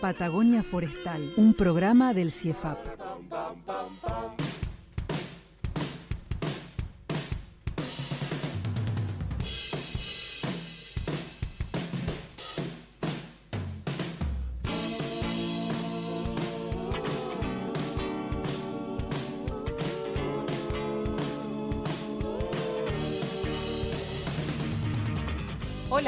Patagonia 0.00 0.62
Forestal, 0.62 1.34
un 1.36 1.52
programa 1.52 2.14
del 2.14 2.32
CIEFAP. 2.32 2.78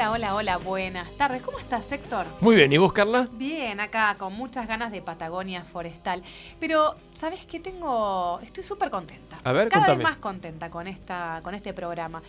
Hola, 0.05 0.11
hola, 0.11 0.35
hola, 0.35 0.57
buenas 0.57 1.09
tardes. 1.15 1.41
¿Cómo 1.41 1.59
estás, 1.59 1.89
Héctor? 1.89 2.25
Muy 2.41 2.57
bien, 2.57 2.73
¿y 2.73 2.77
vos, 2.77 2.91
Carla? 2.91 3.29
Bien, 3.31 3.79
acá 3.79 4.13
con 4.19 4.33
muchas 4.33 4.67
ganas 4.67 4.91
de 4.91 5.01
Patagonia 5.01 5.63
Forestal. 5.63 6.21
Pero, 6.59 6.95
¿sabes 7.13 7.45
qué 7.45 7.61
tengo? 7.61 8.41
Estoy 8.43 8.65
súper 8.65 8.89
contenta. 8.89 9.37
A 9.45 9.53
ver, 9.53 9.69
Cada 9.69 9.85
contame. 9.85 9.97
vez 9.99 10.03
más 10.03 10.17
contenta 10.17 10.69
con, 10.69 10.87
esta, 10.89 11.39
con 11.41 11.55
este 11.55 11.73
programa. 11.73 12.21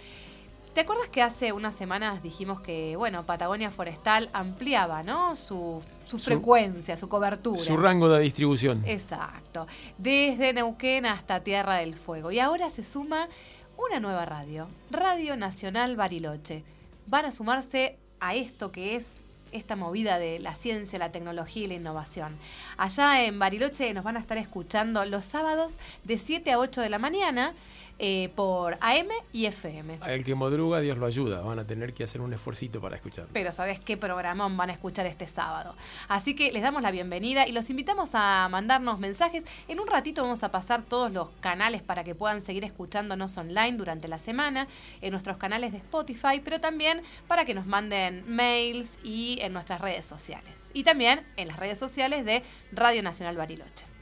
¿Te 0.73 0.83
acuerdas 0.83 1.09
que 1.09 1.21
hace 1.21 1.53
unas 1.53 1.75
semanas 1.75 2.23
dijimos 2.23 2.61
que, 2.61 2.95
bueno, 2.95 3.27
Patagonia 3.27 3.73
Forestal 3.73 4.31
ampliaba, 4.33 5.03
¿no? 5.03 5.35
Su, 5.35 5.83
su 6.07 6.19
Su- 6.21 6.25
frecuencia, 6.25 6.97
su 6.97 7.09
cobertura. 7.09 7.61
Su 7.61 7.77
rango 7.77 8.09
de 8.09 8.21
distribución. 8.21 8.85
Exacto. 8.87 9.67
Desde 9.99 10.53
Neuquén 10.53 11.07
hasta 11.07 11.41
Tierra 11.41 11.77
del 11.77 11.97
Fuego. 11.97 12.31
Y 12.31 12.39
ahora 12.39 12.71
se 12.71 12.85
suma 12.85 13.29
una 13.77 13.99
nueva 13.99 14.25
radio, 14.27 14.69
Radio 14.93 15.37
Nacional 15.37 15.97
Bariloche. 15.97 16.63
Van 17.07 17.25
a 17.25 17.33
sumarse 17.33 17.99
a 18.21 18.35
esto 18.35 18.73
que 18.73 18.97
es 18.97 19.21
esta 19.53 19.77
movida 19.77 20.19
de 20.19 20.39
la 20.41 20.55
ciencia, 20.55 20.99
la 20.99 21.13
tecnología 21.13 21.65
y 21.65 21.67
la 21.69 21.75
innovación. 21.75 22.37
Allá 22.77 23.25
en 23.25 23.39
Bariloche 23.39 23.95
nos 23.95 24.05
van 24.05 24.17
a 24.17 24.21
estar 24.21 24.37
escuchando 24.37 25.05
los 25.05 25.25
sábados 25.25 25.79
de 26.03 26.19
7 26.19 26.51
a 26.53 26.59
8 26.59 26.81
de 26.81 26.91
la 26.91 26.99
mañana 26.99 27.55
eh, 27.99 28.31
por 28.35 28.77
AM 28.81 29.09
y 29.33 29.47
FM. 29.47 30.01
El 30.07 30.25
que 30.25 30.35
madruga, 30.35 30.81
Dios 30.81 30.99
lo 30.99 31.07
ayuda. 31.07 31.41
Van 31.41 31.59
a 31.59 31.67
tener 31.67 31.95
que 31.95 32.05
hacer 32.05 32.21
un 32.21 32.33
esfuercito 32.33 32.81
para 32.81 32.97
escuchar. 32.97 33.27
Pero 33.33 33.53
sabes 33.53 33.79
qué 33.79 33.97
programón 33.97 34.57
van 34.57 34.71
a 34.71 34.73
escuchar 34.73 35.07
este 35.07 35.27
sábado. 35.27 35.77
Así 36.09 36.35
que 36.35 36.53
les 36.53 36.63
damos 36.63 36.83
la 36.83 36.91
bienvenida 36.91 37.47
y 37.47 37.53
los 37.53 37.71
invitamos 37.71 38.11
a 38.15 38.49
mandarnos 38.51 38.99
mensajes. 38.99 39.45
En 39.69 39.81
un 39.81 39.87
ratito 39.87 40.23
vamos 40.23 40.43
a 40.43 40.51
pasar 40.51 40.83
todos 40.83 41.13
los 41.13 41.31
canales 41.41 41.83
para 41.83 42.05
que 42.05 42.15
puedan 42.15 42.41
seguir 42.41 42.65
escuchándonos 42.65 43.37
online 43.37 43.77
durante 43.77 44.09
la 44.09 44.19
semana, 44.19 44.67
en 45.01 45.13
nuestros 45.13 45.37
canales 45.37 45.73
de 45.73 45.79
Spotify, 45.79 46.41
pero 46.43 46.61
también 46.61 47.03
para 47.29 47.45
que 47.45 47.55
nos 47.55 47.67
manden 47.67 48.25
mails 48.27 48.99
y 49.03 49.39
en 49.41 49.53
nuestras 49.53 49.81
redes 49.81 50.05
sociales. 50.05 50.71
Y 50.73 50.83
también 50.83 51.25
en 51.37 51.49
las 51.49 51.59
redes 51.59 51.79
sociales 51.79 52.25
de 52.25 52.43
Radio 52.73 53.03
Nacional 53.03 53.37
Bariloche. 53.37 53.94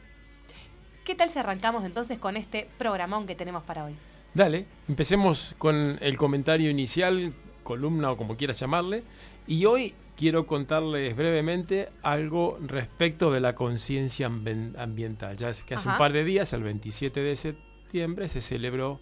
¿Qué 1.04 1.16
tal 1.16 1.30
si 1.30 1.38
arrancamos 1.40 1.84
entonces 1.84 2.18
con 2.18 2.36
este 2.36 2.68
programón 2.78 3.26
que 3.26 3.34
tenemos 3.34 3.64
para 3.64 3.84
hoy? 3.84 3.94
Dale, 4.34 4.66
empecemos 4.88 5.54
con 5.58 5.98
el 6.00 6.16
comentario 6.16 6.70
inicial, 6.70 7.32
columna 7.64 8.12
o 8.12 8.16
como 8.16 8.36
quieras 8.36 8.60
llamarle. 8.60 9.02
Y 9.48 9.64
hoy 9.64 9.94
quiero 10.16 10.46
contarles 10.46 11.16
brevemente 11.16 11.88
algo 12.02 12.56
respecto 12.64 13.32
de 13.32 13.40
la 13.40 13.56
conciencia 13.56 14.26
ambiental. 14.26 15.36
Ya 15.36 15.50
es 15.50 15.64
que 15.64 15.74
hace 15.74 15.88
Ajá. 15.88 15.96
un 15.96 15.98
par 15.98 16.12
de 16.12 16.22
días, 16.22 16.52
el 16.52 16.62
27 16.62 17.20
de 17.20 17.34
septiembre, 17.34 18.28
se 18.28 18.40
celebró 18.40 19.00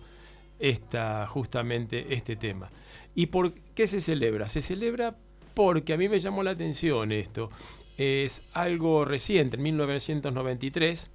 esta, 0.59 1.27
justamente 1.27 2.15
este 2.15 2.35
tema. 2.35 2.71
¿Y 3.15 3.27
por 3.27 3.53
qué 3.53 3.87
se 3.87 4.01
celebra? 4.01 4.49
Se 4.49 4.63
celebra 4.63 5.17
porque 5.53 5.93
a 5.93 5.99
mí 5.99 6.09
me 6.09 6.19
llamó 6.19 6.43
la 6.43 6.53
atención 6.53 7.13
esto. 7.13 7.51
Es 7.99 8.47
algo 8.55 9.05
reciente, 9.05 9.59
en 9.59 9.63
1993. 9.65 11.11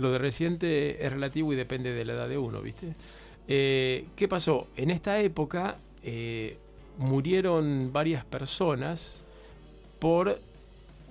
Lo 0.00 0.10
de 0.10 0.18
reciente 0.18 1.04
es 1.04 1.12
relativo 1.12 1.52
y 1.52 1.56
depende 1.56 1.92
de 1.92 2.04
la 2.06 2.14
edad 2.14 2.28
de 2.28 2.38
uno, 2.38 2.62
¿viste? 2.62 2.94
Eh, 3.46 4.06
¿Qué 4.16 4.28
pasó? 4.28 4.68
En 4.76 4.90
esta 4.90 5.20
época 5.20 5.76
eh, 6.02 6.56
murieron 6.96 7.92
varias 7.92 8.24
personas 8.24 9.22
por 9.98 10.40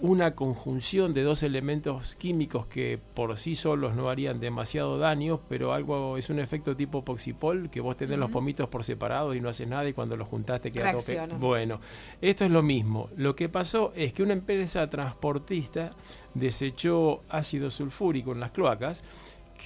una 0.02 0.34
conjunción 0.34 1.14
de 1.14 1.24
dos 1.24 1.44
elementos 1.44 2.16
químicos 2.16 2.66
que 2.68 3.00
por 3.14 3.36
sí 3.38 3.54
solos 3.56 3.96
no 3.96 4.10
harían 4.10 4.40
demasiado 4.40 4.98
daño, 4.98 5.42
pero 5.50 5.74
algo 5.74 6.16
es 6.18 6.30
un 6.30 6.40
efecto 6.40 6.76
tipo 6.76 7.04
poxipol, 7.04 7.70
que 7.70 7.82
vos 7.82 7.98
tenés 7.98 8.18
los 8.18 8.32
pomitos 8.32 8.70
por 8.70 8.86
separado 8.86 9.34
y 9.36 9.42
no 9.42 9.50
haces 9.50 9.68
nada 9.68 9.88
y 9.90 9.94
cuando 9.94 10.16
los 10.16 10.28
juntás 10.30 10.62
te 10.62 10.72
queda 10.72 10.92
todo 10.94 11.02
pe- 11.02 11.14
Reaccionan. 11.16 11.40
Bueno, 11.42 11.82
esto 12.22 12.46
es 12.46 12.52
lo 12.52 12.62
mismo. 12.62 13.09
Lo 13.18 13.36
que 13.36 13.50
pasó 13.50 13.92
es 13.96 14.14
que 14.14 14.24
una 14.24 14.34
empresa 14.34 14.90
transportista 14.90 15.92
desechó 16.34 17.22
ácido 17.28 17.70
sulfúrico 17.70 18.32
en 18.32 18.40
las 18.40 18.52
cloacas, 18.52 19.04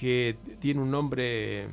que 0.00 0.36
tiene 0.58 0.80
un 0.80 0.90
nombre 0.90 1.68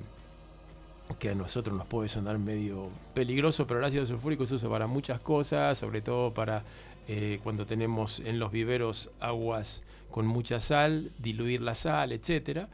que 1.20 1.30
a 1.30 1.36
nosotros 1.36 1.76
nos 1.76 1.88
puede 1.88 2.08
sonar 2.08 2.38
medio 2.40 2.90
peligroso, 3.14 3.68
pero 3.68 3.80
el 3.80 3.86
ácido 3.86 4.06
sulfúrico 4.06 4.46
se 4.46 4.56
usa 4.56 4.70
para 4.70 4.88
muchas 4.88 5.20
cosas, 5.20 5.78
sobre 5.78 6.02
todo 6.02 6.32
para 6.34 6.64
eh, 7.08 7.40
cuando 7.44 7.66
tenemos 7.66 8.20
en 8.20 8.40
los 8.40 8.52
viveros 8.52 9.12
aguas 9.20 9.84
con 10.10 10.26
mucha 10.28 10.60
sal, 10.60 11.12
diluir 11.18 11.62
la 11.62 11.76
sal, 11.76 12.12
etcétera. 12.12 12.70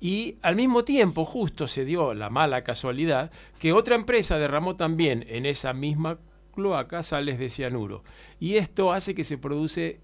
Y 0.00 0.36
al 0.42 0.56
mismo 0.56 0.84
tiempo, 0.84 1.24
justo 1.24 1.66
se 1.66 1.84
dio 1.84 2.14
la 2.14 2.30
mala 2.30 2.62
casualidad 2.62 3.30
que 3.58 3.72
otra 3.72 3.96
empresa 3.96 4.38
derramó 4.38 4.76
también 4.76 5.24
en 5.28 5.44
esa 5.44 5.72
misma 5.72 6.18
cloaca 6.54 7.02
sales 7.02 7.38
de 7.38 7.50
cianuro. 7.50 8.04
Y 8.40 8.56
esto 8.56 8.92
hace 8.92 9.14
que 9.14 9.24
se 9.24 9.38
produce 9.38 10.00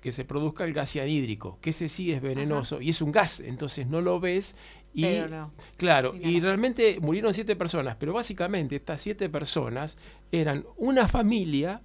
que 0.00 0.10
se 0.10 0.24
produzca 0.24 0.64
el 0.64 0.72
gas 0.72 0.90
cianhídrico, 0.90 1.58
que 1.60 1.70
ese 1.70 1.86
sí 1.86 2.10
es 2.10 2.20
venenoso 2.20 2.82
y 2.82 2.88
es 2.88 3.00
un 3.00 3.12
gas, 3.12 3.38
entonces 3.38 3.86
no 3.86 4.00
lo 4.00 4.18
ves 4.18 4.56
y 4.92 5.04
Pero 5.04 5.28
no. 5.28 5.52
Claro, 5.76 6.14
y 6.20 6.40
realmente 6.40 6.98
murieron 7.00 7.32
siete 7.32 7.54
personas, 7.54 7.96
pero 8.00 8.12
básicamente 8.12 8.74
estas 8.74 9.00
siete 9.00 9.28
personas 9.28 9.96
eran 10.32 10.66
una 10.76 11.06
familia 11.06 11.82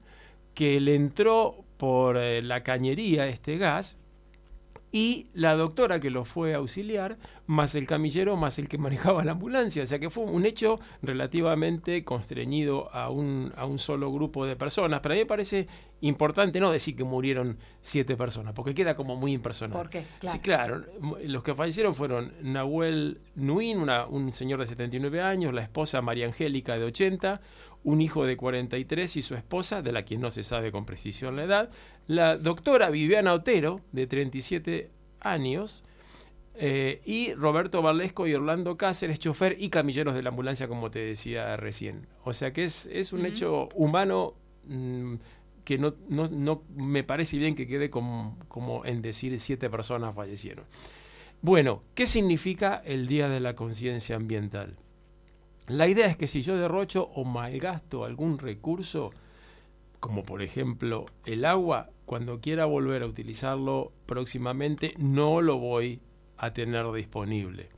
que 0.57 0.79
le 0.79 0.95
entró 0.95 1.63
por 1.77 2.17
eh, 2.17 2.41
la 2.41 2.63
cañería 2.63 3.27
este 3.27 3.57
gas 3.59 3.95
y 4.91 5.27
la 5.33 5.55
doctora 5.55 5.99
que 5.99 6.09
lo 6.09 6.23
fue 6.25 6.53
a 6.53 6.57
auxiliar, 6.57 7.17
más 7.45 7.75
el 7.75 7.85
camillero, 7.85 8.35
más 8.37 8.57
el 8.57 8.67
que 8.67 8.77
manejaba 8.87 9.23
la 9.23 9.33
ambulancia. 9.33 9.83
O 9.83 9.85
sea 9.85 9.99
que 9.99 10.09
fue 10.09 10.23
un 10.23 10.45
hecho 10.47 10.79
relativamente 11.03 12.03
constreñido 12.03 12.89
a 12.95 13.09
un, 13.11 13.53
a 13.57 13.65
un 13.65 13.77
solo 13.79 14.11
grupo 14.11 14.45
de 14.47 14.55
personas. 14.55 15.01
Pero 15.01 15.13
a 15.13 15.15
mí 15.17 15.19
me 15.21 15.25
parece 15.27 15.67
importante 16.01 16.59
no 16.59 16.71
decir 16.71 16.95
que 16.95 17.03
murieron 17.03 17.57
siete 17.81 18.15
personas, 18.15 18.53
porque 18.53 18.73
queda 18.73 18.95
como 18.95 19.15
muy 19.17 19.33
impersonal. 19.33 19.77
¿Por 19.77 19.89
qué? 19.89 20.05
Sí, 20.21 20.39
Claro. 20.39 20.83
claro. 20.85 21.15
M- 21.17 21.27
Los 21.29 21.43
que 21.43 21.53
fallecieron 21.53 21.93
fueron 21.93 22.33
Nahuel 22.41 23.19
Nuin, 23.35 23.79
una- 23.79 24.05
un 24.07 24.31
señor 24.31 24.59
de 24.61 24.67
79 24.67 25.21
años, 25.21 25.53
la 25.53 25.61
esposa 25.63 26.01
María 26.01 26.25
Angélica 26.27 26.77
de 26.79 26.85
80, 26.85 27.41
un 27.87 28.01
hijo 28.01 28.25
de 28.25 28.35
43 28.35 29.15
y 29.15 29.21
su 29.21 29.35
esposa, 29.35 29.81
de 29.81 29.93
la 29.93 30.03
quien 30.03 30.19
no 30.19 30.29
se 30.29 30.43
sabe 30.43 30.73
con 30.73 30.85
precisión 30.85 31.37
la 31.37 31.43
edad, 31.45 31.69
la 32.05 32.35
doctora 32.37 32.89
Viviana 32.89 33.31
Otero, 33.31 33.79
de 33.93 34.07
37 34.07 34.91
años, 35.21 35.85
eh, 36.55 36.99
y 37.05 37.33
Roberto 37.33 37.81
Valesco 37.81 38.27
y 38.27 38.33
Orlando 38.33 38.75
Cáceres, 38.75 39.19
chofer 39.19 39.55
y 39.57 39.69
camilleros 39.69 40.15
de 40.15 40.21
la 40.21 40.31
ambulancia, 40.31 40.67
como 40.67 40.91
te 40.91 40.99
decía 40.99 41.55
recién. 41.55 42.07
O 42.25 42.33
sea 42.33 42.51
que 42.51 42.65
es, 42.65 42.87
es 42.91 43.13
un 43.13 43.25
hecho 43.25 43.69
humano 43.73 44.33
mm, 44.65 45.13
que 45.63 45.77
no, 45.77 45.93
no, 46.09 46.27
no 46.27 46.63
me 46.75 47.05
parece 47.05 47.37
bien 47.37 47.55
que 47.55 47.67
quede 47.67 47.89
como, 47.89 48.37
como 48.49 48.83
en 48.83 49.01
decir 49.01 49.39
siete 49.39 49.69
personas 49.69 50.13
fallecieron. 50.13 50.65
Bueno, 51.41 51.83
¿qué 51.95 52.05
significa 52.05 52.81
el 52.83 53.07
Día 53.07 53.29
de 53.29 53.39
la 53.39 53.55
Conciencia 53.55 54.17
Ambiental? 54.17 54.75
La 55.67 55.87
idea 55.87 56.07
es 56.07 56.17
que 56.17 56.27
si 56.27 56.41
yo 56.41 56.57
derrocho 56.57 57.03
o 57.13 57.25
malgasto 57.25 58.05
algún 58.05 58.39
recurso, 58.39 59.11
como 59.99 60.23
por 60.23 60.41
ejemplo 60.41 61.05
el 61.25 61.43
agua, 61.45 61.89
cuando 62.05 62.39
quiera 62.39 62.65
volver 62.65 63.03
a 63.03 63.07
utilizarlo 63.07 63.91
próximamente, 64.05 64.93
no 64.97 65.41
lo 65.41 65.57
voy 65.57 65.99
a 66.37 66.53
tener 66.53 66.89
disponible. 66.93 67.69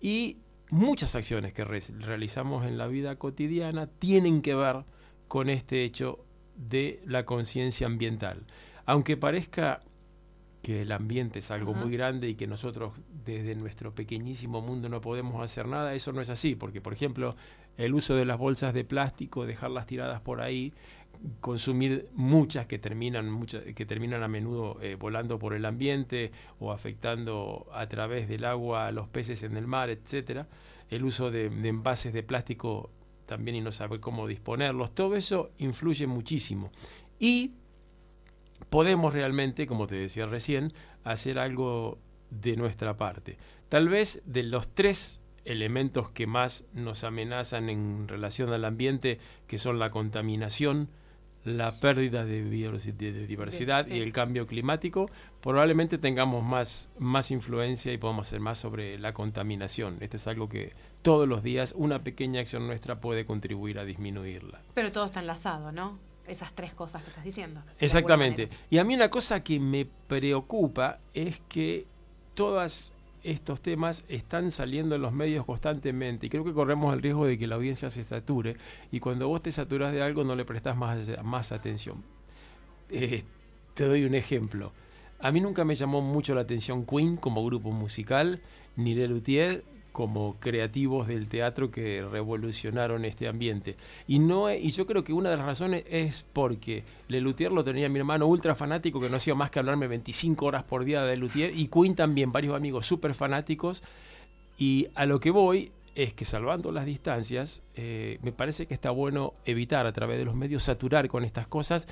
Y 0.00 0.38
muchas 0.70 1.16
acciones 1.16 1.52
que 1.52 1.64
re- 1.64 1.80
realizamos 1.98 2.66
en 2.66 2.78
la 2.78 2.86
vida 2.86 3.16
cotidiana 3.16 3.88
tienen 3.88 4.42
que 4.42 4.54
ver 4.54 4.84
con 5.26 5.50
este 5.50 5.82
hecho 5.82 6.24
de 6.54 7.00
la 7.04 7.24
conciencia 7.24 7.88
ambiental. 7.88 8.46
Aunque 8.86 9.16
parezca 9.16 9.80
que 10.64 10.80
el 10.80 10.92
ambiente 10.92 11.40
es 11.40 11.50
algo 11.50 11.74
muy 11.74 11.92
grande 11.92 12.26
y 12.26 12.36
que 12.36 12.46
nosotros 12.46 12.94
desde 13.26 13.54
nuestro 13.54 13.94
pequeñísimo 13.94 14.62
mundo 14.62 14.88
no 14.88 15.02
podemos 15.02 15.44
hacer 15.44 15.68
nada, 15.68 15.94
eso 15.94 16.10
no 16.14 16.22
es 16.22 16.30
así, 16.30 16.54
porque 16.54 16.80
por 16.80 16.94
ejemplo 16.94 17.36
el 17.76 17.92
uso 17.92 18.16
de 18.16 18.24
las 18.24 18.38
bolsas 18.38 18.72
de 18.72 18.82
plástico, 18.82 19.44
dejarlas 19.44 19.86
tiradas 19.86 20.22
por 20.22 20.40
ahí, 20.40 20.72
consumir 21.42 22.08
muchas 22.14 22.64
que 22.64 22.78
terminan 22.78 23.30
muchas, 23.30 23.62
que 23.62 23.84
terminan 23.84 24.22
a 24.22 24.28
menudo 24.28 24.80
eh, 24.80 24.94
volando 24.94 25.38
por 25.38 25.52
el 25.52 25.66
ambiente 25.66 26.32
o 26.58 26.72
afectando 26.72 27.66
a 27.74 27.86
través 27.86 28.26
del 28.26 28.46
agua 28.46 28.86
a 28.86 28.90
los 28.90 29.06
peces 29.06 29.42
en 29.42 29.58
el 29.58 29.66
mar, 29.66 29.90
etcétera, 29.90 30.48
el 30.88 31.04
uso 31.04 31.30
de, 31.30 31.50
de 31.50 31.68
envases 31.68 32.14
de 32.14 32.22
plástico 32.22 32.90
también 33.26 33.58
y 33.58 33.60
no 33.60 33.70
saber 33.70 34.00
cómo 34.00 34.26
disponerlos, 34.26 34.94
todo 34.94 35.14
eso 35.14 35.50
influye 35.58 36.06
muchísimo. 36.06 36.72
Y 37.18 37.52
podemos 38.74 39.12
realmente, 39.12 39.68
como 39.68 39.86
te 39.86 39.94
decía 39.94 40.26
recién, 40.26 40.72
hacer 41.04 41.38
algo 41.38 41.98
de 42.30 42.56
nuestra 42.56 42.96
parte. 42.96 43.38
Tal 43.68 43.88
vez 43.88 44.20
de 44.26 44.42
los 44.42 44.66
tres 44.74 45.20
elementos 45.44 46.10
que 46.10 46.26
más 46.26 46.66
nos 46.74 47.04
amenazan 47.04 47.68
en 47.68 48.08
relación 48.08 48.52
al 48.52 48.64
ambiente, 48.64 49.20
que 49.46 49.58
son 49.58 49.78
la 49.78 49.92
contaminación, 49.92 50.88
la 51.44 51.78
pérdida 51.78 52.24
de, 52.24 52.42
biodiversi- 52.44 52.96
de 52.96 53.28
diversidad 53.28 53.86
Sí. 53.86 53.94
y 53.94 54.00
el 54.00 54.12
cambio 54.12 54.48
climático, 54.48 55.08
probablemente 55.40 55.96
tengamos 55.98 56.42
más, 56.42 56.90
más 56.98 57.30
influencia 57.30 57.92
y 57.92 57.98
podamos 57.98 58.26
hacer 58.26 58.40
más 58.40 58.58
sobre 58.58 58.98
la 58.98 59.12
contaminación. 59.14 59.98
Esto 60.00 60.16
es 60.16 60.26
algo 60.26 60.48
que 60.48 60.72
todos 61.02 61.28
los 61.28 61.44
días 61.44 61.74
una 61.76 62.02
pequeña 62.02 62.40
acción 62.40 62.66
nuestra 62.66 63.00
puede 63.00 63.24
contribuir 63.24 63.78
a 63.78 63.84
disminuirla. 63.84 64.62
Pero 64.74 64.90
todo 64.90 65.04
está 65.04 65.20
enlazado, 65.20 65.70
¿no? 65.70 65.96
Esas 66.26 66.52
tres 66.54 66.72
cosas 66.72 67.02
que 67.02 67.10
estás 67.10 67.24
diciendo. 67.24 67.62
Exactamente. 67.78 68.48
Y 68.70 68.78
a 68.78 68.84
mí 68.84 68.94
una 68.94 69.10
cosa 69.10 69.42
que 69.42 69.60
me 69.60 69.86
preocupa 70.08 70.98
es 71.12 71.40
que 71.48 71.86
todos 72.34 72.94
estos 73.22 73.60
temas 73.60 74.04
están 74.08 74.50
saliendo 74.50 74.94
en 74.94 75.02
los 75.02 75.12
medios 75.12 75.46
constantemente 75.46 76.26
y 76.26 76.30
creo 76.30 76.44
que 76.44 76.52
corremos 76.52 76.94
el 76.94 77.00
riesgo 77.00 77.26
de 77.26 77.38
que 77.38 77.46
la 77.46 77.56
audiencia 77.56 77.88
se 77.88 78.04
sature 78.04 78.56
y 78.92 79.00
cuando 79.00 79.28
vos 79.28 79.42
te 79.42 79.50
saturas 79.50 79.92
de 79.92 80.02
algo 80.02 80.24
no 80.24 80.34
le 80.34 80.44
prestas 80.44 80.76
más, 80.76 81.10
más 81.22 81.52
atención. 81.52 82.02
Eh, 82.90 83.24
te 83.74 83.86
doy 83.86 84.04
un 84.04 84.14
ejemplo. 84.14 84.72
A 85.18 85.32
mí 85.32 85.40
nunca 85.40 85.64
me 85.64 85.74
llamó 85.74 86.02
mucho 86.02 86.34
la 86.34 86.42
atención 86.42 86.84
Queen 86.84 87.16
como 87.16 87.44
grupo 87.44 87.70
musical, 87.70 88.40
ni 88.76 88.94
Lelutier 88.94 89.64
como 89.94 90.34
creativos 90.40 91.06
del 91.06 91.28
teatro 91.28 91.70
que 91.70 92.04
revolucionaron 92.04 93.04
este 93.04 93.28
ambiente. 93.28 93.76
Y 94.08 94.18
no 94.18 94.52
y 94.52 94.72
yo 94.72 94.88
creo 94.88 95.04
que 95.04 95.12
una 95.12 95.30
de 95.30 95.36
las 95.36 95.46
razones 95.46 95.84
es 95.88 96.26
porque 96.32 96.82
Lelutier 97.06 97.52
lo 97.52 97.62
tenía 97.62 97.88
mi 97.88 98.00
hermano 98.00 98.26
ultra 98.26 98.56
fanático 98.56 99.00
que 99.00 99.08
no 99.08 99.18
hacía 99.18 99.36
más 99.36 99.52
que 99.52 99.60
hablarme 99.60 99.86
25 99.86 100.46
horas 100.46 100.64
por 100.64 100.84
día 100.84 101.02
de 101.02 101.14
Lelutier 101.14 101.56
y 101.56 101.68
Queen 101.68 101.94
también, 101.94 102.32
varios 102.32 102.56
amigos 102.56 102.86
súper 102.86 103.14
fanáticos. 103.14 103.84
Y 104.58 104.88
a 104.96 105.06
lo 105.06 105.20
que 105.20 105.30
voy 105.30 105.70
es 105.94 106.12
que 106.12 106.24
salvando 106.24 106.72
las 106.72 106.86
distancias, 106.86 107.62
eh, 107.76 108.18
me 108.22 108.32
parece 108.32 108.66
que 108.66 108.74
está 108.74 108.90
bueno 108.90 109.32
evitar 109.44 109.86
a 109.86 109.92
través 109.92 110.18
de 110.18 110.24
los 110.24 110.34
medios 110.34 110.64
saturar 110.64 111.06
con 111.06 111.22
estas 111.22 111.46
cosas. 111.46 111.86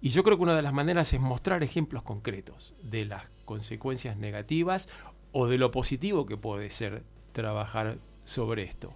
Y 0.00 0.10
yo 0.10 0.22
creo 0.22 0.36
que 0.36 0.44
una 0.44 0.54
de 0.54 0.62
las 0.62 0.72
maneras 0.72 1.12
es 1.12 1.18
mostrar 1.18 1.64
ejemplos 1.64 2.04
concretos 2.04 2.76
de 2.84 3.04
las 3.04 3.24
consecuencias 3.44 4.16
negativas 4.16 4.88
o 5.32 5.48
de 5.48 5.58
lo 5.58 5.72
positivo 5.72 6.24
que 6.24 6.36
puede 6.36 6.70
ser 6.70 7.02
trabajar 7.32 7.98
sobre 8.24 8.62
esto. 8.64 8.92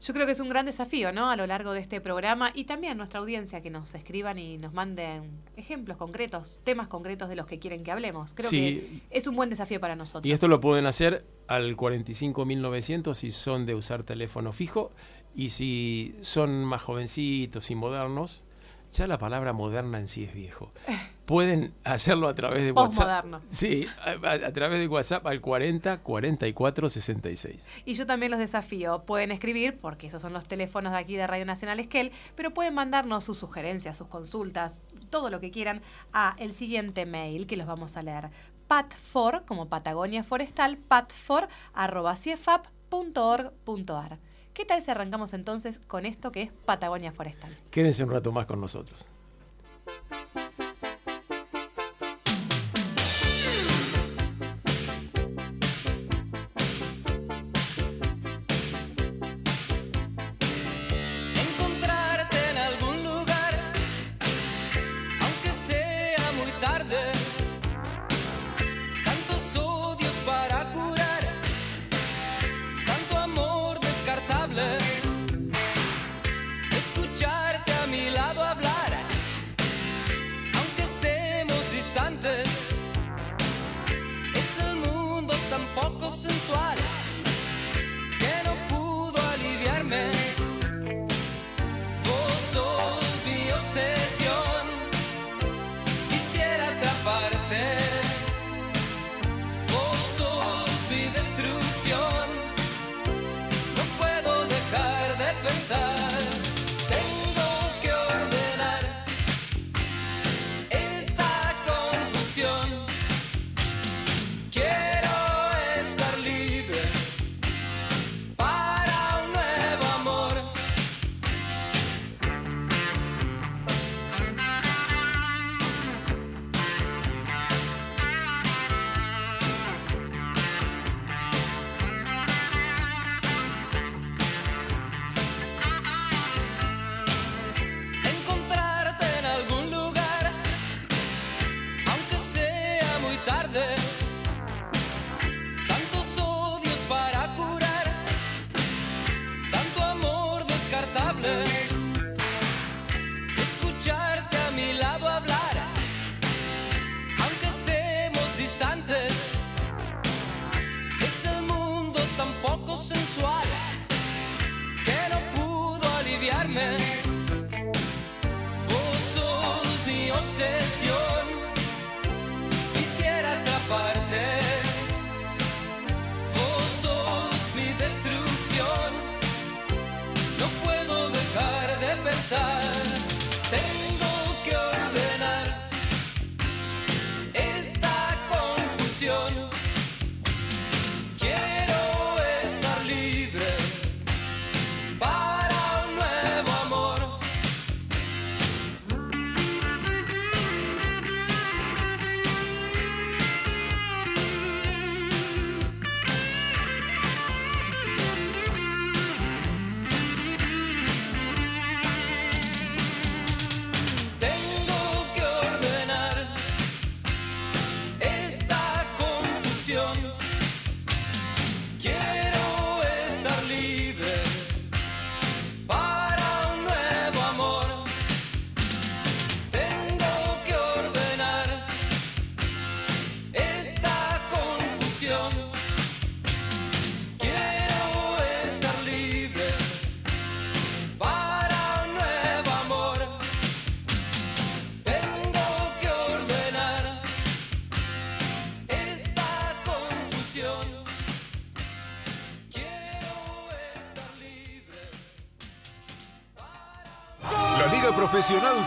Yo 0.00 0.14
creo 0.14 0.26
que 0.26 0.32
es 0.32 0.38
un 0.38 0.48
gran 0.48 0.64
desafío, 0.66 1.10
¿no? 1.10 1.28
A 1.28 1.34
lo 1.34 1.44
largo 1.48 1.72
de 1.72 1.80
este 1.80 2.00
programa 2.00 2.52
y 2.54 2.64
también 2.64 2.96
nuestra 2.96 3.18
audiencia 3.18 3.62
que 3.62 3.68
nos 3.70 3.92
escriban 3.96 4.38
y 4.38 4.56
nos 4.56 4.72
manden 4.72 5.24
ejemplos 5.56 5.96
concretos, 5.96 6.60
temas 6.62 6.86
concretos 6.86 7.28
de 7.28 7.34
los 7.34 7.46
que 7.48 7.58
quieren 7.58 7.82
que 7.82 7.90
hablemos. 7.90 8.32
Creo 8.32 8.48
Sí. 8.48 9.02
que 9.10 9.18
es 9.18 9.26
un 9.26 9.34
buen 9.34 9.50
desafío 9.50 9.80
para 9.80 9.96
nosotros. 9.96 10.24
Y 10.24 10.30
esto 10.30 10.46
lo 10.46 10.60
pueden 10.60 10.86
hacer 10.86 11.24
al 11.48 11.74
45900 11.74 13.18
si 13.18 13.32
son 13.32 13.66
de 13.66 13.74
usar 13.74 14.04
teléfono 14.04 14.52
fijo 14.52 14.92
y 15.34 15.48
si 15.48 16.14
son 16.20 16.64
más 16.64 16.80
jovencitos 16.82 17.68
y 17.72 17.74
modernos, 17.74 18.44
ya 18.92 19.06
la 19.06 19.18
palabra 19.18 19.52
moderna 19.52 19.98
en 19.98 20.08
sí 20.08 20.24
es 20.24 20.32
viejo. 20.34 20.72
Pueden 21.26 21.74
hacerlo 21.84 22.26
a 22.28 22.34
través 22.34 22.64
de 22.64 22.72
WhatsApp. 22.72 23.26
Sí, 23.48 23.86
a, 24.02 24.50
través 24.52 24.80
de 24.80 24.88
WhatsApp 24.88 25.26
al 25.26 25.42
40 25.42 25.98
44 25.98 26.88
66. 26.88 27.74
Y 27.84 27.92
yo 27.94 28.06
también 28.06 28.30
los 28.30 28.40
desafío. 28.40 29.04
Pueden 29.04 29.30
escribir, 29.30 29.78
porque 29.78 30.06
esos 30.06 30.22
son 30.22 30.32
los 30.32 30.46
teléfonos 30.46 30.92
de 30.92 30.98
aquí 30.98 31.16
de 31.16 31.26
Radio 31.26 31.44
Nacional 31.44 31.80
Esquel, 31.80 32.12
pero 32.34 32.54
pueden 32.54 32.72
mandarnos 32.72 33.24
sus 33.24 33.36
sugerencias, 33.36 33.98
sus 33.98 34.08
consultas, 34.08 34.80
todo 35.10 35.28
lo 35.28 35.38
que 35.38 35.50
quieran 35.50 35.82
a 36.14 36.34
el 36.38 36.54
siguiente 36.54 37.04
mail 37.04 37.46
que 37.46 37.58
los 37.58 37.66
vamos 37.66 37.98
a 37.98 38.02
leer. 38.02 38.30
patfor, 38.66 39.44
como 39.44 39.68
Patagonia 39.68 40.24
Forestal, 40.24 40.78
patfor, 40.78 41.48
arroba 41.74 42.16
ciefap.org.ar. 42.16 44.18
¿Qué 44.58 44.64
tal 44.64 44.82
si 44.82 44.90
arrancamos 44.90 45.34
entonces 45.34 45.78
con 45.86 46.04
esto 46.04 46.32
que 46.32 46.42
es 46.42 46.50
Patagonia 46.50 47.12
Forestal? 47.12 47.56
Quédense 47.70 48.02
un 48.02 48.10
rato 48.10 48.32
más 48.32 48.44
con 48.46 48.60
nosotros. 48.60 49.08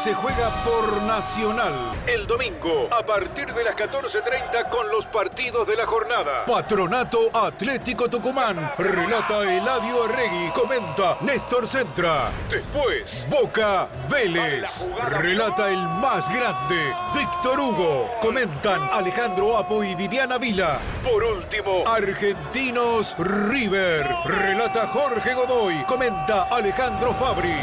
Se 0.02 0.16
juega 0.16 0.50
por 0.64 1.04
Nacional. 1.04 1.92
El 2.08 2.26
domingo, 2.26 2.90
a 2.92 3.06
partir 3.06 3.54
de 3.54 3.64
las 3.64 3.76
14.30 3.76 4.68
con 4.70 4.90
los 4.90 5.06
partidos 5.06 5.68
de 5.68 5.76
la 5.76 5.86
jornada. 5.86 6.44
Patronato 6.48 7.30
Atlético 7.32 8.10
Tucumán. 8.10 8.72
Relata 8.80 9.44
Eladio 9.44 10.06
Arregui. 10.06 10.50
Comenta 10.56 11.20
Néstor 11.22 11.68
Centra. 11.68 12.32
Después, 12.50 13.28
Boca 13.30 13.90
Vélez. 14.10 14.90
Relata 15.08 15.70
el 15.70 15.84
más 16.02 16.28
grande, 16.34 16.96
Víctor 17.14 17.60
Hugo. 17.60 18.10
Comentan 18.22 18.90
Alejandro 18.92 19.56
Apo 19.56 19.84
y 19.84 19.94
Viviana 19.94 20.40
Vila. 20.40 20.80
Por 21.04 21.24
último, 21.24 21.84
Argentinos 21.86 23.16
River. 23.20 24.08
Relata 24.26 24.88
Jorge 24.88 25.36
Godoy. 25.36 25.84
Comenta 25.84 26.48
Alejandro 26.50 27.14
Fabri. 27.14 27.54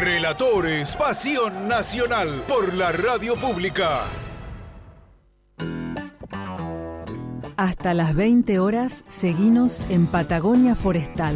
Relatores 0.00 0.94
Pasión 0.94 1.66
Nacional 1.66 2.44
por 2.46 2.72
la 2.72 2.92
radio 2.92 3.34
pública. 3.34 4.02
Hasta 7.56 7.94
las 7.94 8.14
20 8.14 8.60
horas, 8.60 9.04
seguinos 9.08 9.82
en 9.90 10.06
Patagonia 10.06 10.76
Forestal. 10.76 11.34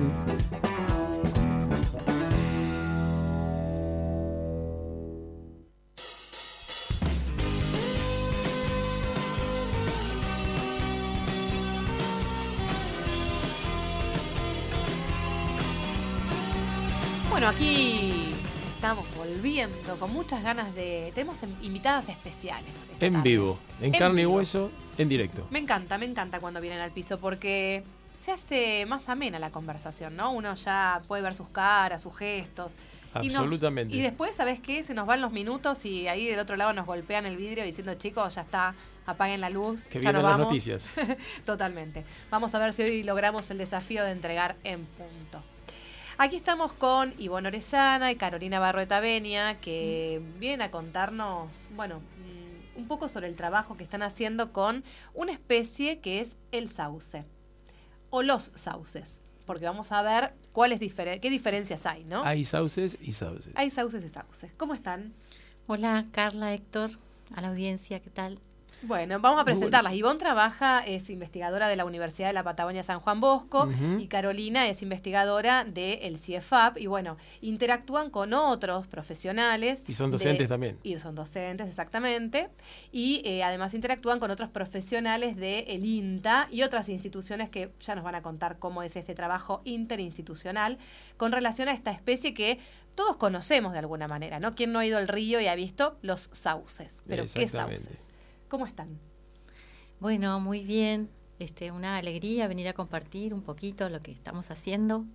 Bueno, 17.28 17.48
aquí 17.48 18.11
estamos 18.82 19.06
volviendo 19.16 19.96
con 20.00 20.12
muchas 20.12 20.42
ganas 20.42 20.74
de... 20.74 21.12
Tenemos 21.14 21.40
em- 21.44 21.54
invitadas 21.62 22.08
especiales. 22.08 22.90
En 22.98 23.12
tarde. 23.12 23.30
vivo, 23.30 23.56
en, 23.80 23.94
En 23.94 23.98
carne 24.00 24.22
vivo. 24.22 24.32
y 24.32 24.36
hueso, 24.38 24.72
en 24.98 25.08
directo. 25.08 25.46
Me 25.50 25.60
encanta, 25.60 25.98
me 25.98 26.04
encanta 26.06 26.40
cuando 26.40 26.60
vienen 26.60 26.80
al 26.80 26.90
piso 26.90 27.20
porque 27.20 27.84
se 28.12 28.32
hace 28.32 28.84
más 28.86 29.08
amena 29.08 29.38
la 29.38 29.50
conversación, 29.50 30.16
¿no? 30.16 30.32
Uno 30.32 30.56
ya 30.56 31.00
puede 31.06 31.22
ver 31.22 31.36
sus 31.36 31.46
caras, 31.50 32.02
sus 32.02 32.16
gestos. 32.16 32.72
Y 33.22 33.28
nos- 33.28 33.36
Absolutamente. 33.36 33.94
Y, 33.94 34.02
después, 34.02 34.34
¿sabes 34.34 34.58
qué? 34.58 34.82
Se 34.82 34.94
nos 34.94 35.06
van 35.06 35.20
los 35.20 35.30
minutos 35.30 35.84
y 35.84 36.08
ahí 36.08 36.26
del 36.26 36.40
otro 36.40 36.56
lado 36.56 36.72
nos 36.72 36.84
golpean 36.84 37.24
el 37.24 37.36
vidrio 37.36 37.62
diciendo, 37.62 37.94
chicos, 37.94 38.34
ya 38.34 38.40
está, 38.42 38.74
apaguen 39.06 39.40
la 39.40 39.48
luz. 39.50 39.84
Que 39.86 40.00
vienen 40.00 40.22
las 40.24 40.32
vamos". 40.32 40.46
noticias. 40.48 40.96
Totalmente. 41.46 42.04
Vamos 42.32 42.52
a 42.52 42.58
ver 42.58 42.72
si 42.72 42.82
hoy 42.82 43.04
logramos 43.04 43.48
el 43.52 43.58
desafío 43.58 44.02
de 44.04 44.10
entregar 44.10 44.56
en 44.64 44.84
punto. 44.86 45.40
Aquí 46.22 46.36
estamos 46.36 46.72
con 46.72 47.12
Ivonne 47.18 47.48
Orellana 47.48 48.12
y 48.12 48.14
Carolina 48.14 48.60
Barrueta 48.60 49.00
Benia, 49.00 49.58
que 49.60 50.22
vienen 50.38 50.62
a 50.62 50.70
contarnos, 50.70 51.68
bueno, 51.74 51.98
mm, 51.98 52.78
un 52.78 52.86
poco 52.86 53.08
sobre 53.08 53.26
el 53.26 53.34
trabajo 53.34 53.76
que 53.76 53.82
están 53.82 54.04
haciendo 54.04 54.52
con 54.52 54.84
una 55.14 55.32
especie 55.32 55.98
que 55.98 56.20
es 56.20 56.36
el 56.52 56.70
sauce. 56.70 57.24
O 58.10 58.22
los 58.22 58.52
sauces. 58.54 59.18
Porque 59.46 59.64
vamos 59.64 59.90
a 59.90 60.00
ver 60.02 60.32
cuáles 60.52 60.78
diferen- 60.78 61.18
qué 61.18 61.28
diferencias 61.28 61.86
hay, 61.86 62.04
¿no? 62.04 62.22
Hay 62.22 62.44
sauces 62.44 62.98
y 63.02 63.10
sauces. 63.10 63.52
Hay 63.56 63.72
sauces 63.72 64.04
y 64.04 64.08
sauces. 64.08 64.52
¿Cómo 64.56 64.74
están? 64.74 65.14
Hola 65.66 66.06
Carla, 66.12 66.54
Héctor, 66.54 66.92
a 67.34 67.40
la 67.40 67.48
audiencia, 67.48 67.98
¿qué 67.98 68.10
tal? 68.10 68.38
Bueno, 68.84 69.20
vamos 69.20 69.40
a 69.40 69.44
presentarlas. 69.44 69.94
Ivonne 69.94 70.18
trabaja, 70.18 70.80
es 70.80 71.08
investigadora 71.10 71.68
de 71.68 71.76
la 71.76 71.84
Universidad 71.84 72.26
de 72.28 72.32
la 72.32 72.42
Patagonia 72.42 72.82
San 72.82 72.98
Juan 73.00 73.20
Bosco 73.20 73.68
y 74.00 74.06
Carolina 74.08 74.66
es 74.68 74.82
investigadora 74.82 75.64
del 75.64 76.18
CIEFAP 76.18 76.78
y 76.78 76.86
bueno, 76.86 77.16
interactúan 77.40 78.10
con 78.10 78.32
otros 78.34 78.86
profesionales. 78.88 79.84
Y 79.86 79.94
son 79.94 80.10
de- 80.10 80.16
docentes 80.18 80.48
también. 80.48 80.78
Y 80.82 80.96
son 80.98 81.14
docentes, 81.14 81.68
exactamente. 81.68 82.48
Y 82.90 83.22
eh, 83.24 83.44
además 83.44 83.72
interactúan 83.74 84.18
con 84.18 84.30
otros 84.30 84.48
profesionales 84.50 85.36
del 85.36 85.84
INTA 85.84 86.48
y 86.50 86.62
otras 86.62 86.88
instituciones 86.88 87.48
que 87.50 87.70
ya 87.80 87.94
nos 87.94 88.02
van 88.04 88.16
a 88.16 88.22
contar 88.22 88.58
cómo 88.58 88.82
es 88.82 88.96
este 88.96 89.14
trabajo 89.14 89.60
interinstitucional 89.64 90.78
con 91.16 91.30
relación 91.32 91.68
a 91.68 91.72
esta 91.72 91.92
especie 91.92 92.34
que 92.34 92.58
todos 92.94 93.16
conocemos 93.16 93.72
de 93.72 93.78
alguna 93.78 94.08
manera, 94.08 94.40
¿no? 94.40 94.54
¿Quién 94.54 94.72
no 94.72 94.80
ha 94.80 94.86
ido 94.86 94.98
al 94.98 95.08
río 95.08 95.40
y 95.40 95.46
ha 95.46 95.54
visto 95.54 95.96
los 96.02 96.28
sauces? 96.32 97.02
Pero 97.06 97.22
¿qué 97.22 97.48
sauces? 97.48 98.06
¿Cómo 98.52 98.66
están? 98.66 98.98
Bueno, 99.98 100.38
muy 100.38 100.62
bien. 100.62 101.08
Este, 101.38 101.70
una 101.70 101.96
alegría 101.96 102.48
venir 102.48 102.68
a 102.68 102.74
compartir 102.74 103.32
un 103.32 103.40
poquito 103.40 103.88
lo 103.88 104.02
que 104.02 104.12
estamos 104.12 104.50
haciendo, 104.50 105.06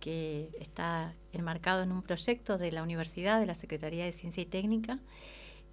que 0.00 0.50
está 0.58 1.14
enmarcado 1.32 1.84
en 1.84 1.92
un 1.92 2.02
proyecto 2.02 2.58
de 2.58 2.72
la 2.72 2.82
Universidad, 2.82 3.38
de 3.38 3.46
la 3.46 3.54
Secretaría 3.54 4.04
de 4.04 4.10
Ciencia 4.10 4.42
y 4.42 4.46
Técnica, 4.46 4.98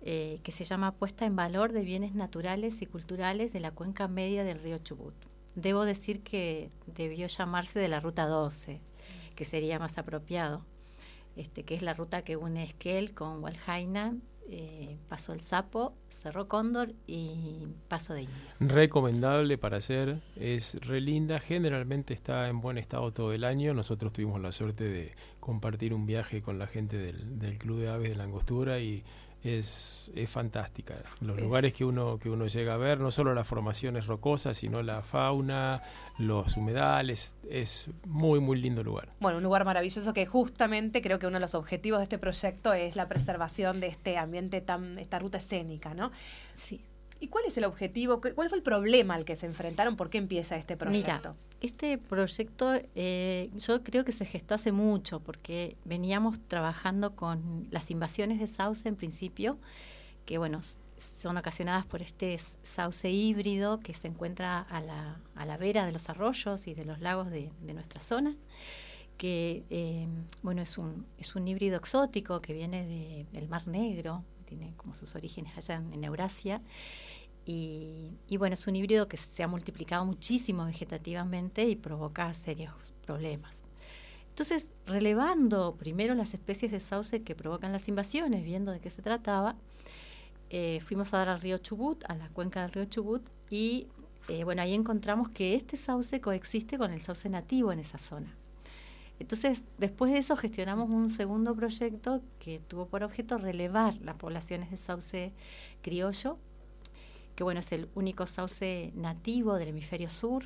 eh, 0.02 0.40
que 0.44 0.52
se 0.52 0.66
llama 0.66 0.92
Puesta 0.92 1.26
en 1.26 1.36
Valor 1.36 1.74
de 1.74 1.82
Bienes 1.82 2.14
Naturales 2.14 2.80
y 2.84 2.86
Culturales 2.86 3.52
de 3.54 3.60
la 3.60 3.72
Cuenca 3.72 4.08
Media 4.08 4.44
del 4.44 4.60
Río 4.60 4.78
Chubut. 4.78 5.16
Debo 5.56 5.86
decir 5.86 6.22
que 6.22 6.70
debió 6.86 7.26
llamarse 7.26 7.80
de 7.80 7.88
la 7.88 8.02
Ruta 8.02 8.28
12, 8.28 8.82
que 9.34 9.46
sería 9.46 9.80
más 9.80 9.98
apropiado, 9.98 10.64
este, 11.36 11.64
que 11.64 11.74
es 11.74 11.82
la 11.82 11.96
ruta 11.96 12.22
que 12.22 12.38
une 12.38 12.66
Esquel 12.66 13.16
con 13.16 13.44
Walhaina, 13.44 14.14
eh, 14.52 14.98
el 15.30 15.42
Sapo, 15.42 15.96
Cerro 16.08 16.48
Cóndor 16.48 16.94
y 17.06 17.68
Paso 17.88 18.14
de 18.14 18.24
Indios. 18.24 18.60
Recomendable 18.74 19.58
para 19.58 19.78
hacer, 19.78 20.22
es 20.36 20.80
re 20.86 21.02
linda, 21.02 21.40
generalmente 21.40 22.14
está 22.14 22.50
en 22.50 22.62
buen 22.62 22.78
estado 22.78 23.12
todo 23.12 23.34
el 23.34 23.44
año. 23.44 23.74
Nosotros 23.74 24.12
tuvimos 24.14 24.42
la 24.42 24.52
suerte 24.52 24.86
de 24.86 25.12
compartir 25.40 25.94
un 25.94 26.06
viaje 26.06 26.42
con 26.42 26.58
la 26.58 26.68
gente 26.68 26.98
del, 26.98 27.38
del 27.38 27.58
Club 27.58 27.80
de 27.80 27.90
Aves 27.90 28.10
de 28.10 28.16
la 28.16 28.24
Angostura 28.24 28.80
y 28.80 29.04
es, 29.44 30.12
es 30.16 30.30
fantástica. 30.30 30.96
Los 31.22 31.38
Es- 31.38 31.44
lugares 31.44 31.74
que 31.74 31.86
uno, 31.86 32.18
que 32.20 32.30
uno 32.30 32.48
llega 32.48 32.74
a 32.74 32.78
ver, 32.78 33.00
no 33.00 33.12
solo 33.12 33.34
las 33.34 33.48
formaciones 33.48 34.06
rocosas, 34.08 34.58
sino 34.58 34.82
la 34.84 35.02
fauna, 35.02 35.82
los 36.18 36.58
humedales, 36.58 37.34
es 37.50 37.90
muy, 38.06 38.40
muy 38.40 38.60
lindo 38.60 38.84
lugar. 38.84 39.10
Bueno, 39.20 39.38
un 39.38 39.44
lugar 39.44 39.66
maravilloso 39.66 40.14
que 40.14 40.26
justamente 40.26 41.02
creo 41.02 41.20
que 41.20 41.28
uno 41.28 41.36
de 41.36 41.42
los 41.42 41.56
objetivos 41.56 42.00
de 42.00 42.04
este 42.04 42.18
proyecto 42.18 42.74
es 42.74 42.96
la 42.96 43.08
preservación 43.08 43.80
de 43.80 43.88
este 43.88 44.18
ambiente 44.18 44.62
tan, 44.62 45.00
esta 45.00 45.20
ruta 45.20 45.38
escénica, 45.38 45.94
¿no? 45.94 46.12
Sí. 46.54 46.82
¿Y 47.20 47.28
cuál 47.28 47.44
es 47.48 47.58
el 47.58 47.66
objetivo? 47.66 48.22
¿Qué- 48.22 48.34
¿Cuál 48.34 48.50
fue 48.50 48.58
el 48.58 48.64
problema 48.64 49.16
al 49.16 49.26
que 49.26 49.36
se 49.36 49.46
enfrentaron? 49.46 49.96
¿Por 49.98 50.10
qué 50.10 50.18
empieza 50.18 50.56
este 50.56 50.78
proyecto? 50.78 51.08
Mira, 51.30 51.36
este 51.62 51.98
proyecto 51.98 52.74
eh, 52.96 53.50
yo 53.58 53.84
creo 53.84 54.06
que 54.06 54.12
se 54.14 54.26
gestó 54.26 54.56
hace 54.56 54.72
mucho 54.72 55.20
porque 55.20 55.76
veníamos 55.86 56.40
trabajando 56.48 57.16
con 57.16 57.68
las 57.72 57.92
invasiones 57.92 58.40
de 58.40 58.48
sauce 58.48 58.88
en 58.88 58.96
principio, 58.96 59.58
que 60.26 60.38
bueno, 60.38 60.62
son 61.18 61.36
ocasionadas 61.38 61.86
por 61.86 62.02
este 62.02 62.38
sauce 62.64 63.10
híbrido 63.10 63.80
que 63.80 63.94
se 63.94 64.08
encuentra 64.08 64.60
a 64.62 64.82
la, 64.82 65.18
a 65.36 65.46
la 65.46 65.58
vera 65.58 65.86
de 65.86 65.92
los 65.92 66.10
arroyos 66.10 66.68
y 66.68 66.74
de 66.74 66.86
los 66.86 67.00
lagos 67.00 67.30
de, 67.32 67.52
de 67.62 67.74
nuestra 67.74 68.00
zona 68.02 68.36
que 69.18 69.64
eh, 69.70 70.08
bueno 70.44 70.62
es 70.62 70.78
un 70.78 71.06
es 71.18 71.36
un 71.36 71.46
híbrido 71.48 71.76
exótico 71.78 72.42
que 72.42 72.54
viene 72.54 72.86
de- 72.86 73.26
del 73.34 73.50
Mar 73.50 73.68
Negro 73.68 74.24
tiene 74.46 74.74
como 74.78 74.96
sus 74.96 75.14
orígenes 75.16 75.58
allá 75.58 75.76
en, 75.76 75.94
en 75.94 76.04
Eurasia 76.06 76.62
y, 77.52 78.38
bueno, 78.38 78.54
es 78.54 78.68
un 78.68 78.76
híbrido 78.76 79.08
que 79.08 79.18
se 79.18 79.42
ha 79.42 79.48
multiplicado 79.48 80.06
muchísimo 80.06 80.66
vegetativamente 80.66 81.64
y 81.64 81.76
provoca 81.76 82.32
serios 82.36 82.76
problemas. 83.08 83.64
Entonces, 84.30 84.70
relevando 84.86 85.76
primero 85.76 86.14
las 86.14 86.36
especies 86.36 86.72
de 86.72 86.80
sauce 86.80 87.24
que 87.24 87.34
provocan 87.34 87.72
las 87.72 87.88
invasiones, 87.88 88.44
viendo 88.44 88.72
de 88.72 88.80
qué 88.80 88.92
se 88.92 89.02
trataba, 89.02 89.56
eh, 90.52 90.80
fuimos 90.82 91.12
a 91.16 91.18
dar 91.18 91.30
al 91.30 91.42
río 91.42 91.58
Chubut, 91.58 92.04
a 92.08 92.14
la 92.14 92.30
cuenca 92.30 92.62
del 92.62 92.72
río 92.72 92.86
Chubut, 92.86 93.28
y 93.50 93.88
eh, 94.28 94.44
bueno, 94.44 94.62
ahí 94.62 94.76
encontramos 94.76 95.30
que 95.30 95.56
este 95.56 95.76
sauce 95.76 96.22
coexiste 96.22 96.78
con 96.78 96.92
el 96.92 97.02
sauce 97.02 97.30
nativo 97.30 97.72
en 97.72 97.80
esa 97.80 97.98
zona. 97.98 98.36
Entonces, 99.18 99.66
después 99.80 100.12
de 100.12 100.20
eso 100.20 100.38
gestionamos 100.38 100.92
un 100.92 101.10
segundo 101.10 101.56
proyecto 101.56 102.22
que 102.38 102.60
tuvo 102.60 102.86
por 102.86 103.04
objeto 103.04 103.40
relevar 103.40 103.96
las 104.02 104.18
poblaciones 104.18 104.70
de 104.70 104.78
sauce 104.78 105.34
criollo 105.82 106.38
que 107.40 107.46
bueno, 107.46 107.62
es 107.62 107.72
el 107.72 107.88
único 107.96 108.26
sauce 108.26 108.92
nativo 108.96 109.56
del 109.56 109.70
hemisferio 109.70 110.10
sur. 110.10 110.44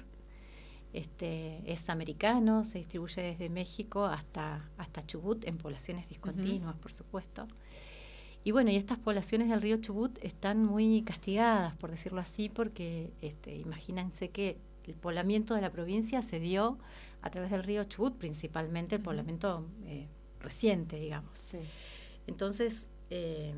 Este, 0.93 1.63
es 1.65 1.89
americano, 1.89 2.63
se 2.65 2.77
distribuye 2.77 3.19
desde 3.19 3.50
México 3.50 4.05
hasta, 4.05 4.69
hasta 4.77 5.01
Chubut 5.01 5.43
en 5.45 5.57
poblaciones 5.57 6.07
discontinuas, 6.07 6.75
por 6.75 6.91
supuesto. 6.91 7.47
Y 8.43 8.51
bueno, 8.51 8.69
y 8.69 8.75
estas 8.75 9.00
poblaciones 9.00 9.50
del 9.50 9.59
río 9.59 9.77
Chubut 9.77 10.19
están 10.23 10.63
muy 10.63 11.01
castigadas, 11.01 11.75
por 11.77 11.89
decirlo 11.89 12.21
así, 12.21 12.47
porque 12.47 13.12
este, 13.21 13.55
imagínense 13.55 14.29
que 14.29 14.59
el 14.83 14.93
poblamiento 14.93 15.55
de 15.55 15.62
la 15.62 15.71
provincia 15.71 16.21
se 16.21 16.39
dio 16.39 16.77
a 17.23 17.31
través 17.31 17.50
del 17.50 17.63
río 17.63 17.85
Chubut, 17.85 18.15
principalmente 18.17 18.97
el 18.97 19.01
poblamiento 19.01 19.65
eh, 19.85 20.09
reciente, 20.39 21.00
digamos. 21.00 21.35
Sí. 21.39 21.57
Entonces, 22.27 22.88
eh, 23.09 23.55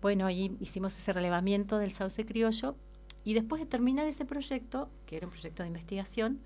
bueno, 0.00 0.26
ahí 0.26 0.56
hicimos 0.60 0.96
ese 0.98 1.12
relevamiento 1.12 1.78
del 1.78 1.92
sauce 1.92 2.24
criollo. 2.24 2.76
Y 3.24 3.34
después 3.34 3.60
de 3.60 3.66
terminar 3.66 4.06
ese 4.06 4.24
proyecto, 4.24 4.88
que 5.06 5.16
era 5.16 5.26
un 5.26 5.32
proyecto 5.32 5.62
de 5.62 5.68
investigación, 5.68 6.40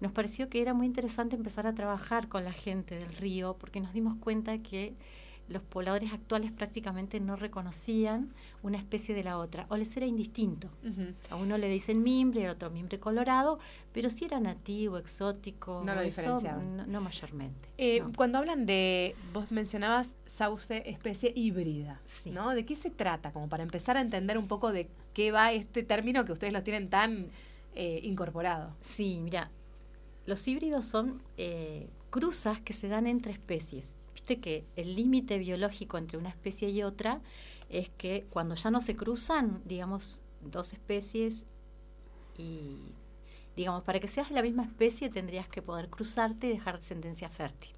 nos 0.00 0.12
pareció 0.12 0.48
que 0.48 0.60
era 0.60 0.74
muy 0.74 0.86
interesante 0.86 1.36
empezar 1.36 1.66
a 1.66 1.74
trabajar 1.74 2.28
con 2.28 2.44
la 2.44 2.52
gente 2.52 2.96
del 2.96 3.14
río 3.16 3.56
porque 3.58 3.80
nos 3.80 3.92
dimos 3.92 4.16
cuenta 4.16 4.58
que 4.58 4.94
los 5.48 5.62
pobladores 5.62 6.12
actuales 6.12 6.52
prácticamente 6.52 7.20
no 7.20 7.36
reconocían 7.36 8.32
una 8.62 8.78
especie 8.78 9.14
de 9.14 9.22
la 9.24 9.36
otra, 9.36 9.66
o 9.68 9.76
les 9.76 9.94
era 9.96 10.06
indistinto. 10.06 10.70
A 11.30 11.36
uno 11.36 11.58
le 11.58 11.68
dicen 11.68 12.02
mimbre, 12.02 12.44
al 12.46 12.52
otro 12.52 12.70
mimbre 12.70 12.98
colorado, 12.98 13.58
pero 13.92 14.08
si 14.08 14.24
era 14.24 14.40
nativo, 14.40 14.96
exótico, 14.96 15.82
No 15.84 15.94
lo 15.94 16.00
eso, 16.00 16.20
diferenciaban. 16.22 16.76
no, 16.78 16.86
no 16.86 17.00
mayormente. 17.02 17.68
Eh, 17.76 18.00
no. 18.00 18.12
Cuando 18.16 18.38
hablan 18.38 18.64
de, 18.64 19.14
vos 19.34 19.50
mencionabas 19.52 20.14
sauce 20.24 20.82
especie 20.88 21.32
híbrida, 21.36 22.00
Sí. 22.06 22.30
¿no? 22.30 22.50
¿De 22.54 22.64
qué 22.64 22.74
se 22.74 22.88
trata? 22.90 23.30
Como 23.32 23.48
para 23.50 23.62
empezar 23.64 23.98
a 23.98 24.00
entender 24.00 24.38
un 24.38 24.48
poco 24.48 24.72
de 24.72 24.88
qué 25.12 25.30
va 25.30 25.52
este 25.52 25.82
término 25.82 26.24
que 26.24 26.32
ustedes 26.32 26.52
lo 26.54 26.62
tienen 26.62 26.88
tan 26.88 27.28
eh, 27.74 28.00
incorporado. 28.02 28.74
Sí, 28.80 29.20
mira, 29.20 29.50
los 30.26 30.46
híbridos 30.48 30.86
son 30.86 31.20
eh, 31.36 31.90
cruzas 32.08 32.60
que 32.62 32.72
se 32.72 32.88
dan 32.88 33.06
entre 33.06 33.32
especies. 33.32 33.94
Viste 34.26 34.40
que 34.40 34.64
el 34.76 34.96
límite 34.96 35.36
biológico 35.36 35.98
entre 35.98 36.16
una 36.16 36.30
especie 36.30 36.70
y 36.70 36.82
otra 36.82 37.20
es 37.68 37.90
que 37.90 38.24
cuando 38.30 38.54
ya 38.54 38.70
no 38.70 38.80
se 38.80 38.96
cruzan, 38.96 39.60
digamos, 39.66 40.22
dos 40.40 40.72
especies 40.72 41.46
y, 42.38 42.78
digamos, 43.54 43.82
para 43.82 44.00
que 44.00 44.08
seas 44.08 44.30
de 44.30 44.34
la 44.36 44.40
misma 44.40 44.64
especie 44.64 45.10
tendrías 45.10 45.46
que 45.46 45.60
poder 45.60 45.90
cruzarte 45.90 46.46
y 46.46 46.50
dejar 46.52 46.78
descendencia 46.78 47.28
fértil. 47.28 47.72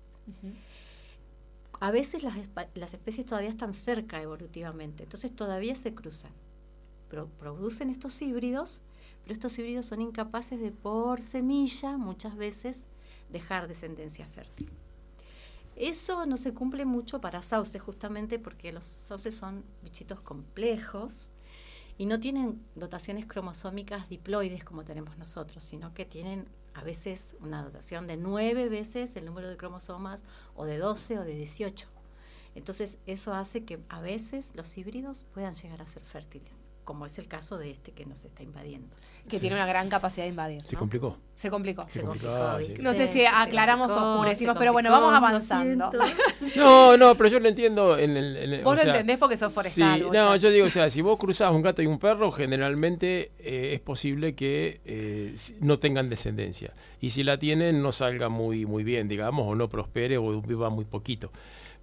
A 1.81 1.91
veces 1.91 2.23
las 2.23 2.95
especies 2.95 3.27
todavía 3.27 3.51
están 3.51 3.73
cerca 3.73 4.23
evolutivamente, 4.23 5.03
entonces 5.03 5.35
todavía 5.35 5.75
se 5.75 5.95
cruzan. 5.95 6.31
Pro- 7.09 7.29
producen 7.41 7.91
estos 7.91 8.23
híbridos, 8.23 8.83
pero 9.25 9.33
estos 9.33 9.59
híbridos 9.59 9.87
son 9.87 10.01
incapaces 10.01 10.61
de 10.61 10.71
por 10.71 11.23
semilla 11.23 11.97
muchas 11.97 12.37
veces 12.37 12.85
dejar 13.33 13.67
descendencia 13.67 14.27
fértil. 14.27 14.71
Eso 15.77 16.25
no 16.25 16.39
se 16.39 16.55
cumple 16.55 16.87
mucho 16.87 17.21
para 17.21 17.43
sauces, 17.43 17.83
justamente 17.83 18.39
porque 18.39 18.73
los 18.73 18.85
sauces 18.85 19.35
son 19.35 19.63
bichitos 19.83 20.21
complejos 20.21 21.33
y 21.99 22.07
no 22.07 22.19
tienen 22.19 22.65
dotaciones 22.75 23.27
cromosómicas 23.27 24.09
diploides 24.09 24.65
como 24.65 24.85
tenemos 24.85 25.19
nosotros, 25.19 25.63
sino 25.63 25.93
que 25.93 26.07
tienen 26.07 26.49
a 26.73 26.83
veces 26.83 27.37
una 27.41 27.63
dotación 27.63 28.07
de 28.07 28.17
nueve 28.17 28.69
veces 28.71 29.17
el 29.17 29.27
número 29.27 29.49
de 29.49 29.57
cromosomas 29.59 30.25
o 30.55 30.65
de 30.65 30.79
12 30.79 31.19
o 31.19 31.25
de 31.25 31.35
18. 31.35 31.89
Entonces 32.55 32.99
eso 33.07 33.35
hace 33.35 33.65
que 33.65 33.79
a 33.91 34.01
veces 34.01 34.53
los 34.57 34.79
híbridos 34.79 35.25
puedan 35.35 35.55
llegar 35.55 35.83
a 35.83 35.87
ser 35.87 36.03
fértiles, 36.03 36.66
como 36.87 37.05
es 37.05 37.19
el 37.19 37.27
caso 37.27 37.59
de 37.59 37.71
este 37.73 37.91
que 37.93 38.07
nos 38.07 38.25
está 38.25 38.43
invadiendo. 38.45 38.97
Que 39.29 39.41
tiene 39.41 39.57
una 39.57 39.67
gran 39.67 39.89
capacidad 39.91 40.25
de 40.25 40.31
invadir. 40.31 40.63
Se 40.65 40.77
complicó. 40.77 41.19
Se 41.35 41.51
complicó. 41.51 41.85
Se 41.89 42.01
complicó. 42.01 42.59
No 42.81 42.95
sé 42.95 43.09
si 43.13 43.27
aclaramos 43.27 43.91
o 43.91 44.13
oscurecimos, 44.15 44.57
pero 44.57 44.73
bueno, 44.73 44.91
vamos 44.91 45.13
avanzando. 45.13 45.91
No, 46.55 46.97
no, 46.97 47.15
pero 47.17 47.29
yo 47.29 47.41
lo 47.41 47.49
entiendo 47.49 47.99
en 47.99 48.17
el... 48.17 48.37
en 48.37 48.53
el- 48.55 48.63
Vos 48.65 48.73
o 48.75 48.77
lo 48.77 48.83
sea, 48.83 48.93
entendés 48.93 49.19
porque 49.19 49.37
sos 49.37 49.53
forestal. 49.53 49.99
Sí, 49.99 50.07
no, 50.13 50.37
yo 50.37 50.51
digo, 50.51 50.67
o 50.67 50.71
sea, 50.71 50.89
si 50.89 51.03
vos 51.03 51.19
cruzás 51.19 51.51
un 51.51 51.61
gato 51.63 51.83
y 51.83 51.87
un 51.87 51.99
perro, 51.99 52.31
generalmente 52.31 53.33
eh, 53.41 53.73
es 53.75 53.81
posible 53.81 54.35
que 54.37 54.81
eh, 54.85 55.35
no 55.61 55.79
tengan 55.81 56.09
descendencia. 56.09 56.73
Y 57.01 57.11
si 57.11 57.25
la 57.25 57.37
tienen, 57.39 57.83
no 57.83 57.91
salga 57.91 58.29
muy, 58.29 58.65
muy 58.65 58.85
bien, 58.85 59.09
digamos, 59.09 59.45
o 59.49 59.55
no 59.57 59.69
prospere 59.69 60.19
o 60.19 60.41
viva 60.41 60.71
muy 60.71 60.85
poquito. 60.85 61.31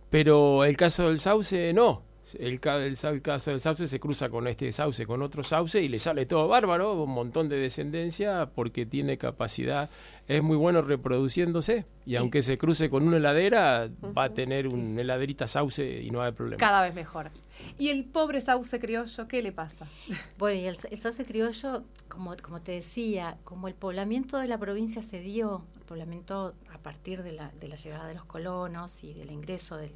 Pero 0.09 0.63
el 0.63 0.77
caso 0.77 1.07
del 1.09 1.19
sauce, 1.19 1.73
no. 1.73 2.01
El, 2.39 2.59
ca- 2.59 2.77
el 2.83 2.95
sa- 2.95 3.09
el 3.09 3.21
caso 3.21 3.51
del 3.51 3.59
sauce 3.59 3.85
se 3.87 3.99
cruza 3.99 4.29
con 4.29 4.47
este 4.47 4.71
sauce, 4.71 5.05
con 5.05 5.21
otro 5.21 5.43
sauce 5.43 5.81
y 5.81 5.89
le 5.89 5.99
sale 5.99 6.25
todo 6.25 6.47
bárbaro, 6.47 7.03
un 7.03 7.11
montón 7.11 7.49
de 7.49 7.57
descendencia 7.57 8.49
porque 8.55 8.85
tiene 8.85 9.17
capacidad, 9.17 9.89
es 10.27 10.41
muy 10.41 10.55
bueno 10.55 10.81
reproduciéndose 10.81 11.85
y 12.05 12.15
aunque 12.15 12.41
se 12.41 12.57
cruce 12.57 12.89
con 12.89 13.03
una 13.07 13.17
heladera, 13.17 13.89
va 14.17 14.25
a 14.25 14.29
tener 14.33 14.67
una 14.67 15.01
heladerita 15.01 15.47
sauce 15.47 16.01
y 16.01 16.11
no 16.11 16.19
va 16.19 16.25
a 16.25 16.27
haber 16.27 16.37
problema. 16.37 16.59
Cada 16.59 16.81
vez 16.81 16.93
mejor. 16.95 17.29
¿Y 17.77 17.89
el 17.89 18.05
pobre 18.05 18.41
sauce 18.41 18.79
criollo, 18.79 19.27
qué 19.27 19.41
le 19.43 19.51
pasa? 19.51 19.87
Bueno, 20.37 20.59
y 20.59 20.65
el, 20.65 20.77
el 20.91 20.97
sauce 20.99 21.25
criollo, 21.25 21.83
como, 22.07 22.35
como 22.41 22.61
te 22.61 22.71
decía, 22.73 23.37
como 23.43 23.67
el 23.67 23.73
poblamiento 23.75 24.37
de 24.39 24.47
la 24.47 24.57
provincia 24.57 25.01
se 25.03 25.19
dio, 25.19 25.63
el 25.75 25.81
poblamiento 25.83 26.53
a 26.73 26.77
partir 26.79 27.21
de 27.23 27.33
la, 27.33 27.51
de 27.59 27.67
la 27.67 27.75
llegada 27.75 28.07
de 28.07 28.13
los 28.15 28.25
colonos 28.25 29.03
y 29.03 29.13
del 29.13 29.29
ingreso 29.31 29.77
de 29.77 29.91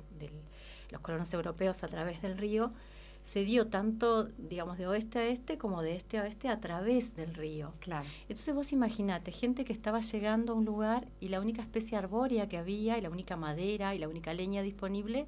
los 0.89 1.02
colonos 1.02 1.34
europeos 1.34 1.84
a 1.84 1.88
través 1.88 2.21
del 2.21 2.38
río, 2.38 2.71
se 3.28 3.43
dio 3.43 3.67
tanto, 3.67 4.26
digamos, 4.38 4.78
de 4.78 4.88
oeste 4.88 5.19
a 5.19 5.28
este 5.28 5.58
como 5.58 5.82
de 5.82 5.95
este 5.95 6.17
a 6.17 6.21
oeste 6.23 6.47
a 6.47 6.62
través 6.62 7.15
del 7.15 7.34
río. 7.34 7.73
Claro. 7.80 8.08
Entonces 8.21 8.56
vos 8.56 8.71
imaginate, 8.71 9.34
gente 9.34 9.65
que 9.65 9.73
estaba 9.73 10.00
llegando 10.00 10.54
a 10.54 10.56
un 10.56 10.63
lugar 10.63 11.10
y 11.19 11.28
la 11.28 11.41
única 11.41 11.62
especie 11.62 11.97
arbórea 11.97 12.47
que 12.47 12.58
había 12.58 12.97
y 12.97 13.02
la 13.02 13.10
única 13.10 13.36
madera 13.36 13.93
y 13.93 14.00
la 14.00 14.08
única 14.08 14.34
leña 14.34 14.62
disponible 14.62 15.28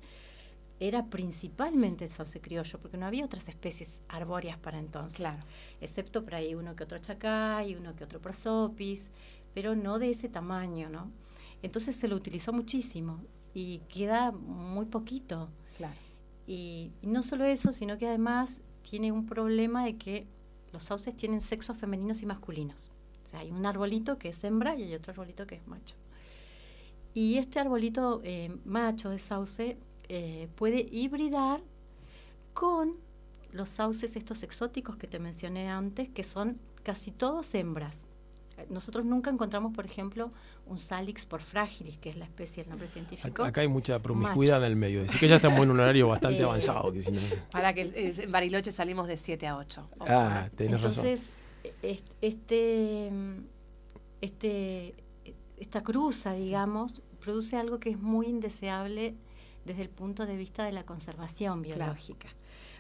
era 0.80 1.08
principalmente 1.08 2.06
el 2.06 2.10
sauce 2.10 2.40
criollo, 2.40 2.80
porque 2.80 2.96
no 2.96 3.06
había 3.06 3.26
otras 3.26 3.50
especies 3.50 4.02
arbóreas 4.08 4.58
para 4.58 4.80
entonces. 4.80 5.18
Claro. 5.18 5.44
Excepto 5.82 6.24
por 6.24 6.36
ahí 6.36 6.56
uno 6.56 6.76
que 6.78 6.86
otro 6.86 7.00
chacay, 7.00 7.76
uno 7.76 7.98
que 7.98 8.06
otro 8.06 8.22
prosopis, 8.22 9.12
pero 9.54 9.76
no 9.76 10.00
de 10.00 10.12
ese 10.12 10.30
tamaño, 10.30 10.90
¿no? 10.90 11.12
Entonces 11.62 11.98
se 11.98 12.08
lo 12.08 12.16
utilizó 12.16 12.54
muchísimo 12.54 13.20
y 13.54 13.80
queda 13.90 14.32
muy 14.32 14.86
poquito. 14.86 15.50
Claro. 15.78 15.96
Y, 16.48 16.92
y 17.02 17.08
no 17.08 17.22
solo 17.22 17.46
eso, 17.46 17.72
sino 17.72 17.98
que 17.98 18.08
además 18.08 18.62
tiene 18.90 19.12
un 19.12 19.26
problema 19.26 19.86
de 19.86 19.98
que 19.98 20.28
los 20.72 20.84
sauces 20.84 21.16
tienen 21.16 21.42
sexos 21.42 21.78
femeninos 21.78 22.22
y 22.22 22.26
masculinos. 22.26 22.92
O 23.24 23.28
sea, 23.28 23.42
hay 23.42 23.52
un 23.52 23.66
arbolito 23.66 24.18
que 24.18 24.30
es 24.30 24.44
hembra 24.44 24.76
y 24.76 24.84
hay 24.84 24.96
otro 24.96 25.12
arbolito 25.12 25.46
que 25.46 25.56
es 25.56 25.68
macho. 25.68 25.96
Y 27.14 27.38
este 27.38 27.60
arbolito 27.60 28.22
eh, 28.24 28.56
macho 28.66 29.10
de 29.10 29.20
sauce 29.20 29.78
eh, 30.08 30.50
puede 30.56 30.88
hibridar 30.92 31.62
con 32.54 32.96
los 33.52 33.70
sauces 33.70 34.16
estos 34.16 34.44
exóticos 34.44 34.96
que 34.96 35.08
te 35.08 35.20
mencioné 35.20 35.70
antes, 35.70 36.10
que 36.10 36.24
son 36.24 36.60
casi 36.84 37.12
todos 37.12 37.54
hembras. 37.56 38.09
Nosotros 38.70 39.06
nunca 39.06 39.30
encontramos, 39.30 39.74
por 39.74 39.86
ejemplo, 39.86 40.32
un 40.66 40.78
Salix 40.80 41.26
por 41.26 41.42
fragilis, 41.42 41.98
que 41.98 42.10
es 42.10 42.18
la 42.18 42.26
especie, 42.26 42.64
el 42.64 42.70
nombre 42.70 42.88
científico. 42.88 43.44
Acá, 43.44 43.62
hay 43.62 43.68
mucha 43.68 44.00
promiscuidad 44.00 44.60
en 44.60 44.66
el 44.72 44.76
medio. 44.76 45.04
Así 45.04 45.18
que 45.18 45.28
ya 45.28 45.38
estamos 45.38 45.60
en 45.62 45.72
un 45.72 45.80
horario 45.80 46.08
bastante 46.10 46.44
avanzado. 46.44 46.92
Que 46.92 47.02
si 47.02 47.12
no- 47.12 47.22
Para 47.52 47.74
que 47.74 47.82
eh, 47.82 48.16
en 48.24 48.32
Bariloche 48.32 48.72
salimos 48.72 49.08
de 49.08 49.18
7 49.18 49.48
a 49.48 49.58
8. 49.58 49.90
Ah, 50.02 50.50
tenés 50.56 50.82
razón. 50.82 51.06
Entonces, 51.08 51.32
es- 51.82 52.04
este, 52.22 53.12
este, 54.22 54.96
esta 55.58 55.82
cruza, 55.84 56.34
digamos, 56.34 57.02
produce 57.20 57.58
algo 57.58 57.80
que 57.80 57.90
es 57.90 58.00
muy 58.00 58.28
indeseable 58.28 59.16
desde 59.66 59.82
el 59.84 59.90
punto 59.90 60.26
de 60.26 60.36
vista 60.36 60.64
de 60.64 60.72
la 60.72 60.86
conservación 60.86 61.62
Claro. 61.64 61.78
biológica. 61.80 62.30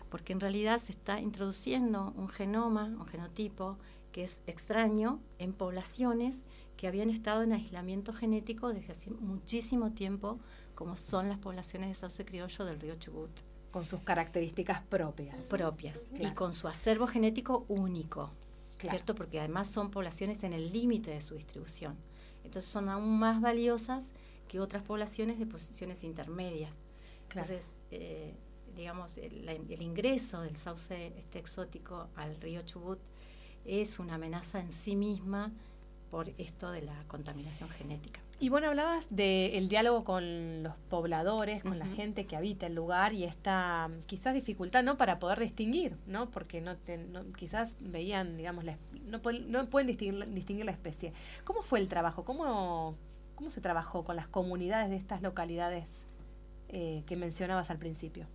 Porque 0.10 0.34
en 0.34 0.40
realidad 0.40 0.80
se 0.80 0.92
está 0.92 1.20
introduciendo 1.20 2.14
un 2.16 2.30
genoma, 2.30 2.86
un 2.86 3.06
genotipo, 3.06 3.78
que 4.20 4.26
es 4.26 4.42
extraño 4.48 5.22
en 5.38 5.54
poblaciones 5.54 6.44
que 6.76 6.90
habían 6.90 7.10
estado 7.10 7.42
en 7.42 7.54
aislamiento 7.54 8.12
genético 8.12 8.74
desde 8.74 8.92
hace 8.92 9.12
muchísimo 9.12 9.94
tiempo, 9.94 10.42
como 10.76 10.98
son 10.98 11.30
las 11.30 11.38
poblaciones 11.38 11.88
de 11.88 11.96
sauce 11.96 12.26
criollo 12.26 12.66
del 12.66 12.82
río 12.82 12.96
Chubut 12.96 13.30
Con 13.72 13.86
sus 13.86 14.02
características 14.02 14.82
propias. 14.82 15.38
propias 15.46 16.04
y 16.16 16.18
Claro. 16.18 16.36
con 16.36 16.54
su 16.54 16.68
acervo 16.68 17.08
genético 17.08 17.64
único, 17.70 18.32
Claro. 18.78 18.98
¿cierto? 18.98 19.16
Porque 19.16 19.40
además 19.40 19.70
son 19.70 19.90
poblaciones 19.90 20.44
en 20.44 20.52
el 20.52 20.74
límite 20.74 21.12
de 21.12 21.22
su 21.22 21.36
distribución. 21.36 21.96
Entonces 22.44 22.70
son 22.70 22.90
aún 22.90 23.20
más 23.20 23.40
valiosas 23.40 24.14
que 24.50 24.60
otras 24.60 24.84
poblaciones 24.84 25.40
de 25.40 25.46
posiciones 25.46 26.04
intermedias. 26.04 26.76
Claro. 27.30 27.48
Entonces, 27.48 27.78
eh, 27.92 28.36
digamos, 28.76 29.18
el, 29.18 29.48
el 29.48 29.82
ingreso 29.82 30.42
del 30.42 30.58
sauce 30.58 31.14
este 31.18 31.40
exótico 31.40 32.10
al 32.18 32.36
río 32.42 32.64
Chubut 32.64 33.00
es 33.70 34.00
una 34.00 34.16
amenaza 34.16 34.60
en 34.60 34.72
sí 34.72 34.96
misma 34.96 35.52
por 36.12 36.30
esto 36.40 36.72
de 36.72 36.82
la 36.82 37.04
contaminación 37.08 37.70
genética. 37.70 38.20
Y 38.40 38.50
bueno, 38.50 38.68
hablabas 38.68 39.08
del 39.12 39.68
diálogo 39.68 40.04
con 40.04 40.64
los 40.64 40.74
pobladores, 40.90 41.62
con 41.62 41.78
la 41.78 41.86
gente 41.86 42.26
que 42.26 42.36
habita 42.36 42.66
el 42.68 42.74
lugar 42.74 43.14
y 43.14 43.26
esta 43.26 43.90
mm, 43.90 44.04
quizás 44.08 44.34
dificultad, 44.34 44.82
¿no? 44.84 44.98
Para 44.98 45.20
poder 45.20 45.40
distinguir, 45.40 45.98
¿no? 46.08 46.30
Porque 46.32 46.62
no, 46.62 46.78
te- 46.78 46.98
no- 46.98 47.32
quizás 47.34 47.76
veían, 47.80 48.38
digamos, 48.38 48.64
la 48.64 48.78
no, 49.06 49.22
pueden- 49.22 49.52
no 49.52 49.66
pueden 49.70 49.88
distinguir, 49.88 50.28
distinguir 50.30 50.66
la 50.66 50.72
especie. 50.72 51.14
¿Cómo 51.44 51.62
fue 51.62 51.80
el 51.80 51.88
trabajo? 51.90 52.24
¿Cómo, 52.24 52.96
cómo 53.36 53.52
se 53.52 53.62
trabajó 53.62 54.04
con 54.04 54.16
las 54.16 54.28
comunidades 54.28 54.90
de 54.90 54.96
estas 54.96 55.22
localidades 55.22 56.08
eh, 56.70 57.04
que 57.06 57.18
mencionabas 57.18 57.70
al 57.70 57.78
principio? 57.78 58.26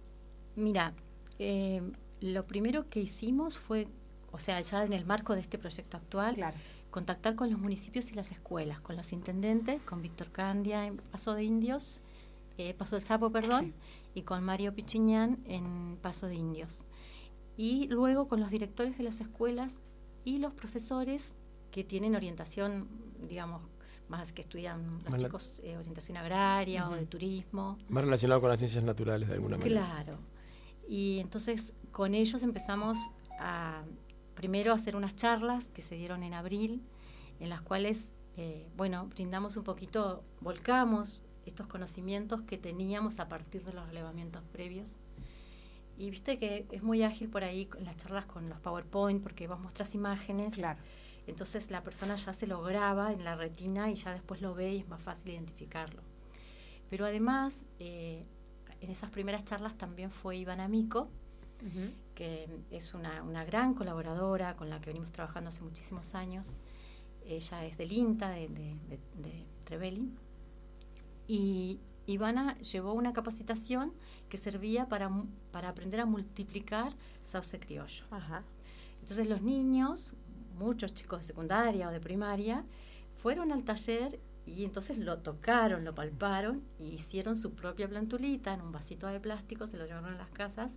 Mira, 0.55 0.92
eh, 1.38 1.83
lo 2.20 2.47
primero 2.47 2.88
que 2.88 3.01
hicimos 3.01 3.59
fue, 3.59 3.88
o 4.35 4.38
sea, 4.40 4.61
ya 4.61 4.85
en 4.85 4.92
el 4.92 5.07
marco 5.07 5.35
de 5.35 5.40
este 5.40 5.59
proyecto 5.59 5.97
actual, 5.97 6.35
Claro. 6.35 6.57
contactar 6.90 7.37
con 7.37 7.51
los 7.51 7.61
municipios 7.61 8.11
y 8.11 8.14
las 8.14 8.33
escuelas, 8.33 8.81
con 8.81 8.97
los 8.97 9.12
intendentes, 9.12 9.81
con 9.83 10.03
Víctor 10.03 10.33
Candia 10.33 10.87
en 10.87 10.97
Paso 10.97 11.35
de 11.35 11.44
Indios, 11.44 12.01
eh, 12.59 12.75
Paso 12.75 12.97
del 12.97 13.05
Sapo, 13.05 13.31
perdón, 13.31 13.75
y 14.12 14.23
con 14.23 14.42
Mario 14.42 14.75
Pichiñán 14.75 15.38
en 15.47 15.97
Paso 16.03 16.27
de 16.27 16.35
Indios. 16.35 16.85
Y 17.57 17.87
luego 17.88 18.27
con 18.27 18.40
los 18.40 18.51
directores 18.51 18.99
de 18.99 19.05
las 19.05 19.20
escuelas 19.20 19.79
y 20.25 20.38
los 20.38 20.53
profesores 20.53 21.35
que 21.70 21.85
tienen 21.85 22.16
orientación, 22.16 22.88
digamos, 23.29 23.62
más 24.09 24.33
que 24.33 24.42
estudian 24.42 24.99
los 25.05 25.12
Más 25.12 25.23
chicos 25.23 25.61
eh, 25.64 25.77
orientación 25.77 26.16
agraria 26.16 26.88
o 26.88 26.94
de 26.94 27.07
turismo. 27.07 27.79
Más 27.88 28.05
relacionado 28.05 28.40
con 28.40 28.51
las 28.51 28.59
ciencias 28.59 28.83
naturales 28.83 29.29
de 29.29 29.35
alguna 29.35 29.57
manera. 29.57 29.81
Claro. 29.87 30.18
Y 30.88 31.20
entonces 31.20 31.75
con 31.92 32.14
ellos 32.14 32.42
empezamos 32.42 32.99
a 33.40 33.83
primero 34.35 34.73
hacer 34.73 34.97
unas 34.97 35.16
charlas 35.16 35.68
que 35.68 35.83
se 35.83 35.97
dieron 35.97 36.23
en 36.23 36.35
abril, 36.35 36.83
en 37.40 37.49
las 37.49 37.62
cuales, 37.62 38.14
eh, 38.37 38.68
bueno, 38.77 39.07
brindamos 39.07 39.57
un 39.57 39.64
poquito, 39.64 40.25
volcamos 40.40 41.23
estos 41.47 41.66
conocimientos 41.66 42.42
que 42.42 42.59
teníamos 42.59 43.20
a 43.20 43.29
partir 43.29 43.64
de 43.64 43.73
los 43.73 43.87
relevamientos 43.87 44.42
previos. 44.53 44.99
Y 45.97 46.11
viste 46.11 46.38
que 46.38 46.66
es 46.73 46.83
muy 46.83 47.03
ágil 47.03 47.29
por 47.29 47.44
ahí 47.44 47.68
las 47.81 47.97
charlas 47.97 48.27
con 48.27 48.49
los 48.49 48.59
PowerPoint, 48.61 49.23
porque 49.23 49.47
vos 49.47 49.61
mostrás 49.61 49.94
imágenes. 49.94 50.55
Claro. 50.55 50.81
Entonces 51.27 51.70
la 51.70 51.83
persona 51.83 52.16
ya 52.16 52.33
se 52.33 52.47
lo 52.47 52.62
graba 52.62 53.12
en 53.12 53.25
la 53.25 53.37
retina 53.37 53.90
y 53.90 53.94
ya 53.94 54.12
después 54.12 54.42
lo 54.42 54.55
ve 54.55 54.75
y 54.75 54.79
es 54.81 54.88
más 54.88 55.01
fácil 55.01 55.33
identificarlo. 55.33 56.03
Pero 56.90 57.07
además, 57.07 57.64
eh, 57.79 58.27
en 58.81 58.90
esas 58.90 59.11
primeras 59.11 59.44
charlas 59.44 59.77
también 59.79 60.11
fue 60.11 60.37
Ivana 60.37 60.68
Mico, 61.64 61.79
Ujú. 61.79 61.90
que 62.14 62.48
es 62.70 62.94
una, 62.94 63.22
una 63.22 63.44
gran 63.44 63.74
colaboradora 63.74 64.57
con 64.57 64.68
la 64.70 64.81
que 64.81 64.90
venimos 64.90 65.12
trabajando 65.12 65.48
hace 65.48 65.62
muchísimos 65.62 66.14
años. 66.14 66.55
Ella 67.27 67.64
es 67.64 67.77
del 67.79 67.92
INTA, 67.92 68.31
de, 68.31 68.48
de, 68.48 68.77
de, 68.88 68.98
de 69.22 69.44
Trevelin. 69.64 70.16
Y 71.27 71.81
Ivana 72.07 72.59
llevó 72.59 72.92
una 72.92 73.12
capacitación 73.12 73.92
que 74.29 74.37
servía 74.37 74.88
para, 74.88 75.11
para 75.53 75.70
aprender 75.70 76.00
a 76.00 76.07
multiplicar 76.07 76.94
sauce 77.22 77.59
criollo. 77.59 78.05
Ajá. 78.11 78.44
Entonces 79.00 79.29
los 79.29 79.40
niños, 79.42 80.14
muchos 80.59 80.92
chicos 80.94 81.20
de 81.20 81.27
secundaria 81.27 81.88
o 81.88 81.92
de 81.92 82.00
primaria, 82.00 82.64
fueron 83.14 83.53
al 83.53 83.64
taller 83.64 84.20
y 84.47 84.65
entonces 84.65 84.99
lo 84.99 85.19
tocaron, 85.19 85.85
lo 85.85 85.95
palparon 85.95 86.63
y 86.79 86.89
hicieron 86.89 87.37
su 87.37 87.53
propia 87.55 87.89
plantulita 87.89 88.53
en 88.53 88.61
un 88.61 88.73
vasito 88.73 89.07
de 89.07 89.19
plástico, 89.21 89.67
se 89.67 89.77
lo 89.79 89.87
llevaron 89.87 90.13
a 90.15 90.19
las 90.19 90.31
casas 90.31 90.73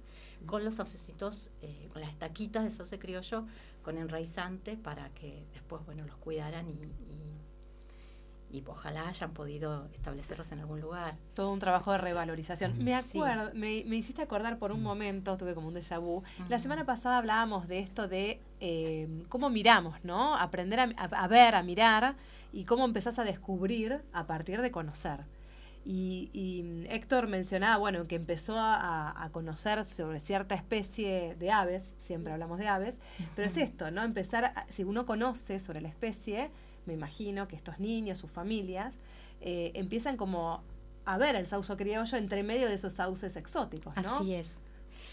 con 0.46 0.64
los 0.64 0.76
saucecitos, 0.76 1.52
eh, 1.62 1.90
con 1.92 2.02
las 2.02 2.12
estaquitas 2.12 2.64
de 2.64 2.72
sauce 2.72 2.98
criollo, 2.98 3.46
con 3.84 3.98
enraizante 3.98 4.78
para 4.78 5.10
que 5.10 5.46
después, 5.54 5.86
bueno, 5.86 6.06
los 6.06 6.16
cuidaran 6.18 6.68
y, 6.70 6.74
y, 6.74 8.58
y 8.60 8.64
ojalá 8.66 9.10
hayan 9.10 9.32
podido 9.34 9.90
establecerlos 9.94 10.50
en 10.54 10.60
algún 10.60 10.80
lugar. 10.80 11.18
Todo 11.34 11.52
un 11.52 11.60
trabajo 11.60 11.92
de 11.92 11.98
revalorización. 11.98 12.82
Me 12.82 13.02
Sí. 13.02 13.18
acuerdo, 13.20 13.52
me, 13.54 13.84
me 13.86 13.98
hiciste 13.98 14.22
acordar 14.22 14.58
por 14.58 14.72
un 14.72 14.82
momento, 14.82 15.36
tuve 15.38 15.54
como 15.54 15.68
un 15.68 15.74
déjà 15.76 16.00
vu. 16.00 16.24
La 16.48 16.58
semana 16.60 16.86
pasada 16.86 17.18
hablábamos 17.18 17.68
de 17.68 17.80
esto 17.80 18.08
de 18.08 18.40
eh, 18.62 19.10
cómo 19.28 19.50
miramos, 19.50 20.02
¿no? 20.06 20.38
Aprender 20.38 20.80
a, 20.80 20.84
a- 20.96 21.24
a 21.24 21.28
ver, 21.28 21.56
a 21.56 21.64
mirar 21.64 22.16
y 22.54 22.64
cómo 22.66 22.86
empezás 22.86 23.20
a 23.20 23.24
descubrir 23.24 24.02
a 24.14 24.26
partir 24.28 24.62
de 24.62 24.72
conocer. 24.72 25.22
Y, 25.86 26.30
y 26.34 26.86
Héctor 26.90 27.28
mencionaba, 27.28 27.78
bueno, 27.78 28.08
que 28.08 28.16
empezó 28.16 28.58
a, 28.58 29.24
a 29.24 29.30
conocer 29.32 29.86
sobre 29.86 30.20
cierta 30.20 30.54
especie 30.56 31.36
de 31.36 31.50
aves, 31.52 31.96
siempre 31.98 32.34
hablamos 32.34 32.60
de 32.60 32.68
aves, 32.68 32.96
pero 33.36 33.48
es 33.48 33.56
esto, 33.56 33.90
¿no? 33.90 34.04
Empezar, 34.04 34.46
a- 34.46 34.66
si 34.70 34.84
uno 34.84 35.06
conoce 35.06 35.60
sobre 35.62 35.80
la 35.80 35.88
especie, 35.88 36.50
me 36.86 36.94
imagino 36.94 37.48
que 37.48 37.56
estos 37.56 37.80
niños, 37.80 38.18
sus 38.18 38.32
familias, 38.32 38.96
eh, 39.40 39.72
empiezan 39.76 40.18
como 40.18 40.62
a 41.06 41.18
ver 41.18 41.36
el 41.38 41.48
sauce 41.48 41.78
criollo 41.78 42.18
entre 42.18 42.44
medio 42.44 42.68
de 42.68 42.74
esos 42.76 42.92
sauces 42.94 43.38
exóticos, 43.38 43.96
¿no? 43.96 44.18
Así 44.18 44.34
es. 44.34 44.60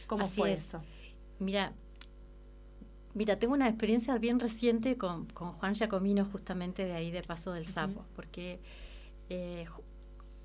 ¿Cómo 0.09 0.25
así 0.25 0.41
fue 0.41 0.55
es. 0.55 0.61
eso? 0.69 0.83
Mira, 1.39 1.73
mira, 3.15 3.39
tengo 3.39 3.55
una 3.55 3.69
experiencia 3.69 4.17
bien 4.19 4.41
reciente 4.41 4.97
con, 4.97 5.27
con 5.27 5.53
Juan 5.53 5.75
Giacomino, 5.75 6.25
justamente 6.25 6.85
de 6.85 6.93
ahí 6.93 7.11
de 7.11 7.23
Paso 7.23 7.53
del 7.53 7.67
Sapo, 7.67 8.05
porque 8.17 8.59
eh, 9.31 9.67
ju- 9.69 9.83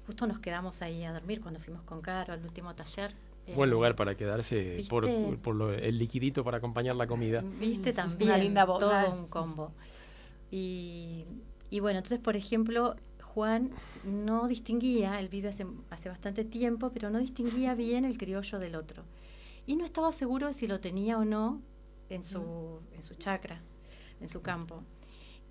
justo 0.05 0.27
nos 0.27 0.39
quedamos 0.39 0.82
ahí 0.82 1.03
a 1.03 1.12
dormir 1.13 1.41
cuando 1.41 1.60
fuimos 1.60 1.82
con 1.84 2.01
Caro 2.01 2.34
al 2.34 2.43
último 2.43 2.73
taller. 2.75 3.13
Eh, 3.47 3.55
Buen 3.55 3.69
lugar 3.71 3.95
para 3.95 4.15
quedarse 4.15 4.84
por, 4.89 5.05
¿Viste? 5.05 5.38
por 5.41 5.55
lo- 5.55 5.73
el 5.73 5.97
liquidito 5.97 6.43
para 6.43 6.58
acompañar 6.58 6.95
la 6.95 7.08
comida. 7.08 7.43
Viste 7.60 7.93
también 7.93 8.29
Una 8.29 8.38
linda 8.38 8.65
todo 8.65 9.12
un 9.13 9.27
combo. 9.27 9.71
Y, 10.51 11.25
y 11.69 11.79
bueno, 11.79 11.99
entonces, 11.99 12.19
por 12.19 12.36
ejemplo, 12.36 12.95
Juan 13.21 13.71
no 14.03 14.47
distinguía, 14.47 15.19
él 15.19 15.29
vive 15.29 15.49
hace, 15.49 15.65
hace 15.89 16.10
bastante 16.10 16.43
tiempo, 16.43 16.91
pero 16.91 17.10
no 17.10 17.19
distinguía 17.19 17.75
bien 17.75 18.05
el 18.05 18.17
criollo 18.17 18.60
del 18.60 18.75
otro. 18.75 19.03
Y 19.67 19.75
no 19.75 19.86
estaba 19.86 20.12
seguro 20.12 20.47
de 20.47 20.53
si 20.53 20.67
lo 20.67 20.79
tenía 20.79 21.17
o 21.19 21.25
no 21.25 21.62
en 22.10 22.24
su, 22.24 22.80
en 22.93 23.04
su 23.04 23.15
chacra, 23.15 23.62
en 24.19 24.28
su 24.28 24.41
campo. 24.41 24.84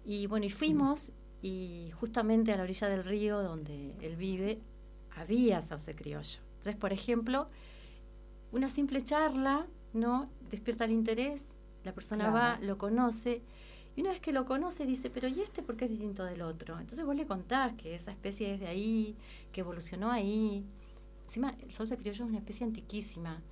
Y 0.05 0.27
bueno, 0.27 0.47
y 0.47 0.51
fuimos 0.51 1.12
y 1.42 1.90
justamente 2.01 2.53
a 2.53 2.57
la 2.57 2.64
orilla 2.64 2.88
del 2.88 3.05
río 3.05 3.42
donde 3.42 3.94
él 4.01 4.16
vive 4.16 4.61
había 5.16 5.62
sauce 5.62 5.94
criollo. 5.94 6.40
Entonces, 6.59 6.77
por 6.77 6.92
ejemplo, 6.92 7.49
una 8.53 8.68
simple 8.68 9.03
charla, 9.03 9.66
¿no? 9.92 10.31
Despierta 10.51 10.85
el 10.85 10.92
interés, 10.92 11.44
la 11.85 11.92
persona 11.92 12.31
Claro. 12.31 12.35
va, 12.61 12.66
lo 12.66 12.79
conoce, 12.79 13.42
y 13.97 14.01
una 14.03 14.11
vez 14.11 14.21
que 14.21 14.33
lo 14.33 14.44
conoce 14.44 14.87
dice, 14.87 15.11
pero 15.11 15.27
¿y 15.27 15.40
este 15.40 15.61
por 15.61 15.77
qué 15.77 15.87
es 15.87 15.90
distinto 15.90 16.25
del 16.25 16.42
otro? 16.42 16.79
Entonces 16.79 17.05
vos 17.05 17.16
le 17.16 17.27
contás 17.27 17.73
que 17.75 17.97
esa 17.97 18.12
especie 18.12 18.55
es 18.55 18.61
de 18.61 18.68
ahí, 18.68 19.16
que 19.51 19.61
evolucionó 19.62 20.12
ahí. 20.12 20.64
Encima, 21.27 21.57
el 21.61 21.73
sauce 21.73 21.97
criollo 21.97 22.25
es 22.25 22.31
una 22.31 22.38
especie 22.38 22.64
antiquísima. 22.64 23.42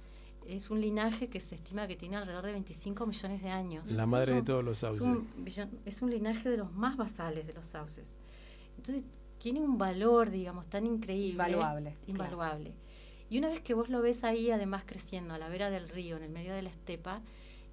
Es 0.49 0.71
un 0.71 0.81
linaje 0.81 1.29
que 1.29 1.41
se 1.41 1.55
estima 1.57 1.87
que 1.89 1.97
tiene 1.97 2.17
alrededor 2.17 2.45
de 2.47 2.53
25 2.53 3.07
millones 3.07 3.43
de 3.43 3.51
años. 3.51 3.91
La 3.91 4.07
madre 4.07 4.35
de 4.35 4.43
todos 4.43 4.65
los 4.65 4.77
es 4.77 4.79
sauces. 4.81 5.03
un, 5.07 5.29
es 5.85 6.03
un 6.03 6.11
linaje 6.11 6.49
de 6.51 6.57
los 6.57 6.73
más 6.73 6.97
basales 6.97 7.47
de 7.47 7.53
los 7.53 7.67
sauces. 7.67 8.15
Entonces, 8.77 9.05
tiene 9.39 9.61
un 9.61 9.77
valor, 9.79 10.31
digamos, 10.31 10.67
tan 10.69 10.87
increíble. 10.87 11.31
Invaluable, 11.33 11.91
claro. 11.91 12.05
Invaluable. 12.07 12.73
Y 13.29 13.39
una 13.39 13.49
vez 13.49 13.61
que 13.61 13.75
vos 13.75 13.89
lo 13.89 14.01
ves 14.03 14.23
ahí, 14.25 14.51
además 14.51 14.85
creciendo 14.87 15.35
a 15.35 15.39
la 15.39 15.49
vera 15.49 15.69
del 15.71 15.89
río, 15.89 16.17
en 16.17 16.23
el 16.23 16.31
medio 16.31 16.55
de 16.55 16.63
la 16.63 16.71
estepa, 16.71 17.21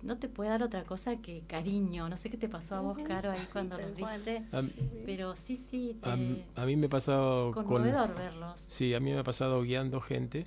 no 0.01 0.17
te 0.17 0.27
puede 0.27 0.49
dar 0.49 0.63
otra 0.63 0.83
cosa 0.83 1.17
que 1.17 1.43
cariño. 1.47 2.09
No 2.09 2.17
sé 2.17 2.29
qué 2.29 2.37
te 2.37 2.49
pasó 2.49 2.75
a 2.75 2.81
vos, 2.81 2.97
Caro, 3.03 3.31
ahí 3.31 3.45
cuando 3.53 3.77
los 3.77 3.95
viste. 3.95 4.43
A, 4.51 4.63
Pero 5.05 5.35
sí, 5.35 5.55
sí, 5.55 5.95
te, 6.01 6.09
a- 6.09 6.61
a 6.61 6.65
mí 6.65 6.75
me 6.75 6.87
ha 6.87 6.89
pasado 6.89 7.51
con... 7.53 7.63
conmovedor 7.65 8.13
verlos. 8.15 8.65
Sí, 8.67 8.93
a 8.93 8.99
mí 8.99 9.11
me 9.11 9.19
ha 9.19 9.23
pasado 9.23 9.61
guiando 9.61 10.01
gente 10.01 10.45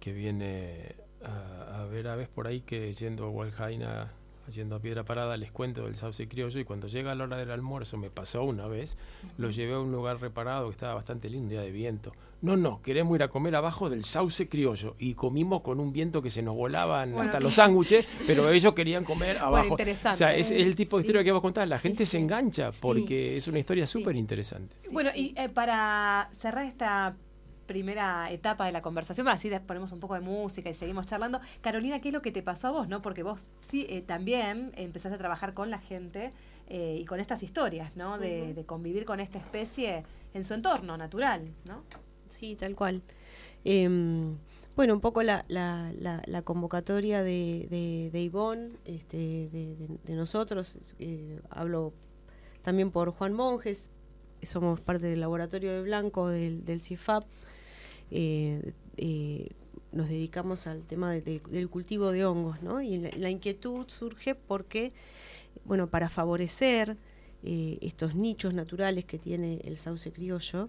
que 0.00 0.12
viene 0.12 0.96
a, 1.24 1.82
a 1.82 1.86
ver 1.86 2.08
aves 2.08 2.28
por 2.28 2.46
ahí 2.46 2.60
que 2.60 2.92
yendo 2.92 3.24
a 3.26 3.28
Walhaina, 3.30 4.12
yendo 4.52 4.74
a 4.76 4.80
Piedra 4.80 5.04
Parada, 5.04 5.36
les 5.36 5.52
cuento 5.52 5.84
del 5.84 5.94
sauce 5.96 6.26
criollo 6.28 6.58
y 6.60 6.64
cuando 6.64 6.88
llega 6.88 7.14
la 7.14 7.24
hora 7.24 7.36
del 7.36 7.50
almuerzo, 7.52 7.96
me 7.96 8.10
pasó 8.10 8.42
una 8.44 8.66
vez, 8.66 8.96
lo 9.38 9.50
llevé 9.50 9.74
a 9.74 9.78
un 9.78 9.92
lugar 9.92 10.20
reparado 10.20 10.66
que 10.66 10.72
estaba 10.72 10.94
bastante 10.94 11.30
lindo, 11.30 11.50
día 11.50 11.60
de 11.62 11.70
viento. 11.70 12.12
No, 12.42 12.56
no, 12.56 12.82
queremos 12.82 13.14
ir 13.14 13.22
a 13.22 13.28
comer 13.28 13.54
abajo 13.54 13.88
del 13.88 14.04
sauce 14.04 14.48
criollo 14.48 14.96
y 14.98 15.14
comimos 15.14 15.60
con 15.62 15.78
un 15.78 15.92
viento 15.92 16.20
que 16.22 16.28
se 16.28 16.42
nos 16.42 16.56
volaban 16.56 17.12
Bueno, 17.12 17.26
hasta 17.26 17.38
los 17.38 17.54
sándwiches, 17.54 18.04
pero 18.26 18.50
ellos 18.50 18.74
querían 18.74 19.04
comer 19.04 19.38
abajo. 19.38 19.68
interesante. 19.68 20.16
O 20.16 20.18
sea, 20.18 20.34
es, 20.34 20.50
es 20.50 20.66
el 20.66 20.74
tipo 20.74 20.96
de 20.96 21.02
Sí. 21.02 21.06
historia 21.06 21.22
que 21.24 21.30
vos 21.30 21.40
contás, 21.40 21.68
la 21.68 21.76
Sí, 21.78 21.82
gente 21.84 22.04
sí. 22.04 22.10
se 22.12 22.18
engancha 22.18 22.70
porque 22.80 23.36
es 23.36 23.46
una 23.46 23.60
historia 23.60 23.86
súper 23.86 24.16
interesante. 24.16 24.74
bueno, 24.90 25.10
y 25.14 25.34
eh, 25.36 25.48
para 25.50 26.28
cerrar 26.32 26.66
esta 26.66 27.14
primera 27.66 28.30
etapa 28.30 28.66
de 28.66 28.72
la 28.72 28.82
conversación, 28.82 29.28
así 29.28 29.48
de- 29.48 29.60
ponemos 29.60 29.92
un 29.92 30.00
poco 30.00 30.14
de 30.14 30.20
música 30.20 30.70
y 30.70 30.74
seguimos 30.74 31.06
charlando. 31.06 31.40
Carolina, 31.60 32.00
¿qué 32.00 32.08
es 32.08 32.14
lo 32.14 32.22
que 32.22 32.32
te 32.32 32.42
pasó 32.42 32.68
a 32.68 32.70
vos? 32.72 32.88
no 32.88 33.02
Porque 33.02 33.22
vos 33.22 33.48
sí 33.60 33.86
eh, 33.88 34.02
también 34.02 34.72
empezaste 34.76 35.14
a 35.14 35.18
trabajar 35.18 35.54
con 35.54 35.70
la 35.70 35.78
gente 35.78 36.32
eh, 36.68 36.96
y 37.00 37.04
con 37.04 37.20
estas 37.20 37.42
historias, 37.42 37.94
¿no? 37.96 38.18
De, 38.18 38.54
de 38.54 38.64
convivir 38.64 39.04
con 39.04 39.20
esta 39.20 39.38
especie 39.38 40.04
en 40.34 40.44
su 40.44 40.54
entorno 40.54 40.96
natural, 40.96 41.52
¿no? 41.68 41.82
Sí, 42.28 42.56
tal 42.56 42.74
cual. 42.74 43.02
Em, 43.64 44.36
bueno, 44.74 44.94
un 44.94 45.00
poco 45.00 45.22
la, 45.22 45.44
la, 45.48 45.92
la, 45.98 46.22
la 46.26 46.42
convocatoria 46.42 47.22
de, 47.22 47.66
de, 47.70 48.10
de 48.10 48.20
Ivonne, 48.22 48.70
este, 48.86 49.16
de, 49.16 49.76
de- 49.76 49.98
de 50.02 50.14
nosotros, 50.14 50.78
eh, 50.98 51.40
hablo 51.50 51.92
también 52.62 52.90
por 52.90 53.10
Juan 53.12 53.34
Monjes, 53.34 53.90
somos 54.42 54.80
parte 54.80 55.06
del 55.06 55.20
laboratorio 55.20 55.72
de 55.72 55.82
Blanco 55.82 56.28
del, 56.28 56.64
del 56.64 56.80
CIFAP, 56.80 57.24
eh, 58.12 58.72
eh, 58.98 59.48
nos 59.92 60.08
dedicamos 60.08 60.66
al 60.66 60.82
tema 60.84 61.10
de- 61.12 61.20
de- 61.22 61.42
del 61.50 61.68
cultivo 61.68 62.12
de 62.12 62.24
hongos, 62.24 62.62
¿no? 62.62 62.80
Y 62.80 62.98
la, 62.98 63.10
la 63.16 63.30
inquietud 63.30 63.84
surge 63.88 64.34
porque, 64.34 64.92
bueno, 65.64 65.88
para 65.88 66.08
favorecer 66.08 66.96
eh, 67.44 67.78
estos 67.80 68.14
nichos 68.14 68.54
naturales 68.54 69.04
que 69.04 69.18
tiene 69.18 69.60
el 69.64 69.76
sauce 69.76 70.12
criollo, 70.12 70.68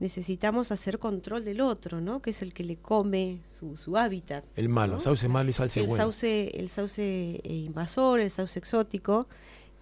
necesitamos 0.00 0.72
hacer 0.72 0.98
control 0.98 1.44
del 1.44 1.60
otro, 1.60 2.00
¿no? 2.00 2.20
Que 2.22 2.30
es 2.30 2.42
el 2.42 2.52
que 2.54 2.64
le 2.64 2.76
come 2.76 3.40
su, 3.46 3.76
su 3.76 3.96
hábitat. 3.96 4.44
El 4.56 4.68
malo, 4.68 4.94
¿no? 4.94 5.00
sauce 5.00 5.28
malo 5.28 5.50
y 5.50 5.52
salsa 5.52 5.80
El 5.80 5.86
bueno. 5.86 6.02
sauce, 6.04 6.48
el 6.58 6.68
sauce 6.68 7.40
invasor, 7.44 8.20
el 8.20 8.30
sauce 8.30 8.58
exótico, 8.58 9.28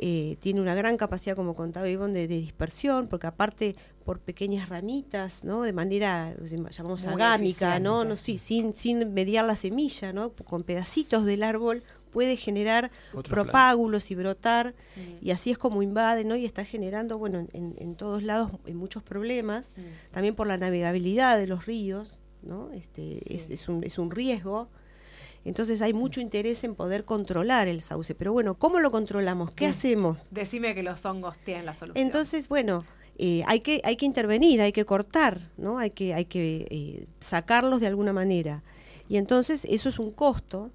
eh, 0.01 0.37
tiene 0.41 0.61
una 0.61 0.75
gran 0.75 0.97
capacidad, 0.97 1.35
como 1.37 1.55
contaba 1.55 1.89
Ivonne, 1.89 2.15
de, 2.21 2.29
de 2.29 2.37
dispersión, 2.41 3.07
porque 3.09 3.27
aparte 3.29 3.75
por 4.09 4.21
pequeñas 4.21 4.71
ramitas, 4.71 5.45
¿no? 5.45 5.61
De 5.65 5.75
manera, 5.75 6.31
eh, 6.33 6.57
llamamos 6.71 7.05
Muy 7.05 7.13
agámica, 7.13 7.79
¿no? 7.79 8.05
eficiente. 8.05 8.09
no 8.09 8.17
sí, 8.17 8.39
sin, 8.39 8.73
sin 8.73 9.13
mediar 9.13 9.45
la 9.45 9.55
semilla, 9.55 10.15
¿no? 10.15 10.31
Con 10.33 10.63
pedacitos 10.63 11.27
del 11.27 11.43
árbol 11.43 11.83
puede 12.11 12.39
generar 12.39 12.91
propágulos 13.29 14.11
y 14.11 14.15
brotar, 14.15 14.75
Mm. 14.97 15.27
y 15.27 15.31
así 15.31 15.51
es 15.51 15.59
como 15.59 15.83
invade, 15.83 16.25
¿no? 16.25 16.37
Y 16.37 16.47
está 16.47 16.65
generando, 16.65 17.19
bueno, 17.19 17.47
en, 17.53 17.75
en 17.79 17.97
todos 17.97 18.23
lados 18.23 18.51
eh, 18.65 18.73
muchos 18.73 19.03
problemas, 19.03 19.73
Mm. 19.77 19.81
también 20.13 20.35
por 20.35 20.47
la 20.47 20.57
navegabilidad 20.57 21.37
de 21.37 21.47
los 21.47 21.67
ríos, 21.67 22.19
¿no? 22.43 22.73
Este, 22.73 23.17
Sí. 23.27 23.35
es, 23.35 23.51
es 23.51 23.69
un, 23.69 23.85
es 23.85 23.99
un 23.99 24.11
riesgo. 24.11 24.71
Entonces 25.45 25.83
hay 25.83 25.93
mucho 25.93 26.21
interés 26.23 26.65
en 26.65 26.75
poder 26.75 27.05
controlar 27.05 27.69
el 27.69 27.83
sauce. 27.83 28.15
Pero 28.15 28.33
bueno, 28.33 28.55
¿cómo 28.55 28.81
lo 28.81 28.91
controlamos? 28.91 29.51
¿Qué 29.53 29.67
hacemos? 29.67 30.29
Decime 30.31 30.75
que 30.75 30.83
los 30.83 31.05
hongos 31.05 31.37
tienen 31.45 31.67
la 31.67 31.75
solución. 31.75 32.05
Entonces, 32.05 32.49
bueno, 32.49 32.85
eh, 33.19 33.43
hay, 33.47 33.61
que, 33.61 33.81
hay 33.85 33.97
que 33.97 34.07
intervenir, 34.07 34.61
hay 34.63 34.73
que 34.73 34.85
cortar, 34.85 35.41
¿no? 35.57 35.79
Hay 35.79 35.91
que, 35.91 36.15
hay 36.15 36.25
que 36.25 36.67
eh, 36.71 37.07
sacarlos 37.21 37.81
de 37.81 37.87
alguna 37.89 38.13
manera. 38.13 38.63
Y 39.09 39.17
entonces 39.17 39.65
eso 39.65 39.89
es 39.89 39.99
un 39.99 40.13
costo. 40.13 40.71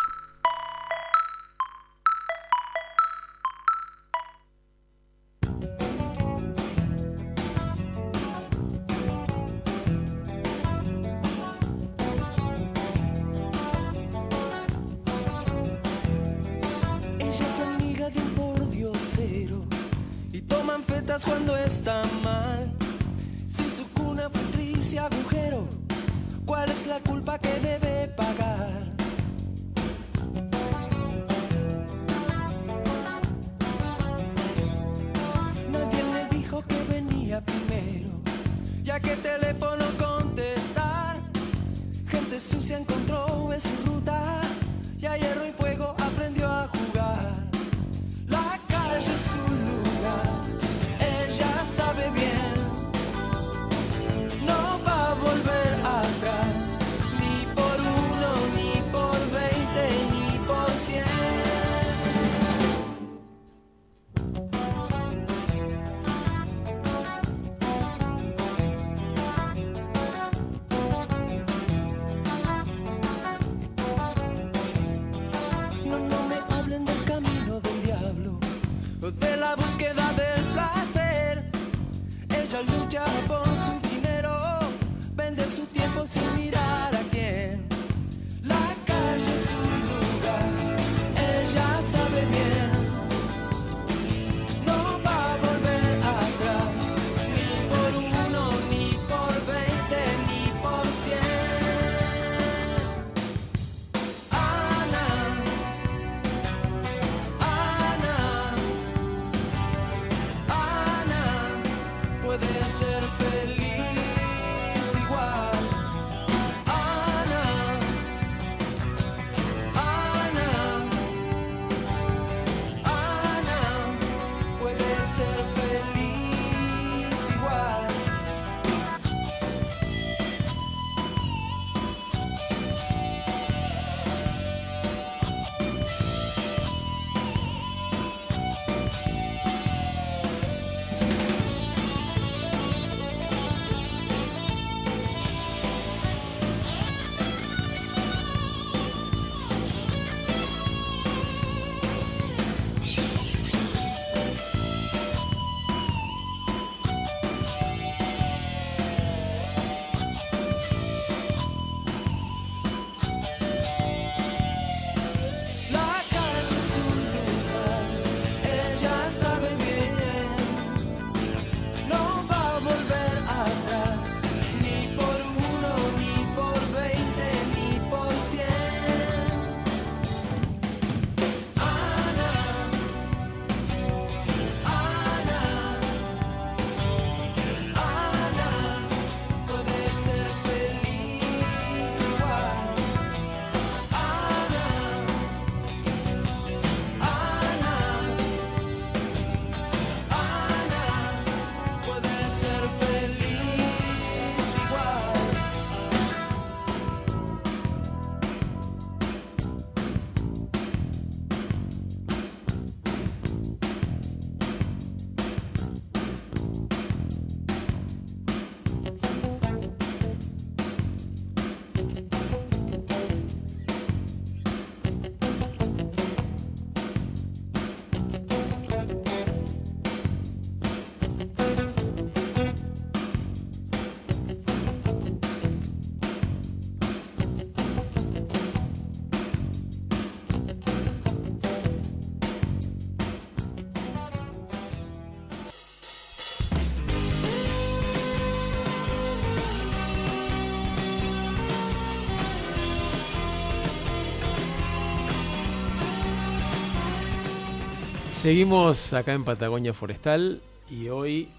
Seguimos 258.20 258.92
acá 258.92 259.14
en 259.14 259.24
Patagonia 259.24 259.72
Forestal 259.72 260.42
y 260.68 260.90
hoy 260.90 261.30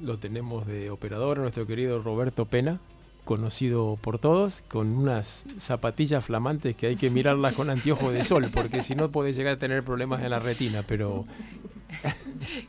lo 0.00 0.20
tenemos 0.20 0.64
de 0.64 0.88
operador 0.90 1.38
nuestro 1.38 1.66
querido 1.66 2.00
Roberto 2.00 2.44
Pena, 2.44 2.78
conocido 3.24 3.98
por 4.00 4.20
todos, 4.20 4.62
con 4.68 4.96
unas 4.96 5.44
zapatillas 5.58 6.24
flamantes 6.24 6.76
que 6.76 6.86
hay 6.86 6.94
que 6.94 7.10
mirarlas 7.10 7.54
con 7.54 7.70
anteojo 7.70 8.12
de 8.12 8.22
sol, 8.22 8.52
porque 8.54 8.82
si 8.82 8.94
no 8.94 9.10
puede 9.10 9.32
llegar 9.32 9.54
a 9.54 9.58
tener 9.58 9.82
problemas 9.82 10.22
en 10.22 10.30
la 10.30 10.38
retina, 10.38 10.84
pero 10.86 11.26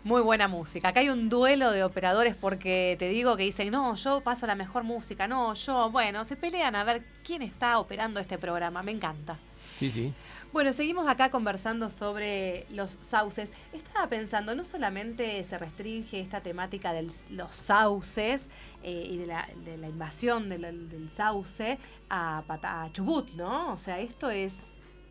Muy 0.04 0.23
buena 0.23 0.47
música. 0.47 0.88
Acá 0.88 1.02
hay 1.02 1.10
un 1.10 1.30
duelo 1.30 1.69
de 1.71 1.84
operadores 1.84 2.36
porque 2.36 2.95
te 2.97 3.08
digo 3.08 3.38
que 3.38 3.43
dicen, 3.43 3.69
no, 3.69 3.93
yo 3.97 4.21
paso 4.21 4.47
la 4.47 4.56
mejor 4.56 4.84
música, 4.84 5.28
no, 5.28 5.54
yo, 5.54 5.91
bueno, 5.91 6.26
se 6.26 6.38
pelean 6.38 6.76
a 6.76 6.84
ver 6.84 7.04
quién 7.23 7.43
está 7.43 7.78
operando 7.78 8.19
este 8.19 8.39
programa, 8.39 8.82
me 8.82 8.93
encanta. 8.93 9.38
sí, 9.71 9.91
sí. 9.91 10.12
Bueno, 10.58 10.74
seguimos 10.74 11.08
acá 11.08 11.30
conversando 11.30 11.91
sobre 11.91 12.65
los 12.72 12.98
sauces. 13.00 13.52
Estaba 13.74 14.10
pensando, 14.10 14.56
no 14.56 14.65
solamente 14.65 15.43
se 15.43 15.56
restringe 15.56 16.20
esta 16.20 16.41
temática 16.41 16.93
de 16.93 17.08
los 17.30 17.52
sauces 17.52 18.50
eh, 18.82 19.08
y 19.08 19.17
de 19.17 19.28
la, 19.28 19.48
invasión 19.88 20.50
del, 20.50 21.12
sauce 21.15 21.78
a, 22.10 22.43
a 22.48 22.91
Chubut, 22.91 23.30
¿no? 23.34 23.72
O 23.74 23.78
sea, 23.78 24.00
esto 24.00 24.32
es 24.32 24.56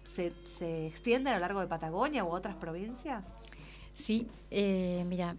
se, 0.02 0.32
se 0.42 0.88
extiende 0.88 1.30
a 1.30 1.34
lo 1.34 1.38
largo 1.38 1.60
de 1.60 1.68
Patagonia 1.68 2.24
u 2.24 2.30
otras 2.30 2.56
provincias. 2.56 3.38
Sí, 3.94 4.26
eh, 4.50 5.04
mira, 5.06 5.36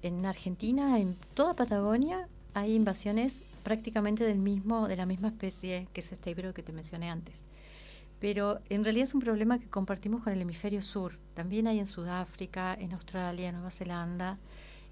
en 0.00 0.24
Argentina, 0.24 0.98
en 0.98 1.14
toda 1.34 1.52
Patagonia, 1.52 2.26
hay 2.54 2.74
invasiones 2.74 3.42
prácticamente 3.64 4.24
del 4.24 4.38
mismo, 4.38 4.88
de 4.88 4.96
la 4.96 5.04
misma 5.04 5.28
especie 5.28 5.88
que 5.92 6.00
es 6.00 6.10
este 6.10 6.30
híbrido 6.30 6.54
que 6.54 6.62
te 6.62 6.72
mencioné 6.72 7.10
antes. 7.10 7.44
Pero 8.20 8.60
en 8.70 8.82
realidad 8.82 9.04
es 9.08 9.14
un 9.14 9.20
problema 9.20 9.58
que 9.58 9.68
compartimos 9.68 10.22
con 10.22 10.32
el 10.32 10.40
hemisferio 10.40 10.80
sur. 10.82 11.18
También 11.34 11.66
hay 11.66 11.78
en 11.78 11.86
Sudáfrica, 11.86 12.74
en 12.74 12.92
Australia, 12.92 13.52
Nueva 13.52 13.70
Zelanda. 13.70 14.38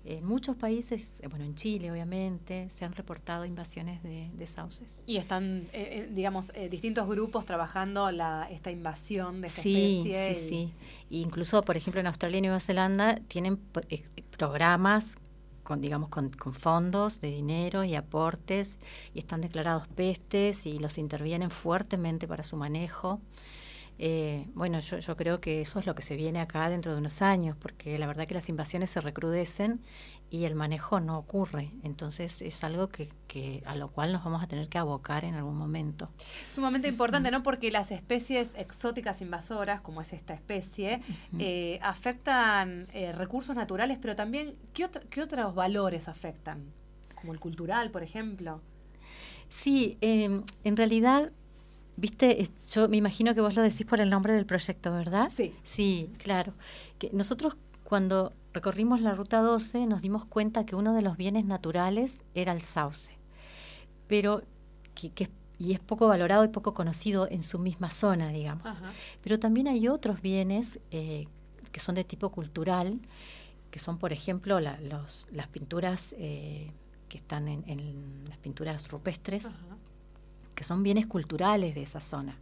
En 0.06 0.26
muchos 0.26 0.54
países, 0.56 1.16
eh, 1.20 1.28
bueno, 1.28 1.46
en 1.46 1.54
Chile 1.54 1.90
obviamente, 1.90 2.68
se 2.68 2.84
han 2.84 2.92
reportado 2.92 3.46
invasiones 3.46 4.02
de, 4.02 4.28
de 4.34 4.46
sauces. 4.46 5.02
Y 5.06 5.16
están, 5.16 5.62
eh, 5.72 6.04
eh, 6.06 6.10
digamos, 6.12 6.52
eh, 6.54 6.68
distintos 6.68 7.08
grupos 7.08 7.46
trabajando 7.46 8.10
la, 8.10 8.46
esta 8.50 8.70
invasión 8.70 9.40
de 9.40 9.46
esta 9.46 9.62
Sí, 9.62 10.02
especie. 10.04 10.34
sí, 10.34 10.44
y- 10.44 10.48
sí. 10.48 10.72
Y 11.08 11.22
incluso, 11.22 11.62
por 11.62 11.78
ejemplo, 11.78 12.00
en 12.02 12.06
Australia 12.08 12.36
y 12.36 12.42
Nueva 12.42 12.60
Zelanda 12.60 13.16
tienen 13.28 13.58
eh, 13.88 14.04
programas 14.36 15.16
con, 15.64 15.80
digamos, 15.80 16.08
con, 16.08 16.30
con 16.30 16.54
fondos 16.54 17.20
de 17.20 17.28
dinero 17.28 17.82
y 17.82 17.96
aportes 17.96 18.78
y 19.14 19.18
están 19.18 19.40
declarados 19.40 19.88
pestes 19.88 20.66
y 20.66 20.78
los 20.78 20.98
intervienen 20.98 21.50
fuertemente 21.50 22.28
para 22.28 22.44
su 22.44 22.56
manejo. 22.56 23.20
Eh, 23.98 24.46
bueno, 24.54 24.80
yo, 24.80 24.98
yo 24.98 25.16
creo 25.16 25.40
que 25.40 25.60
eso 25.60 25.78
es 25.78 25.86
lo 25.86 25.94
que 25.94 26.02
se 26.02 26.16
viene 26.16 26.40
acá 26.40 26.68
dentro 26.68 26.92
de 26.92 26.98
unos 26.98 27.22
años, 27.22 27.56
porque 27.56 27.96
la 27.98 28.06
verdad 28.06 28.26
que 28.26 28.34
las 28.34 28.48
invasiones 28.48 28.90
se 28.90 29.00
recrudecen 29.00 29.80
y 30.34 30.44
el 30.46 30.54
manejo 30.56 30.98
no 30.98 31.16
ocurre. 31.18 31.70
Entonces 31.84 32.42
es 32.42 32.64
algo 32.64 32.88
que, 32.88 33.08
que 33.28 33.62
a 33.66 33.76
lo 33.76 33.88
cual 33.88 34.12
nos 34.12 34.24
vamos 34.24 34.42
a 34.42 34.46
tener 34.48 34.68
que 34.68 34.78
abocar 34.78 35.24
en 35.24 35.34
algún 35.34 35.56
momento. 35.56 36.08
Sumamente 36.54 36.88
importante, 36.88 37.30
¿no? 37.30 37.42
Porque 37.44 37.70
las 37.70 37.92
especies 37.92 38.52
exóticas 38.56 39.20
invasoras, 39.22 39.80
como 39.80 40.00
es 40.00 40.12
esta 40.12 40.34
especie, 40.34 41.00
eh, 41.38 41.78
afectan 41.82 42.88
eh, 42.92 43.12
recursos 43.12 43.54
naturales, 43.54 43.98
pero 44.02 44.16
también, 44.16 44.54
¿qué, 44.72 44.86
otra- 44.86 45.02
¿qué 45.08 45.22
otros 45.22 45.54
valores 45.54 46.08
afectan? 46.08 46.64
Como 47.14 47.32
el 47.32 47.38
cultural, 47.38 47.90
por 47.90 48.02
ejemplo. 48.02 48.60
Sí, 49.48 49.96
eh, 50.00 50.40
en 50.64 50.76
realidad, 50.76 51.30
viste, 51.96 52.50
yo 52.66 52.88
me 52.88 52.96
imagino 52.96 53.34
que 53.34 53.40
vos 53.40 53.54
lo 53.54 53.62
decís 53.62 53.86
por 53.86 54.00
el 54.00 54.10
nombre 54.10 54.32
del 54.32 54.46
proyecto, 54.46 54.90
¿verdad? 54.92 55.30
Sí. 55.34 55.54
Sí, 55.62 56.10
claro. 56.18 56.54
Que 56.98 57.10
nosotros 57.12 57.56
cuando 57.84 58.32
recorrimos 58.54 59.00
la 59.02 59.14
ruta 59.14 59.40
12 59.42 59.84
nos 59.86 60.00
dimos 60.00 60.24
cuenta 60.24 60.64
que 60.64 60.76
uno 60.76 60.94
de 60.94 61.02
los 61.02 61.16
bienes 61.18 61.44
naturales 61.44 62.22
era 62.34 62.52
el 62.52 62.62
sauce, 62.62 63.12
pero 64.08 64.42
que, 64.94 65.10
que- 65.10 65.30
y 65.58 65.72
es 65.72 65.80
poco 65.80 66.08
valorado 66.08 66.44
y 66.44 66.48
poco 66.48 66.72
conocido 66.74 67.28
en 67.30 67.42
su 67.42 67.58
misma 67.58 67.90
zona, 67.90 68.28
digamos. 68.30 68.64
Pero 69.22 69.38
también 69.38 69.68
hay 69.68 69.88
otros 69.88 70.20
bienes 70.22 70.80
eh, 70.90 71.26
que 71.72 71.80
son 71.80 71.94
de 71.94 72.04
tipo 72.04 72.30
cultural, 72.30 73.00
que 73.70 73.78
son, 73.78 73.98
por 73.98 74.12
ejemplo, 74.12 74.60
la- 74.60 74.80
los, 74.80 75.26
las 75.32 75.48
pinturas 75.48 76.14
eh, 76.18 76.72
que 77.08 77.18
están 77.18 77.48
en, 77.48 77.62
en 77.68 78.24
las 78.28 78.38
pinturas 78.38 78.88
rupestres, 78.88 79.44
que 80.54 80.64
son 80.64 80.82
bienes 80.82 81.06
culturales 81.06 81.74
de 81.74 81.82
esa 81.82 82.00
zona. 82.00 82.38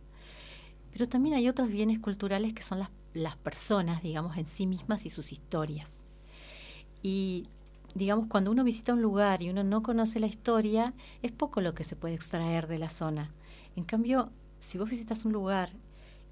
Pero 0.93 1.07
también 1.09 1.35
hay 1.35 1.49
otros 1.49 1.69
bienes 1.69 1.99
culturales 1.99 2.53
que 2.53 2.63
son 2.63 2.79
las, 2.79 2.91
las 3.15 3.37
personas, 3.37 4.03
digamos, 4.03 4.37
en 4.37 4.45
sí 4.47 4.67
mismas 4.67 5.07
y 5.07 5.11
sus 5.11 5.33
historias. 5.33 6.02
Y, 7.03 7.49
digamos, 7.95 8.27
cuando 8.27 8.51
uno 8.51 8.65
visita 8.65 8.93
un 8.93 9.03
lugar 9.03 9.43
y 9.43 9.51
uno 9.51 9.65
no 9.65 9.83
conoce 9.83 10.21
la 10.21 10.27
historia, 10.27 10.95
es 11.23 11.33
poco 11.33 11.61
lo 11.61 11.75
que 11.75 11.85
se 11.85 11.97
puede 11.97 12.15
extraer 12.15 12.67
de 12.69 12.79
la 12.79 12.89
zona. 12.89 13.31
En 13.77 13.85
cambio, 13.85 14.31
si 14.59 14.79
vos 14.79 14.89
visitas 14.89 15.25
un 15.25 15.33
lugar 15.33 15.71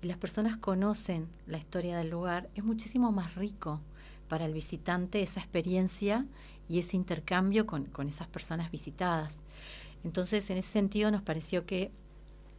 y 0.02 0.06
las 0.06 0.16
personas 0.16 0.56
conocen 0.56 1.28
la 1.46 1.58
historia 1.58 1.98
del 1.98 2.10
lugar, 2.10 2.48
es 2.54 2.64
muchísimo 2.64 3.12
más 3.12 3.34
rico 3.34 3.80
para 4.28 4.46
el 4.46 4.54
visitante 4.54 5.22
esa 5.22 5.40
experiencia 5.40 6.26
y 6.68 6.78
ese 6.78 6.96
intercambio 6.96 7.66
con, 7.66 7.86
con 7.86 8.08
esas 8.08 8.28
personas 8.28 8.70
visitadas. 8.70 9.38
Entonces, 10.04 10.48
en 10.50 10.58
ese 10.58 10.70
sentido, 10.70 11.10
nos 11.10 11.22
pareció 11.22 11.66
que, 11.66 11.90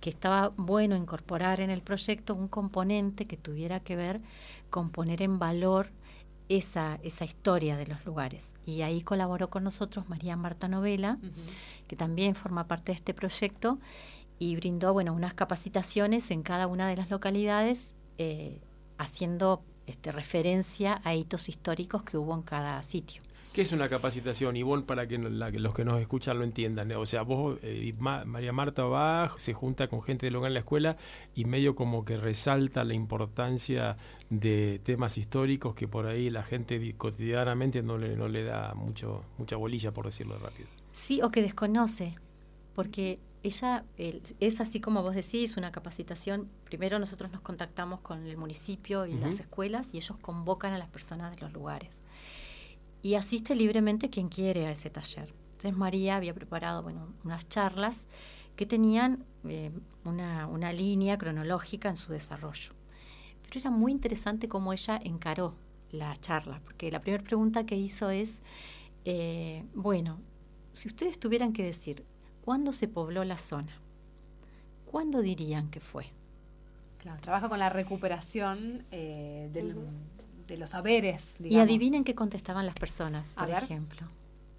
que 0.01 0.09
estaba 0.09 0.49
bueno 0.49 0.95
incorporar 0.95 1.61
en 1.61 1.69
el 1.69 1.81
proyecto 1.81 2.35
un 2.35 2.47
componente 2.47 3.25
que 3.25 3.37
tuviera 3.37 3.79
que 3.79 3.95
ver 3.95 4.21
con 4.69 4.89
poner 4.89 5.21
en 5.21 5.39
valor 5.39 5.89
esa, 6.57 6.99
esa 7.01 7.23
historia 7.23 7.77
de 7.77 7.87
los 7.87 8.05
lugares. 8.05 8.45
Y 8.65 8.81
ahí 8.81 9.01
colaboró 9.01 9.49
con 9.49 9.63
nosotros 9.63 10.09
María 10.09 10.35
Marta 10.35 10.67
Novela, 10.67 11.17
que 11.87 11.95
también 11.95 12.35
forma 12.35 12.67
parte 12.67 12.91
de 12.91 12.97
este 12.97 13.13
proyecto, 13.13 13.79
y 14.37 14.55
brindó 14.55 14.91
bueno, 14.91 15.13
unas 15.13 15.33
capacitaciones 15.33 16.29
en 16.29 16.43
cada 16.43 16.67
una 16.67 16.89
de 16.89 16.97
las 16.97 17.09
localidades, 17.09 17.95
eh, 18.17 18.59
haciendo 18.97 19.63
este, 19.87 20.11
referencia 20.11 20.99
a 21.05 21.15
hitos 21.15 21.47
históricos 21.47 22.03
que 22.03 22.17
hubo 22.17 22.35
en 22.35 22.41
cada 22.41 22.83
sitio. 22.83 23.21
¿Qué 23.53 23.63
es 23.63 23.73
una 23.73 23.89
capacitación, 23.89 24.55
Ivonne, 24.55 24.83
para 24.83 25.07
que 25.07 25.17
la- 25.17 25.49
los 25.49 25.73
que 25.73 25.83
nos 25.83 25.99
escuchan 25.99 26.37
lo 26.37 26.45
entiendan? 26.45 26.89
O 26.93 27.05
sea, 27.05 27.23
vos, 27.23 27.59
eh, 27.63 27.93
Ma- 27.99 28.23
María 28.23 28.53
Marta 28.53 28.85
va, 28.85 29.33
se 29.37 29.53
junta 29.53 29.89
con 29.89 30.01
gente 30.01 30.25
del 30.25 30.35
lugar 30.35 30.51
en 30.51 30.53
la 30.53 30.61
escuela 30.61 30.95
y 31.35 31.43
medio 31.43 31.75
como 31.75 32.05
que 32.05 32.15
resalta 32.15 32.85
la 32.85 32.93
importancia 32.93 33.97
de 34.29 34.79
temas 34.85 35.17
históricos 35.17 35.75
que 35.75 35.85
por 35.85 36.05
ahí 36.05 36.29
la 36.29 36.43
gente 36.43 36.79
di- 36.79 36.93
cotidianamente 36.93 37.83
no 37.83 37.97
le, 37.97 38.15
no 38.15 38.29
le 38.29 38.45
da 38.45 38.73
mucho 38.73 39.25
mucha 39.37 39.57
bolilla, 39.57 39.91
por 39.91 40.05
decirlo 40.05 40.37
rápido. 40.39 40.69
Sí, 40.93 41.21
o 41.21 41.29
que 41.29 41.41
desconoce, 41.41 42.15
porque 42.73 43.19
ella 43.43 43.83
el- 43.97 44.21
es 44.39 44.61
así 44.61 44.79
como 44.79 45.01
vos 45.03 45.13
decís, 45.13 45.57
una 45.57 45.73
capacitación. 45.73 46.47
Primero 46.63 46.99
nosotros 46.99 47.29
nos 47.31 47.41
contactamos 47.41 47.99
con 47.99 48.25
el 48.25 48.37
municipio 48.37 49.05
y 49.05 49.13
las 49.15 49.41
escuelas 49.41 49.89
y 49.93 49.97
ellos 49.97 50.17
convocan 50.21 50.71
a 50.71 50.77
las 50.77 50.87
personas 50.87 51.35
de 51.35 51.41
los 51.41 51.51
lugares. 51.51 52.01
Y 53.03 53.15
asiste 53.15 53.55
libremente 53.55 54.09
quien 54.09 54.29
quiere 54.29 54.67
a 54.67 54.71
ese 54.71 54.89
taller. 54.89 55.33
Entonces 55.53 55.75
María 55.77 56.15
había 56.17 56.33
preparado 56.33 56.83
bueno, 56.83 57.13
unas 57.23 57.47
charlas 57.49 57.99
que 58.55 58.65
tenían 58.65 59.23
eh, 59.47 59.71
una, 60.05 60.47
una 60.47 60.71
línea 60.73 61.17
cronológica 61.17 61.89
en 61.89 61.95
su 61.95 62.11
desarrollo. 62.11 62.73
Pero 63.43 63.59
era 63.59 63.71
muy 63.71 63.91
interesante 63.91 64.47
cómo 64.47 64.71
ella 64.73 64.99
encaró 65.03 65.55
la 65.91 66.15
charla, 66.17 66.61
porque 66.63 66.91
la 66.91 67.01
primera 67.01 67.23
pregunta 67.23 67.65
que 67.65 67.75
hizo 67.75 68.09
es, 68.09 68.41
eh, 69.03 69.65
bueno, 69.73 70.19
si 70.73 70.87
ustedes 70.87 71.19
tuvieran 71.19 71.51
que 71.53 71.63
decir, 71.63 72.05
¿cuándo 72.45 72.71
se 72.71 72.87
pobló 72.87 73.23
la 73.25 73.37
zona? 73.37 73.73
¿Cuándo 74.85 75.21
dirían 75.21 75.69
que 75.69 75.79
fue? 75.79 76.05
Claro, 76.99 77.19
trabaja 77.21 77.49
con 77.49 77.59
la 77.59 77.69
recuperación 77.69 78.85
eh, 78.91 79.49
del- 79.53 79.75
de 80.51 80.57
los 80.57 80.71
saberes, 80.71 81.37
Y 81.43 81.57
adivinen 81.59 82.03
qué 82.03 82.13
contestaban 82.13 82.65
las 82.65 82.75
personas, 82.75 83.31
A 83.37 83.45
por 83.45 83.55
ver. 83.55 83.63
ejemplo. 83.63 84.07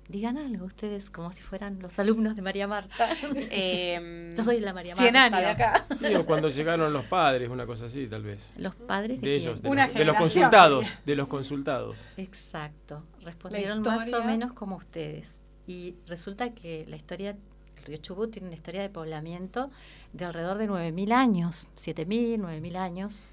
Digan 0.09 0.37
algo 0.37 0.67
ustedes 0.67 1.11
como 1.11 1.33
si 1.33 1.43
fueran 1.43 1.79
los 1.81 1.99
alumnos 1.99 2.35
de 2.35 2.43
María 2.43 2.67
Marta. 2.67 3.09
Eh, 3.51 4.33
Yo 4.37 4.43
soy 4.43 4.61
la 4.61 4.73
María 4.73 4.95
100 4.97 5.13
Marta 5.13 5.39
de 5.41 5.47
años. 5.47 5.61
acá. 5.61 5.87
Sí, 5.95 6.15
o 6.15 6.25
cuando 6.27 6.49
llegaron 6.49 6.93
los 6.93 7.05
padres, 7.05 7.49
una 7.51 7.67
cosa 7.67 7.87
así, 7.87 8.07
tal 8.09 8.23
vez. 8.23 8.53
Los 8.57 8.75
padres 8.75 9.21
de, 9.21 9.29
De 9.29 9.37
quién? 9.39 9.51
ellos, 9.51 9.63
de, 9.63 9.69
Una 9.69 9.87
los, 9.87 9.95
de 9.95 10.15
consultados, 10.15 10.97
de 11.05 11.17
los 11.17 11.29
consultados. 11.29 12.03
Exacto. 12.17 13.05
Respondieron 13.23 13.83
más 13.83 14.13
o 14.13 14.25
menos 14.25 14.53
como 14.55 14.77
ustedes. 14.77 15.41
Y 15.67 15.95
resulta 16.07 16.51
que 16.55 16.85
la 16.89 16.97
historia, 16.97 17.37
el 17.77 17.85
río 17.85 17.99
Chubut 17.99 18.31
tiene 18.33 18.49
una 18.49 18.55
historia 18.57 18.81
de 18.83 18.89
poblamiento 18.91 19.71
de 20.13 20.25
alrededor 20.25 20.59
de 20.59 20.69
9.000 20.69 21.13
años, 21.13 21.69
7.000, 21.77 22.39
9.000 22.41 22.77
años. 22.77 23.25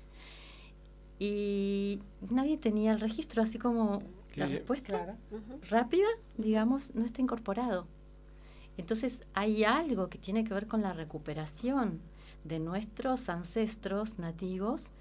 Y 1.19 1.99
nadie 2.29 2.57
tenía 2.57 2.91
el 2.93 2.99
registro, 2.99 3.43
así 3.43 3.59
como 3.59 3.99
Sí, 4.31 4.39
la 4.41 4.47
sí. 4.47 4.53
respuesta 4.55 5.17
rápida, 5.69 6.07
digamos, 6.37 6.93
no 6.95 7.03
está 7.03 7.21
incorporado. 7.21 7.87
Entonces 8.77 9.23
hay 9.33 9.63
algo 9.65 10.07
que 10.07 10.17
tiene 10.17 10.43
que 10.43 10.53
ver 10.53 10.67
con 10.67 10.81
la 10.81 10.93
recuperación 10.93 11.99
de 12.45 12.59
nuestros 12.59 13.27
ancestros 13.27 14.17
nativos 14.19 14.91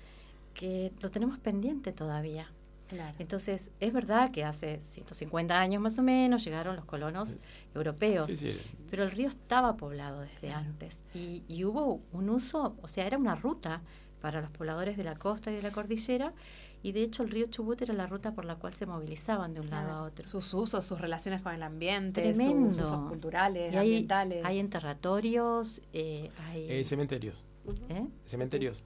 que 0.54 0.92
lo 1.00 1.10
tenemos 1.10 1.38
pendiente 1.38 1.92
todavía. 1.92 2.50
Claro. 2.88 3.14
Entonces, 3.18 3.70
es 3.80 3.92
verdad 3.92 4.30
que 4.30 4.44
hace 4.44 4.80
150 4.80 5.60
años 5.60 5.80
más 5.82 5.98
o 5.98 6.02
menos 6.02 6.42
llegaron 6.42 6.74
los 6.74 6.86
colonos 6.86 7.36
europeos, 7.74 8.26
Sí, 8.28 8.36
sí. 8.38 8.56
pero 8.90 9.04
el 9.04 9.10
río 9.10 9.28
estaba 9.28 9.76
poblado 9.76 10.20
desde 10.22 10.50
antes 10.52 11.04
y, 11.14 11.42
y 11.48 11.64
hubo 11.64 12.00
un 12.12 12.30
uso, 12.30 12.74
o 12.80 12.88
sea, 12.88 13.06
era 13.06 13.18
una 13.18 13.34
ruta 13.34 13.82
para 14.20 14.40
los 14.40 14.50
pobladores 14.50 14.96
de 14.96 15.04
la 15.04 15.14
costa 15.16 15.50
y 15.50 15.54
de 15.54 15.62
la 15.62 15.70
cordillera 15.70 16.32
y 16.82 16.92
de 16.92 17.02
hecho 17.02 17.24
el 17.24 17.30
río 17.30 17.46
Chubut 17.46 17.82
era 17.82 17.92
la 17.94 18.06
ruta 18.06 18.32
por 18.32 18.44
la 18.44 18.54
cual 18.54 18.72
se 18.72 18.86
movilizaban 18.86 19.52
de 19.54 19.60
un 19.60 19.68
lado 19.70 19.90
a 19.90 20.02
otro. 20.02 20.24
Sus 20.26 20.54
usos, 20.54 20.84
sus 20.84 21.00
relaciones 21.00 21.42
con 21.42 21.52
el 21.52 21.62
ambiente, 21.64 22.22
Tremendo. 22.22 22.72
sus 22.72 22.84
usos 22.84 23.08
culturales, 23.08 23.72
Y 23.72 23.76
hay, 23.76 23.86
ambientales. 23.88 24.44
hay 24.44 24.58
enterratorios, 24.60 25.82
eh, 25.92 26.30
hay... 26.48 26.70
Eh, 26.70 26.84
cementerios. 26.84 27.44
¿eh? 27.88 28.06
Cementerios. 28.24 28.84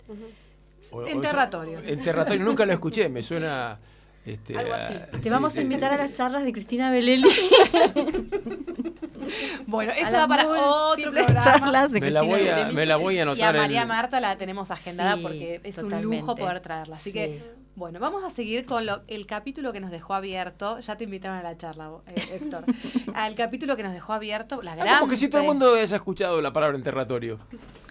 O- 0.90 0.96
o- 0.96 1.06
Enterratorios. 1.06 1.86
Enterratorios. 1.86 2.44
Nunca 2.44 2.64
lo 2.66 2.72
escuché. 2.72 3.08
Me 3.08 3.22
suena. 3.22 3.78
Este, 4.24 4.56
Algo 4.56 4.74
así. 4.74 4.92
a- 4.94 5.06
Te 5.06 5.22
sí, 5.22 5.30
vamos 5.30 5.52
sí, 5.52 5.58
a 5.58 5.62
invitar 5.62 5.90
sí, 5.90 5.94
a 5.98 6.02
las 6.02 6.12
charlas 6.12 6.44
de 6.44 6.52
Cristina 6.52 6.90
Beleli. 6.90 7.28
Bueno, 9.66 9.92
eso 9.92 10.12
va 10.12 10.26
para 10.28 10.46
otro 10.48 11.10
programa. 11.12 11.40
charlas 11.40 11.92
de 11.92 12.00
Me 12.00 12.10
la, 12.10 12.20
Cristina 12.20 12.38
voy 12.42 12.48
a, 12.48 12.56
Beleli. 12.56 12.74
me 12.74 12.86
la 12.86 12.96
voy 12.96 13.14
a 13.14 13.16
Y 13.16 13.20
a 13.20 13.22
anotar. 13.22 13.56
María 13.56 13.86
Marta 13.86 14.20
la 14.20 14.36
tenemos 14.36 14.70
agendada 14.70 15.14
Sí, 15.16 15.22
porque 15.22 15.60
es 15.64 15.78
un 15.78 16.02
lujo 16.02 16.34
poder 16.34 16.60
traerla. 16.60 16.96
Así 16.96 17.10
Sí. 17.10 17.14
que, 17.14 17.42
bueno, 17.74 17.98
vamos 18.00 18.22
a 18.24 18.30
seguir 18.30 18.66
con 18.66 18.84
lo- 18.86 19.02
el 19.08 19.26
capítulo 19.26 19.72
que 19.72 19.80
nos 19.80 19.90
dejó 19.90 20.14
abierto. 20.14 20.78
Ya 20.80 20.96
te 20.96 21.04
invitaron 21.04 21.38
a 21.38 21.42
la 21.42 21.56
charla, 21.56 21.90
eh, 22.08 22.38
Héctor. 22.40 22.64
Al 23.14 23.34
capítulo 23.34 23.76
que 23.76 23.82
nos 23.82 23.92
dejó 23.92 24.12
abierto, 24.12 24.60
la 24.62 24.72
Ah, 24.72 24.76
gran. 24.76 24.98
como 25.00 25.10
que 25.10 25.16
si 25.16 25.28
todo 25.28 25.40
el 25.42 25.46
mundo 25.46 25.74
haya 25.74 25.96
escuchado 25.96 26.40
la 26.42 26.52
palabra 26.52 26.76
enterratorio. 26.76 27.38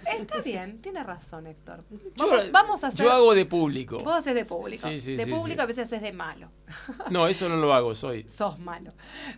Está 0.06 0.42
bien, 0.42 0.82
tiene 0.82 1.04
razón, 1.04 1.46
Héctor. 1.46 1.84
Yo, 2.16 2.28
Vamos, 2.28 2.52
vamos 2.52 2.84
a 2.84 2.88
hacer. 2.88 3.06
yo 3.06 3.12
hago 3.12 3.36
de 3.36 3.46
público. 3.46 4.00
Vos 4.04 4.14
haces 4.18 4.34
de 4.34 4.46
público. 4.46 4.88
Sí, 4.88 5.00
sí, 5.00 5.16
de 5.16 5.26
sí, 5.26 5.32
público 5.32 5.62
a 5.62 5.66
veces 5.68 5.86
haces 5.86 6.02
de 6.02 6.12
malo. 6.12 6.50
No, 7.12 7.28
eso 7.28 7.48
no 7.50 7.56
lo 7.58 7.72
hago, 7.74 7.94
soy. 7.94 8.26
Sos 8.30 8.58
malo. 8.60 8.90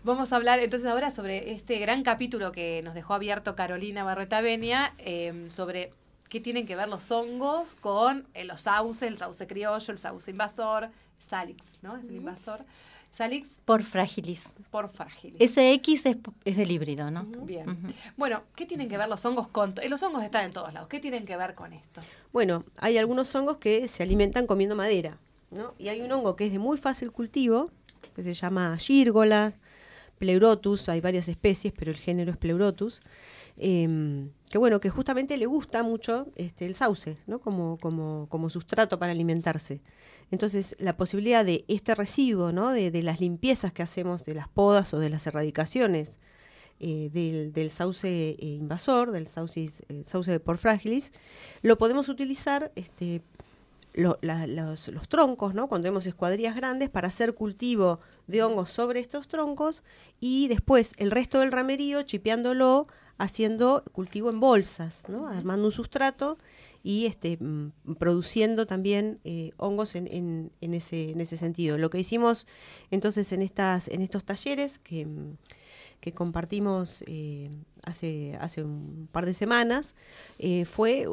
Vamos 0.04 0.32
a 0.32 0.38
hablar 0.38 0.60
entonces 0.60 0.90
ahora 0.90 1.12
sobre 1.12 1.52
este 1.52 1.80
gran 1.80 2.02
capítulo 2.04 2.54
que 2.54 2.82
nos 2.82 2.94
dejó 2.96 3.14
abierto 3.14 3.56
Carolina 3.56 4.04
Barreta 4.06 4.40
Benia, 4.42 4.94
eh, 5.00 5.48
sobre 5.50 5.92
qué 6.34 6.42
tienen 6.42 6.66
que 6.66 6.76
ver 6.76 6.90
los 6.90 7.12
hongos 7.12 7.76
con 7.80 8.28
eh, 8.34 8.44
los 8.44 8.62
sauces, 8.62 9.04
el 9.04 9.20
sauce 9.20 9.46
criollo, 9.46 9.92
el 9.92 10.00
sauce 10.00 10.32
invasor, 10.32 10.90
Salix, 11.20 11.64
¿no? 11.84 11.96
Es 11.96 12.04
el 12.06 12.16
invasor. 12.16 12.66
Salix 13.16 13.48
Por 13.66 13.84
fragilis. 13.84 14.50
por 14.72 14.90
frágil. 14.90 15.36
Ese 15.38 15.72
X 15.74 16.08
es, 16.08 16.18
es 16.46 16.58
del 16.58 16.72
híbrido, 16.72 17.12
¿no? 17.12 17.26
Bien. 17.46 17.78
Bueno, 18.18 18.42
¿qué 18.56 18.66
tienen 18.66 18.90
que 18.90 18.98
ver 18.98 19.08
los 19.08 19.24
hongos 19.24 19.48
con... 19.48 19.76
eh, 19.80 19.88
Los 19.90 20.02
hongos 20.02 20.24
están 20.24 20.46
en 20.46 20.54
todos 20.54 20.74
lados. 20.74 20.90
¿Qué 20.90 21.00
tienen 21.00 21.24
que 21.24 21.38
ver 21.38 21.54
con 21.54 21.72
esto? 21.72 22.02
Bueno, 22.32 22.64
hay 22.80 22.98
algunos 22.98 23.34
hongos 23.36 23.58
que 23.58 23.88
se 23.88 24.02
alimentan 24.02 24.48
comiendo 24.48 24.76
madera, 24.76 25.20
¿no? 25.52 25.76
Y 25.78 25.90
hay 25.90 26.02
un 26.02 26.12
hongo 26.12 26.36
que 26.36 26.48
es 26.48 26.52
de 26.52 26.58
muy 26.58 26.80
fácil 26.80 27.12
cultivo, 27.12 27.70
que 28.16 28.24
se 28.24 28.34
llama 28.34 28.76
gírgola, 28.80 29.54
pleurotus, 30.18 30.90
hay 30.90 31.00
varias 31.00 31.28
especies, 31.28 31.72
pero 31.78 31.92
el 31.92 31.98
género 31.98 32.32
es 32.32 32.38
pleurotus, 32.38 33.04
em, 33.58 34.30
que 34.50 34.58
bueno, 34.58 34.80
que 34.80 34.90
justamente 34.90 35.38
le 35.38 35.46
gusta 35.46 35.84
mucho 35.84 36.28
este, 36.36 36.66
el 36.66 36.76
sauce, 36.76 37.18
¿no? 37.28 37.40
Como, 37.40 37.78
como, 37.78 38.28
como 38.30 38.50
sustrato 38.50 39.00
para 39.00 39.12
alimentarse. 39.12 39.82
Entonces, 40.32 40.76
la 40.80 40.98
posibilidad 40.98 41.46
de 41.46 41.66
este 41.68 41.96
residuo, 41.96 42.52
¿no? 42.52 42.72
De, 42.72 42.92
de 42.92 43.04
las 43.04 43.20
limpiezas 43.20 43.74
que 43.74 43.84
hacemos, 43.84 44.26
de 44.26 44.36
las 44.36 44.48
podas 44.48 44.94
o 44.94 45.00
de 45.00 45.10
las 45.10 45.28
erradicaciones, 45.28 46.18
eh, 46.80 47.10
del, 47.14 47.54
del 47.54 47.70
sauce 47.70 48.32
eh, 48.32 48.38
invasor, 48.40 49.12
del 49.12 49.28
sauce, 49.28 49.70
sauce 50.06 50.40
por 50.42 50.58
fragilis, 50.58 51.14
lo 51.62 51.78
podemos 51.78 52.10
utilizar 52.10 52.74
este, 52.76 53.22
lo- 53.94 54.18
la- 54.22 54.48
los, 54.48 54.88
los 54.90 55.08
troncos, 55.08 55.54
¿no? 55.54 55.68
cuando 55.68 55.88
vemos 55.88 56.06
escuadrillas 56.06 56.56
grandes, 56.56 56.90
para 56.90 57.08
hacer 57.08 57.34
cultivo 57.36 58.00
de 58.28 58.44
hongos 58.44 58.72
sobre 58.72 59.00
estos 59.00 59.28
troncos 59.28 59.84
y 60.20 60.48
después 60.48 60.94
el 60.98 61.12
resto 61.12 61.40
del 61.40 61.52
ramerío 61.52 62.02
chipeándolo, 62.04 62.88
haciendo 63.20 63.84
cultivo 63.92 64.30
en 64.32 64.40
bolsas, 64.40 65.04
¿no? 65.08 65.28
armando 65.28 65.68
un 65.68 65.72
sustrato 65.72 66.38
y 66.82 67.06
este, 67.06 67.38
mm, 67.40 67.94
produciendo 68.00 68.66
también 68.66 69.20
eh, 69.24 69.52
hongos 69.58 69.96
en, 69.96 70.08
en- 70.08 70.52
en 70.62 70.74
ese, 70.74 71.12
en 71.12 71.22
ese 71.22 71.38
sentido. 71.38 71.78
Lo 71.78 71.90
que 71.92 72.00
hicimos 72.00 72.48
entonces 72.92 73.32
en, 73.32 73.42
estas, 73.44 73.88
en 73.88 74.02
estos 74.02 74.24
talleres 74.26 74.80
que, 74.80 75.06
mm, 75.06 75.38
que 76.02 76.12
compartimos 76.14 77.04
eh, 77.08 77.50
hace, 77.84 78.36
hace 78.42 78.64
un 78.64 79.08
par 79.12 79.26
de 79.26 79.34
semanas 79.34 79.96
eh, 80.40 80.66
fue 80.66 81.06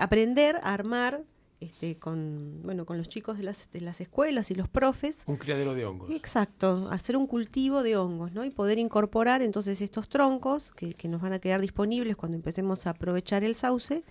aprender 0.00 0.56
a 0.62 0.74
armar 0.74 1.22
este, 1.60 1.96
con, 1.98 2.60
bueno, 2.62 2.84
con 2.84 2.98
los 2.98 3.08
chicos 3.08 3.38
de 3.38 3.44
las, 3.44 3.70
de 3.72 3.80
las 3.80 4.00
escuelas 4.00 4.50
y 4.50 4.54
los 4.54 4.68
profes 4.68 5.22
Un 5.26 5.36
criadero 5.36 5.74
de 5.74 5.86
hongos. 5.86 6.10
Exacto, 6.10 6.88
hacer 6.90 7.16
un 7.16 7.26
cultivo 7.26 7.82
de 7.82 7.96
hongos, 7.96 8.32
¿no? 8.32 8.44
Y 8.44 8.50
poder 8.50 8.78
incorporar 8.78 9.40
entonces 9.42 9.80
estos 9.80 10.08
troncos 10.08 10.72
que, 10.72 10.94
que 10.94 11.08
nos 11.08 11.22
van 11.22 11.32
a 11.32 11.38
quedar 11.38 11.60
disponibles 11.60 12.16
cuando 12.16 12.36
empecemos 12.36 12.86
a 12.86 12.90
aprovechar 12.90 13.44
el 13.44 13.54
sauce 13.54 14.02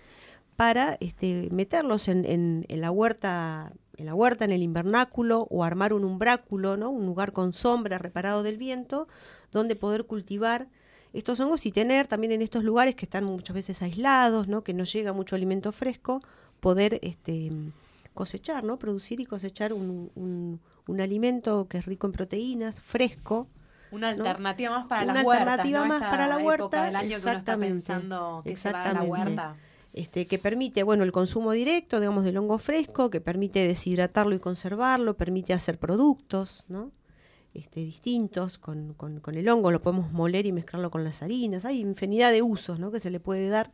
para 0.56 0.96
este, 1.00 1.48
meterlos 1.50 2.08
en, 2.08 2.24
en- 2.24 2.64
en 2.68 2.80
la 2.80 2.90
huerta, 2.90 3.72
en 3.96 4.06
la 4.06 4.14
huerta, 4.14 4.44
en 4.44 4.52
el 4.52 4.62
invernáculo, 4.62 5.46
o 5.50 5.64
armar 5.64 5.92
un 5.92 6.04
umbráculo, 6.04 6.76
¿no? 6.76 6.90
Un 6.90 7.06
lugar 7.06 7.32
con 7.32 7.52
sombra 7.52 7.98
reparado 7.98 8.42
del 8.42 8.56
viento, 8.56 9.08
donde 9.52 9.76
poder 9.76 10.04
cultivar 10.04 10.68
estos 11.12 11.38
hongos 11.40 11.64
y 11.66 11.70
tener 11.72 12.08
también 12.08 12.32
en 12.32 12.42
estos 12.42 12.64
lugares 12.64 12.94
que 12.96 13.04
están 13.04 13.24
muchas 13.24 13.54
veces 13.54 13.82
aislados, 13.82 14.48
¿no? 14.48 14.64
Que 14.64 14.74
no 14.74 14.82
llega 14.84 15.12
mucho 15.12 15.36
alimento 15.36 15.70
fresco, 15.70 16.22
poder 16.64 16.98
este 17.02 17.50
cosechar, 18.14 18.64
¿no? 18.64 18.78
Producir 18.78 19.20
y 19.20 19.26
cosechar 19.26 19.72
un, 19.72 20.10
un- 20.14 20.60
un 20.86 21.00
alimento 21.00 21.66
que 21.68 21.78
es 21.78 21.84
rico 21.86 22.06
en 22.06 22.12
proteínas, 22.12 22.80
fresco, 22.80 23.46
Una 23.90 24.14
¿no? 24.14 24.24
alternativa 24.24 24.70
más 24.78 24.86
para 24.86 25.02
Una 25.04 25.14
las 25.14 25.24
huertas, 25.24 25.48
alternativa 25.48 25.80
¿no? 25.80 25.86
más 25.86 25.98
Esta 26.02 26.10
para 26.10 26.26
la 26.26 26.38
huerta, 26.38 26.84
del 26.84 26.96
año 26.96 27.00
que 27.00 27.06
uno 27.08 27.16
está 27.16 27.30
exactamente, 27.30 27.74
pensando 27.92 28.40
que 28.44 28.56
se 28.56 28.72
va 28.72 28.82
a 28.84 28.92
la 28.92 29.02
huerta. 29.02 29.56
este, 29.92 30.26
que 30.26 30.38
permite, 30.38 30.82
bueno, 30.84 31.04
el 31.04 31.12
consumo 31.12 31.52
directo, 31.52 32.00
digamos, 32.00 32.24
del 32.24 32.36
hongo 32.36 32.58
fresco, 32.58 33.10
que 33.10 33.20
permite 33.20 33.66
deshidratarlo 33.66 34.34
y 34.34 34.38
conservarlo, 34.40 35.16
permite 35.16 35.52
hacer 35.52 35.78
productos, 35.78 36.64
¿no? 36.68 36.90
Este, 37.52 37.80
distintos 37.80 38.58
con, 38.58 38.94
con- 38.94 39.20
con 39.20 39.34
el 39.36 39.48
hongo, 39.48 39.70
lo 39.70 39.80
podemos 39.80 40.10
moler 40.12 40.44
y 40.46 40.52
mezclarlo 40.52 40.90
con 40.90 41.04
las 41.04 41.22
harinas, 41.22 41.64
hay 41.64 41.78
infinidad 41.80 42.32
de 42.32 42.42
usos, 42.42 42.78
¿no? 42.80 42.90
Que 42.90 42.98
se 43.00 43.10
le 43.10 43.20
puede 43.20 43.48
dar. 43.48 43.70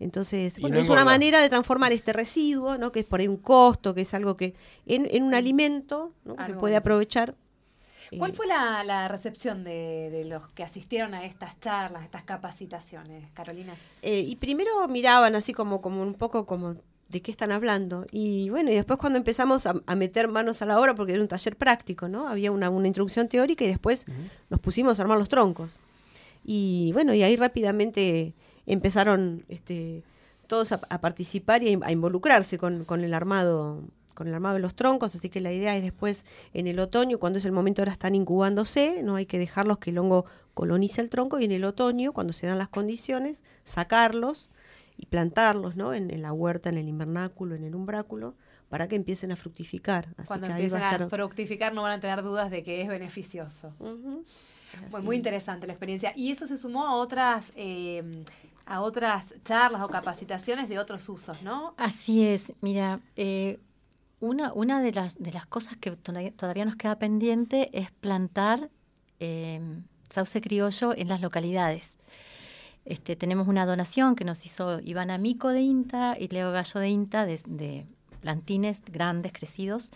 Entonces, 0.00 0.60
bueno, 0.60 0.76
no 0.76 0.82
es 0.82 0.88
una 0.88 1.04
manera 1.04 1.40
de 1.40 1.48
transformar 1.48 1.92
este 1.92 2.12
residuo, 2.12 2.78
¿no? 2.78 2.92
Que 2.92 3.00
es 3.00 3.06
por 3.06 3.18
ahí 3.20 3.26
un 3.28 3.36
costo, 3.36 3.94
que 3.94 4.02
es 4.02 4.14
algo 4.14 4.36
que 4.36 4.54
en, 4.86 5.08
en 5.10 5.24
un 5.24 5.34
alimento, 5.34 6.12
¿no? 6.24 6.36
Que 6.36 6.44
se 6.44 6.54
puede 6.54 6.76
aprovechar. 6.76 7.34
¿Cuál 8.16 8.30
Eh, 8.30 8.34
fue 8.34 8.46
la, 8.46 8.84
la 8.84 9.08
recepción 9.08 9.64
de, 9.64 10.08
de 10.10 10.24
los 10.24 10.48
que 10.50 10.62
asistieron 10.62 11.14
a 11.14 11.24
estas 11.26 11.58
charlas, 11.60 12.04
estas 12.04 12.22
capacitaciones, 12.22 13.28
Carolina? 13.32 13.74
Eh, 14.02 14.20
y 14.26 14.36
primero 14.36 14.86
miraban 14.88 15.34
así 15.34 15.52
como, 15.52 15.82
como 15.82 16.00
un 16.02 16.14
poco 16.14 16.46
como 16.46 16.76
de 17.08 17.20
qué 17.20 17.30
están 17.30 17.52
hablando. 17.52 18.06
Y 18.12 18.48
bueno, 18.50 18.70
y 18.70 18.74
después 18.74 18.98
cuando 18.98 19.18
empezamos 19.18 19.66
a, 19.66 19.74
a 19.84 19.94
meter 19.96 20.28
manos 20.28 20.62
a 20.62 20.66
la 20.66 20.80
obra, 20.80 20.94
porque 20.94 21.12
era 21.14 21.22
un 21.22 21.28
taller 21.28 21.56
práctico, 21.56 22.08
¿no? 22.08 22.28
Había 22.28 22.52
una, 22.52 22.70
una 22.70 22.86
introducción 22.86 23.28
teórica 23.28 23.64
y 23.64 23.68
después 23.68 24.06
nos 24.48 24.60
pusimos 24.60 24.98
a 24.98 25.02
armar 25.02 25.18
los 25.18 25.28
troncos. 25.28 25.78
Y 26.44 26.92
bueno, 26.92 27.12
y 27.14 27.22
ahí 27.24 27.36
rápidamente 27.36 28.32
empezaron 28.68 29.44
este, 29.48 30.04
todos 30.46 30.72
a, 30.72 30.80
a 30.88 31.00
participar 31.00 31.62
y 31.62 31.78
a, 31.82 31.90
involucrarse 31.90 32.58
con, 32.58 32.84
con 32.84 33.02
el 33.02 33.14
armado 33.14 33.82
con 34.14 34.26
el 34.26 34.34
armado 34.34 34.56
de 34.56 34.60
los 34.60 34.74
troncos, 34.74 35.14
así 35.14 35.28
que 35.28 35.40
la 35.40 35.52
idea 35.52 35.76
es 35.76 35.82
después 35.84 36.24
en 36.52 36.66
el 36.66 36.80
otoño, 36.80 37.18
cuando 37.18 37.38
es 37.38 37.44
el 37.44 37.52
momento 37.52 37.82
ahora 37.82 37.92
están 37.92 38.16
incubándose, 38.16 39.04
no 39.04 39.14
hay 39.14 39.26
que 39.26 39.38
dejarlos 39.38 39.78
que 39.78 39.90
el 39.90 39.98
hongo 39.98 40.24
colonice 40.54 41.00
el 41.00 41.08
tronco 41.08 41.38
y 41.38 41.44
en 41.44 41.52
el 41.52 41.64
otoño, 41.64 42.12
cuando 42.12 42.32
se 42.32 42.48
dan 42.48 42.58
las 42.58 42.68
condiciones, 42.68 43.42
sacarlos 43.62 44.50
y 44.96 45.06
plantarlos, 45.06 45.76
¿no? 45.76 45.94
En, 45.94 46.10
en 46.10 46.20
la 46.20 46.32
huerta, 46.32 46.68
en 46.68 46.78
el 46.78 46.88
invernáculo, 46.88 47.54
en 47.54 47.62
el 47.62 47.76
umbráculo, 47.76 48.34
para 48.68 48.88
que 48.88 48.96
empiecen 48.96 49.30
a 49.30 49.36
fructificar. 49.36 50.08
Así 50.16 50.26
Cuando 50.26 50.48
que 50.48 50.52
empiecen 50.54 50.82
a 50.82 50.90
a 50.90 51.08
fructificar 51.08 51.72
no 51.72 51.82
van 51.82 51.92
a 51.92 52.00
tener 52.00 52.22
dudas 52.22 52.50
de 52.50 52.64
que 52.64 52.82
es 52.82 52.88
beneficioso. 52.88 53.72
Ujú. 53.78 54.24
Bueno, 54.90 55.06
muy 55.06 55.16
interesante 55.16 55.66
la 55.66 55.72
experiencia. 55.72 56.12
Y 56.14 56.30
eso 56.30 56.46
se 56.46 56.58
sumó 56.58 56.86
a 56.86 56.96
otras, 56.96 57.52
eh, 57.56 58.02
a 58.68 58.82
otras 58.82 59.34
charlas 59.44 59.82
o 59.82 59.88
capacitaciones 59.88 60.68
de 60.68 60.78
otros 60.78 61.08
usos, 61.08 61.42
¿no? 61.42 61.74
Así 61.78 62.26
es, 62.26 62.52
mira, 62.60 63.00
eh, 63.16 63.58
una, 64.20 64.52
una 64.52 64.82
de, 64.82 64.92
las, 64.92 65.18
de 65.18 65.32
las 65.32 65.46
cosas 65.46 65.76
que 65.78 65.92
todavía 65.92 66.64
nos 66.66 66.76
queda 66.76 66.98
pendiente 66.98 67.70
es 67.72 67.90
plantar 67.90 68.68
eh, 69.20 69.60
sauce 70.10 70.40
criollo 70.42 70.94
en 70.94 71.08
las 71.08 71.22
localidades. 71.22 71.96
Este, 72.84 73.16
tenemos 73.16 73.48
una 73.48 73.64
donación 73.64 74.14
que 74.14 74.24
nos 74.24 74.44
hizo 74.44 74.80
Iván 74.80 75.10
Amico 75.10 75.48
de 75.48 75.62
INTA 75.62 76.16
y 76.18 76.28
Leo 76.28 76.52
Gallo 76.52 76.80
de 76.80 76.88
INTA 76.88 77.24
de, 77.24 77.40
de 77.46 77.86
plantines 78.20 78.82
grandes, 78.84 79.32
crecidos, 79.32 79.90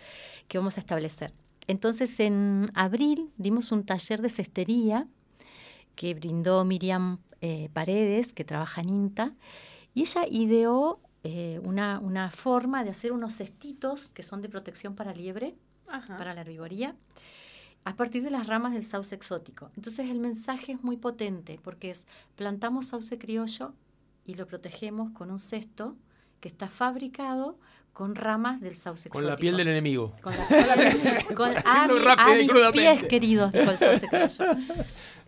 que 0.47 0.57
vamos 0.57 0.77
a 0.77 0.79
establecer. 0.79 1.31
Entonces, 1.67 2.19
en 2.19 2.71
abril 2.73 3.29
dimos 3.37 3.71
un 3.71 3.85
taller 3.85 4.21
de 4.21 4.29
cestería 4.29 5.07
que 5.95 6.13
brindó 6.13 6.65
Miriam 6.65 7.19
eh, 7.43 7.69
Paredes, 7.73 8.33
que 8.33 8.43
trabaja 8.43 8.81
en 8.81 8.89
INTA, 8.89 9.33
y 9.93 10.01
ella 10.01 10.25
ideó 10.31 10.99
eh, 11.23 11.59
una, 11.63 11.99
una 11.99 12.31
forma 12.31 12.83
de 12.83 12.89
hacer 12.89 13.11
unos 13.11 13.33
cestitos 13.33 14.13
que 14.13 14.23
son 14.23 14.41
de 14.41 14.49
protección 14.49 14.95
para 14.95 15.13
liebre. 15.13 15.55
Ajá. 15.89 16.17
para 16.17 16.33
la 16.33 16.41
herbivoría 16.41 16.95
a 17.83 17.95
partir 17.95 18.23
de 18.23 18.29
las 18.29 18.47
ramas 18.47 18.71
del 18.71 18.85
sauce 18.85 19.13
exótico. 19.13 19.69
Entonces 19.75 20.09
el 20.09 20.19
mensaje 20.19 20.71
es 20.71 20.81
muy 20.81 20.97
potente 20.97 21.59
porque 21.61 21.91
es 21.91 22.07
plantamos 22.35 22.87
sauce 22.87 23.17
criollo 23.17 23.73
y 24.25 24.35
lo 24.35 24.47
protegemos 24.47 25.11
con 25.11 25.29
un 25.29 25.39
cesto 25.39 25.97
que 26.39 26.47
está 26.47 26.69
fabricado 26.69 27.59
con 27.93 28.15
ramas 28.15 28.59
del 28.59 28.75
sauce 28.75 29.07
Con 29.09 29.21
exótico. 29.23 29.29
la 29.29 29.35
piel 29.37 29.57
del 29.57 29.67
enemigo. 29.67 30.15
Con 30.21 30.33
la, 30.35 30.47
con 30.47 30.57
la- 30.67 31.25
con- 31.35 31.55
a, 31.57 31.59
Haciendo 31.59 31.93
mi- 31.95 31.99
rápido 31.99 32.27
a 32.31 32.35
y 32.35 32.41
mis 32.43 32.51
crudamente. 32.51 32.79
pies 32.97 33.07
queridos, 33.09 33.51
dijo 33.51 33.71
el 33.71 33.77
sauce 33.77 34.07
criollo. 34.37 34.45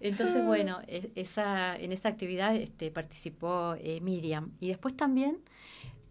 Entonces, 0.01 0.43
bueno, 0.45 0.79
e- 0.87 1.11
esa, 1.15 1.75
en 1.77 1.91
esa 1.91 2.09
actividad 2.09 2.55
este, 2.55 2.91
participó 2.91 3.75
eh, 3.79 3.99
Miriam. 4.01 4.51
Y 4.59 4.67
después 4.69 4.95
también, 4.97 5.37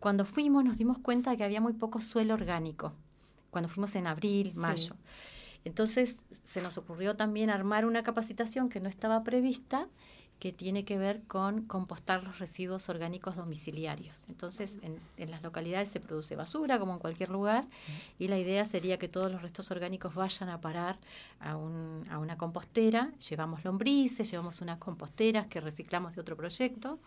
cuando 0.00 0.24
fuimos, 0.24 0.64
nos 0.64 0.78
dimos 0.78 0.98
cuenta 0.98 1.30
de 1.32 1.36
que 1.36 1.44
había 1.44 1.60
muy 1.60 1.72
poco 1.72 2.00
suelo 2.00 2.34
orgánico. 2.34 2.92
Cuando 3.50 3.68
fuimos 3.68 3.94
en 3.96 4.06
abril, 4.06 4.50
Sí. 4.52 4.58
mayo. 4.58 4.94
Entonces, 5.64 6.24
se 6.44 6.60
nos 6.60 6.76
ocurrió 6.78 7.16
también 7.16 7.50
armar 7.50 7.86
una 7.86 8.02
capacitación 8.02 8.68
que 8.68 8.80
no 8.80 8.88
estaba 8.88 9.22
prevista, 9.24 9.88
que 10.44 10.52
tiene 10.52 10.84
que 10.84 10.98
ver 10.98 11.22
con 11.22 11.62
compostar 11.62 12.22
los 12.22 12.38
residuos 12.38 12.90
orgánicos 12.90 13.34
domiciliarios. 13.34 14.26
Entonces, 14.28 14.76
en, 14.82 15.00
en 15.16 15.30
las 15.30 15.42
localidades 15.42 15.88
se 15.88 16.00
produce 16.00 16.36
basura, 16.36 16.78
como 16.78 16.92
en 16.92 16.98
cualquier 16.98 17.30
lugar, 17.30 17.64
y 18.18 18.28
la 18.28 18.38
idea 18.38 18.66
sería 18.66 18.98
que 18.98 19.08
todos 19.08 19.32
los 19.32 19.40
restos 19.40 19.70
orgánicos 19.70 20.14
vayan 20.14 20.50
a 20.50 20.60
parar 20.60 20.98
a, 21.40 21.56
un- 21.56 22.06
a 22.10 22.18
una 22.18 22.36
compostera. 22.36 23.10
Llevamos 23.30 23.64
lombrices, 23.64 24.30
llevamos 24.30 24.60
unas 24.60 24.76
composteras 24.76 25.46
que 25.46 25.62
reciclamos 25.62 26.14
de 26.14 26.20
otro 26.20 26.36
proyecto, 26.36 26.98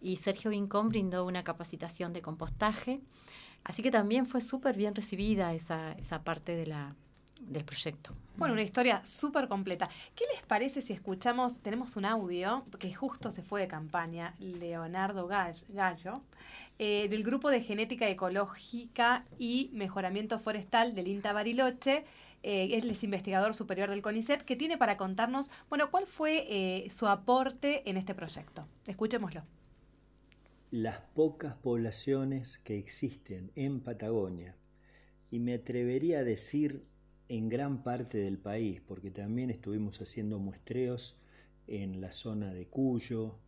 y 0.00 0.14
Sergio 0.18 0.52
Vincom 0.52 0.88
brindó 0.88 1.26
una 1.26 1.42
capacitación 1.42 2.12
de 2.12 2.22
compostaje. 2.22 3.00
Así 3.64 3.82
que 3.82 3.90
también 3.90 4.24
fue 4.24 4.40
súper 4.40 4.76
bien 4.76 4.94
recibida 4.94 5.52
esa, 5.52 5.94
esa 5.94 6.22
parte 6.22 6.54
de 6.54 6.66
la, 6.66 6.94
del 7.42 7.64
proyecto. 7.64 8.14
Bueno, 8.36 8.54
una 8.54 8.62
historia 8.62 9.04
súper 9.04 9.48
completa. 9.48 9.88
¿Qué 10.14 10.24
les 10.32 10.42
parece 10.46 10.80
si 10.82 10.92
escuchamos, 10.92 11.60
tenemos 11.60 11.96
un 11.96 12.04
audio 12.04 12.64
que 12.78 12.94
justo 12.94 13.30
se 13.32 13.42
fue 13.42 13.60
de 13.62 13.68
campaña, 13.68 14.34
Leonardo 14.38 15.28
Gall- 15.28 15.64
Gallo, 15.68 16.22
eh, 16.78 17.08
del 17.08 17.24
Grupo 17.24 17.50
de 17.50 17.60
Genética 17.60 18.08
Ecológica 18.08 19.24
y 19.38 19.70
Mejoramiento 19.72 20.38
Forestal 20.38 20.94
del 20.94 21.08
INTA 21.08 21.32
Bariloche, 21.32 22.04
eh, 22.44 22.68
él 22.80 22.88
es 22.90 23.02
investigador 23.02 23.54
superior 23.54 23.90
del 23.90 24.02
CONICET, 24.02 24.42
que 24.42 24.54
tiene 24.54 24.78
para 24.78 24.96
contarnos, 24.96 25.50
bueno, 25.68 25.90
cuál 25.90 26.06
fue 26.06 26.44
eh, 26.48 26.88
su 26.90 27.08
aporte 27.08 27.88
en 27.90 27.96
este 27.96 28.14
proyecto. 28.14 28.68
Escuchémoslo. 28.86 29.42
las 30.70 30.98
pocas 31.14 31.54
poblaciones 31.56 32.58
que 32.58 32.78
existen 32.78 33.50
en 33.56 33.80
Patagonia 33.80 34.54
y 35.30 35.40
me 35.40 35.54
atrevería 35.54 36.18
a 36.20 36.24
decir 36.24 36.84
en 37.28 37.48
gran 37.48 37.82
parte 37.82 38.18
del 38.18 38.38
país, 38.38 38.80
porque 38.80 39.10
también 39.10 39.50
estuvimos 39.50 40.00
haciendo 40.00 40.38
muestreos 40.38 41.16
en 41.66 42.00
la 42.00 42.12
zona 42.12 42.52
de 42.52 42.66
Cuyo, 42.66 43.38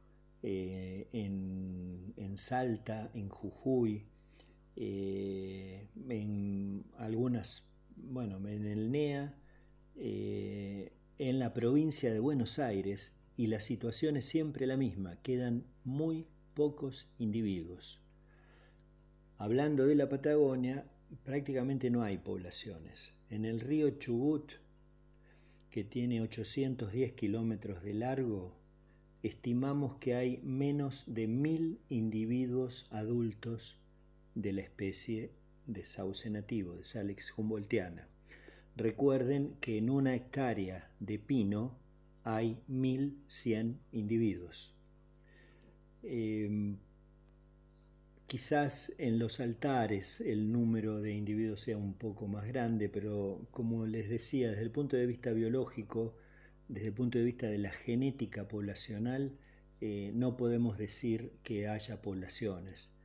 eh, 0.43 1.09
en, 1.13 2.37
Salta, 2.37 3.11
en 3.15 3.29
Jujuy, 3.29 4.07
eh, 4.77 5.89
en 6.09 6.85
algunas, 6.99 7.69
bueno, 7.97 8.37
en 8.49 8.67
el 8.67 8.91
NEA, 8.91 9.35
eh, 9.97 10.93
en 11.19 11.39
la 11.39 11.53
provincia 11.53 12.13
de 12.13 12.19
Buenos 12.19 12.59
Aires, 12.59 13.13
y 13.37 13.49
la 13.49 13.61
situación 13.61 14.17
es 14.17 14.27
siempre 14.27 14.67
la 14.67 14.77
misma, 14.77 15.17
quedan 15.23 15.65
muy 15.85 16.27
pocos 16.55 17.09
individuos. 17.19 18.01
Hablando 19.39 19.87
de 19.87 19.95
la 19.95 20.09
Patagonia, 20.09 20.87
prácticamente 21.25 21.91
no 21.91 22.03
hay 22.03 22.19
poblaciones. 22.19 23.15
En 23.31 23.45
el 23.45 23.61
río 23.61 23.91
Chubut, 23.91 24.55
que 25.71 25.85
tiene 25.85 26.21
810 26.21 27.13
kilómetros 27.13 27.85
de 27.85 27.95
largo, 27.95 28.57
estimamos 29.23 29.95
que 29.99 30.17
hay 30.17 30.41
menos 30.43 31.05
de 31.07 31.29
mil 31.29 31.79
individuos 31.89 32.89
adultos 32.91 33.79
de 34.35 34.53
la 34.53 34.63
especie 34.63 35.31
de 35.69 35.85
sauce 35.85 36.29
nativo, 36.29 36.75
de 36.75 36.83
Salix 36.83 37.33
humboldtiana. 37.37 38.09
Recuerden 38.75 39.55
que 39.61 39.79
en 39.79 39.91
una 39.91 40.17
hectárea 40.17 40.91
de 40.99 41.21
pino 41.21 41.79
hay 42.25 42.59
1100 42.67 43.79
individuos. 43.93 44.75
Eh, 46.03 46.75
quizás 48.31 48.95
en 48.99 49.19
los 49.19 49.41
altares 49.41 50.21
el 50.21 50.53
número 50.53 51.01
de 51.01 51.13
individuos 51.13 51.63
sea 51.63 51.77
un 51.77 51.95
poco 51.95 52.29
más 52.29 52.47
grande, 52.47 52.89
pero 52.89 53.49
como 53.51 53.87
les 53.87 54.09
decía, 54.09 54.51
desde 54.51 54.63
el 54.63 54.71
punto 54.71 54.97
de 54.97 55.05
vista 55.05 55.33
biológico, 55.33 56.15
desde 56.69 56.87
el 56.87 56.95
punto 56.95 57.19
de 57.19 57.25
vista 57.25 57.49
de 57.49 57.59
la 57.59 57.71
genética 57.71 58.47
poblacional, 58.47 59.37
eh, 59.81 60.13
no 60.15 60.37
podemos 60.37 60.79
decir 60.79 61.33
que 61.43 61.67
haya 61.67 62.03
poblaciones. 62.03 62.97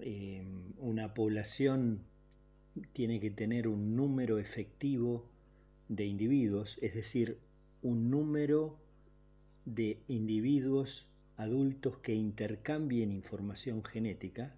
Eh, 0.00 0.44
una 0.78 1.14
población 1.14 2.02
tiene 2.92 3.20
que 3.20 3.30
tener 3.30 3.68
un 3.68 3.94
número 3.94 4.40
efectivo 4.40 5.30
de 5.88 6.04
individuos, 6.04 6.78
es 6.82 6.96
decir, 6.96 7.38
un 7.80 8.10
número 8.10 8.76
de 9.66 10.02
individuos 10.08 11.07
adultos 11.38 11.98
que 11.98 12.14
intercambien 12.14 13.10
información 13.10 13.82
genética 13.82 14.54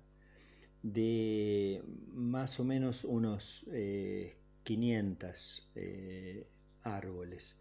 de 0.83 1.83
más 2.12 2.59
o 2.59 2.64
menos 2.64 3.05
unos 3.05 3.64
eh, 3.70 4.35
500 4.64 5.70
eh, 5.76 6.47
árboles. 6.83 7.59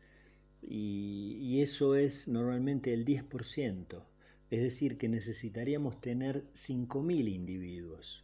Y, 0.62 1.38
y 1.40 1.62
eso 1.62 1.96
es 1.96 2.28
normalmente 2.28 2.94
el 2.94 3.06
10%. 3.06 4.04
Es 4.50 4.62
decir, 4.62 4.98
que 4.98 5.08
necesitaríamos 5.08 6.02
tener 6.02 6.46
5.000 6.54 7.32
individuos 7.32 8.24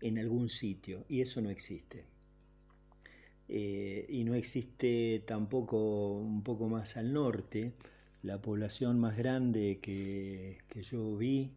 en 0.00 0.18
algún 0.18 0.48
sitio 0.48 1.04
y 1.08 1.20
eso 1.20 1.40
no 1.40 1.50
existe. 1.50 2.04
Eh, 3.48 4.06
y 4.08 4.24
no 4.24 4.34
existe 4.34 5.22
tampoco 5.26 6.14
un 6.14 6.42
poco 6.42 6.68
más 6.68 6.96
al 6.96 7.12
norte. 7.12 7.72
La 8.24 8.40
población 8.40 8.98
más 9.00 9.18
grande 9.18 9.80
que, 9.82 10.56
que 10.70 10.82
yo 10.82 11.14
vi 11.14 11.52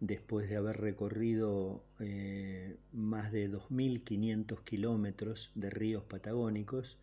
después 0.00 0.48
de 0.48 0.56
haber 0.56 0.78
recorrido 0.78 1.84
eh, 2.00 2.76
más 2.90 3.32
de 3.32 3.50
2.500 3.50 4.64
kilómetros 4.64 5.52
de 5.54 5.68
ríos 5.68 6.04
patagónicos 6.04 6.96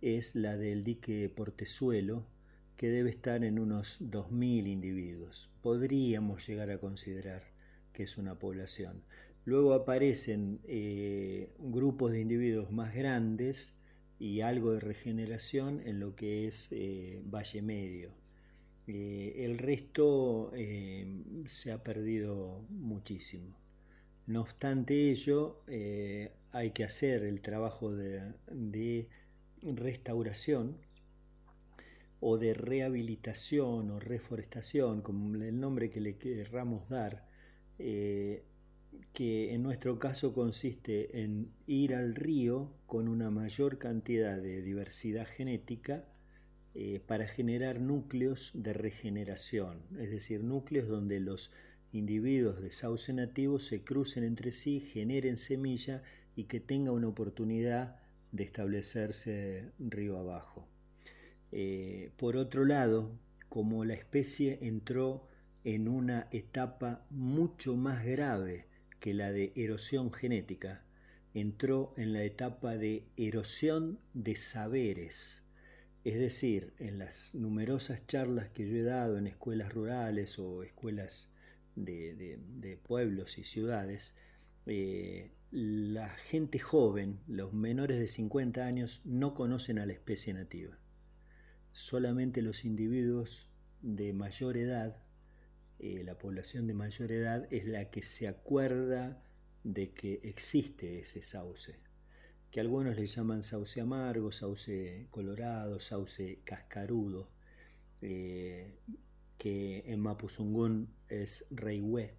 es 0.00 0.34
la 0.34 0.56
del 0.56 0.82
dique 0.82 1.28
Portezuelo, 1.28 2.26
que 2.76 2.88
debe 2.88 3.10
estar 3.10 3.44
en 3.44 3.60
unos 3.60 4.00
2.000 4.00 4.66
individuos. 4.66 5.48
Podríamos 5.62 6.44
llegar 6.44 6.72
a 6.72 6.78
considerar 6.78 7.44
que 7.92 8.02
es 8.02 8.18
una 8.18 8.40
población. 8.40 9.04
Luego 9.44 9.72
aparecen 9.72 10.58
eh, 10.64 11.52
grupos 11.60 12.10
de 12.10 12.22
individuos 12.22 12.72
más 12.72 12.92
grandes 12.92 13.76
y 14.18 14.40
algo 14.40 14.72
de 14.72 14.80
regeneración 14.80 15.80
en 15.86 16.00
lo 16.00 16.16
que 16.16 16.48
es 16.48 16.70
eh, 16.72 17.22
Valle 17.24 17.62
Medio. 17.62 18.21
Eh, 18.86 19.44
el 19.44 19.58
resto 19.58 20.50
eh, 20.54 21.06
se 21.46 21.72
ha 21.72 21.82
perdido 21.82 22.64
muchísimo. 22.68 23.56
No 24.26 24.40
obstante 24.42 25.10
ello, 25.10 25.62
eh, 25.68 26.32
hay 26.52 26.70
que 26.72 26.84
hacer 26.84 27.22
el 27.24 27.42
trabajo 27.42 27.94
de, 27.94 28.34
de 28.50 29.08
restauración 29.62 30.78
o 32.20 32.38
de 32.38 32.54
rehabilitación 32.54 33.90
o 33.90 34.00
reforestación, 34.00 35.02
como 35.02 35.34
el 35.34 35.58
nombre 35.58 35.90
que 35.90 36.00
le 36.00 36.18
querramos 36.18 36.88
dar, 36.88 37.28
que 37.78 39.54
en 39.54 39.62
nuestro 39.62 39.98
caso 39.98 40.32
consiste 40.32 41.20
en 41.22 41.52
ir 41.66 41.94
al 41.96 42.14
río 42.14 42.74
con 42.86 43.08
una 43.08 43.30
mayor 43.30 43.78
cantidad 43.78 44.40
de 44.40 44.62
diversidad 44.62 45.26
genética 45.26 46.04
eh, 46.74 47.00
para 47.06 47.26
generar 47.26 47.80
núcleos 47.80 48.50
de 48.54 48.72
regeneración, 48.72 49.82
es 49.98 50.10
decir, 50.10 50.42
núcleos 50.42 50.88
donde 50.88 51.20
los 51.20 51.50
individuos 51.92 52.62
de 52.62 52.70
sauce 52.70 53.12
nativo 53.12 53.58
se 53.58 53.82
crucen 53.82 54.24
entre 54.24 54.52
sí, 54.52 54.80
generen 54.80 55.36
semilla 55.36 56.02
y 56.34 56.44
que 56.44 56.60
tenga 56.60 56.92
una 56.92 57.08
oportunidad 57.08 58.00
de 58.32 58.44
establecerse 58.44 59.70
río 59.78 60.18
abajo. 60.18 60.66
Eh, 61.50 62.10
por 62.16 62.36
otro 62.36 62.64
lado, 62.64 63.18
como 63.50 63.84
la 63.84 63.92
especie 63.92 64.58
entró 64.62 65.28
en 65.64 65.86
una 65.88 66.28
etapa 66.30 67.04
mucho 67.10 67.76
más 67.76 68.04
grave 68.04 68.66
que 68.98 69.12
la 69.12 69.30
de 69.30 69.52
erosión 69.54 70.10
genética, 70.10 70.82
entró 71.34 71.92
en 71.96 72.12
la 72.12 72.22
etapa 72.24 72.76
de 72.76 73.04
erosión 73.16 73.98
de 74.14 74.36
saberes. 74.36 75.41
Es 76.04 76.18
decir, 76.18 76.74
en 76.80 76.98
las 76.98 77.32
numerosas 77.32 78.06
charlas 78.06 78.48
que 78.50 78.68
yo 78.68 78.76
he 78.76 78.82
dado 78.82 79.18
en 79.18 79.28
escuelas 79.28 79.72
rurales 79.72 80.38
o 80.38 80.64
escuelas 80.64 81.32
de, 81.76 82.78
pueblos 82.82 83.38
y 83.38 83.44
ciudades, 83.44 84.16
eh, 84.66 85.30
la 85.52 86.08
gente 86.08 86.58
joven, 86.58 87.20
los 87.28 87.52
menores 87.52 88.00
de 88.00 88.08
50 88.08 88.64
años, 88.64 89.02
no 89.04 89.34
conocen 89.34 89.78
a 89.78 89.86
la 89.86 89.92
especie 89.92 90.34
nativa. 90.34 90.76
Solamente 91.70 92.42
los 92.42 92.64
individuos 92.64 93.48
de 93.80 94.12
mayor 94.12 94.56
edad, 94.56 94.96
eh, 95.78 96.02
la 96.04 96.18
población 96.18 96.66
de 96.66 96.74
mayor 96.74 97.12
edad, 97.12 97.46
es 97.52 97.64
la 97.66 97.90
que 97.90 98.02
se 98.02 98.26
acuerda 98.26 99.22
de 99.62 99.92
que 99.92 100.20
existe 100.24 100.98
ese 100.98 101.22
sauce, 101.22 101.78
que 102.52 102.60
algunos 102.60 102.94
le 102.96 103.06
llaman 103.06 103.42
sauce 103.42 103.80
amargo, 103.80 104.30
sauce 104.30 105.06
colorado, 105.10 105.80
sauce 105.80 106.42
cascarudo, 106.44 107.30
eh, 108.02 108.74
que 109.38 109.82
en 109.86 110.00
Mapuzungún 110.00 110.94
es 111.08 111.46
Reihue, 111.50 112.14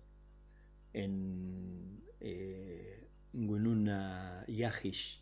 en 0.92 2.02
eh, 2.20 3.08
Gununa 3.32 4.44
Yahish, 4.48 5.22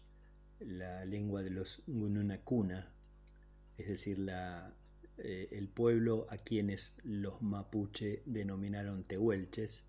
la 0.62 1.04
lengua 1.04 1.44
de 1.44 1.50
los 1.50 1.84
Gununa 1.88 2.40
Kuna, 2.46 2.94
es 3.78 3.90
decir, 3.90 4.18
la, 4.18 4.74
eh, 5.18 5.50
el 5.52 5.68
pueblo 5.68 6.26
a 6.30 6.38
quienes 6.38 6.96
los 7.04 7.42
mapuche 7.42 8.24
denominaron 8.26 9.04
tehuelches, 9.04 9.86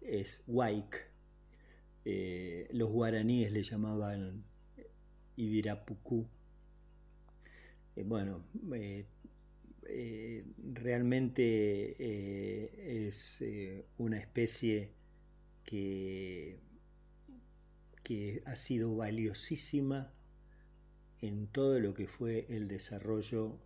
es 0.00 0.42
Waik. 0.46 1.07
Eh, 2.10 2.68
los 2.72 2.88
guaraníes 2.88 3.52
le 3.52 3.62
llamaban 3.62 4.42
Ibirapucú. 5.36 6.26
Eh, 7.96 8.02
bueno, 8.02 8.46
realmente 10.72 11.96
es 13.08 13.44
una 13.98 14.16
especie 14.16 14.94
que, 15.64 16.60
que 18.02 18.42
ha 18.46 18.56
sido 18.56 18.96
valiosísima 18.96 20.10
en 21.20 21.46
todo 21.48 21.78
lo 21.78 21.92
que 21.92 22.06
fue 22.06 22.46
el 22.48 22.68
desarrollo 22.68 23.58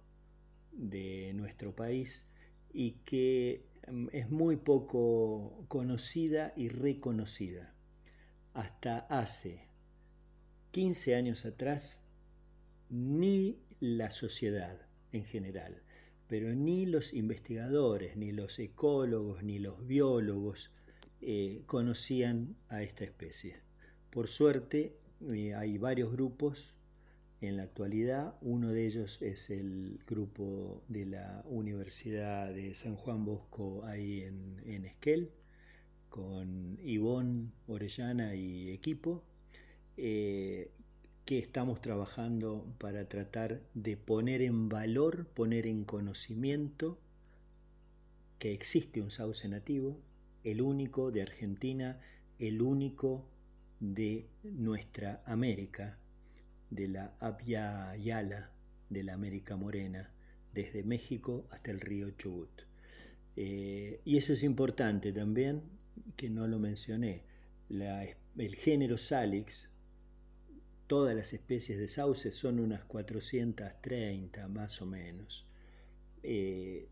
de 0.72 1.32
nuestro 1.34 1.76
país 1.76 2.28
y 2.72 3.02
que 3.04 3.68
mm, 3.86 4.08
es 4.10 4.30
muy 4.30 4.56
poco 4.56 5.64
conocida 5.68 6.52
y 6.56 6.70
reconocida. 6.70 7.72
Hasta 8.54 8.98
hace 9.08 9.68
15 10.72 11.14
años 11.14 11.44
atrás, 11.44 12.02
ni 12.88 13.58
la 13.80 14.10
sociedad 14.10 14.86
en 15.12 15.24
general, 15.24 15.82
pero 16.28 16.54
ni 16.54 16.86
los 16.86 17.12
investigadores, 17.12 18.16
ni 18.16 18.32
los 18.32 18.58
ecólogos, 18.58 19.42
ni 19.42 19.58
los 19.58 19.86
biólogos 19.86 20.70
eh, 21.20 21.62
conocían 21.66 22.56
a 22.68 22.82
esta 22.82 23.04
especie. 23.04 23.60
Por 24.10 24.28
suerte, 24.28 24.96
eh, 25.30 25.54
hay 25.54 25.78
varios 25.78 26.12
grupos 26.12 26.74
en 27.40 27.56
la 27.56 27.64
actualidad. 27.64 28.34
Uno 28.40 28.70
de 28.70 28.86
ellos 28.86 29.20
es 29.20 29.50
el 29.50 30.00
grupo 30.06 30.82
de 30.88 31.06
la 31.06 31.42
Universidad 31.46 32.52
de 32.52 32.74
San 32.74 32.96
Juan 32.96 33.24
Bosco 33.24 33.84
ahí 33.84 34.22
en, 34.22 34.84
Esquel, 34.84 35.30
con 36.12 36.78
Ivonne 36.84 37.52
Orellana 37.68 38.34
y 38.34 38.68
equipo, 38.68 39.24
eh, 39.96 40.70
que 41.24 41.38
estamos 41.38 41.80
trabajando 41.80 42.66
para 42.76 43.08
tratar 43.08 43.62
de 43.72 43.96
poner 43.96 44.42
en 44.42 44.68
valor, 44.68 45.26
poner 45.28 45.66
en 45.66 45.84
conocimiento 45.84 46.98
que 48.38 48.52
existe 48.52 49.00
un 49.00 49.10
sauce 49.10 49.48
nativo, 49.48 50.02
el 50.44 50.60
único 50.60 51.10
de 51.10 51.22
Argentina, 51.22 51.98
el 52.38 52.60
único 52.60 53.24
de 53.80 54.26
nuestra 54.42 55.22
América, 55.24 55.96
de 56.68 56.88
la 56.88 57.14
Abya 57.20 57.96
Yala 57.96 58.50
de 58.90 59.02
la 59.02 59.14
América 59.14 59.56
Morena, 59.56 60.10
desde 60.52 60.82
México 60.82 61.46
hasta 61.50 61.70
el 61.70 61.80
río 61.80 62.10
Chubut. 62.10 62.50
Eh, 63.34 64.02
y 64.04 64.18
eso 64.18 64.34
es 64.34 64.42
importante 64.42 65.10
también, 65.10 65.62
que 66.16 66.30
no 66.30 66.46
lo 66.46 66.58
mencioné, 66.58 67.24
el 67.70 68.54
género 68.54 68.98
Salix, 68.98 69.70
todas 70.86 71.16
las 71.16 71.32
especies 71.32 71.78
de 71.78 71.88
sauce 71.88 72.30
son 72.30 72.60
unas 72.60 72.84
430 72.84 74.48
más 74.48 74.82
o 74.82 74.86
menos. 74.86 75.46
Eh, 76.22 76.88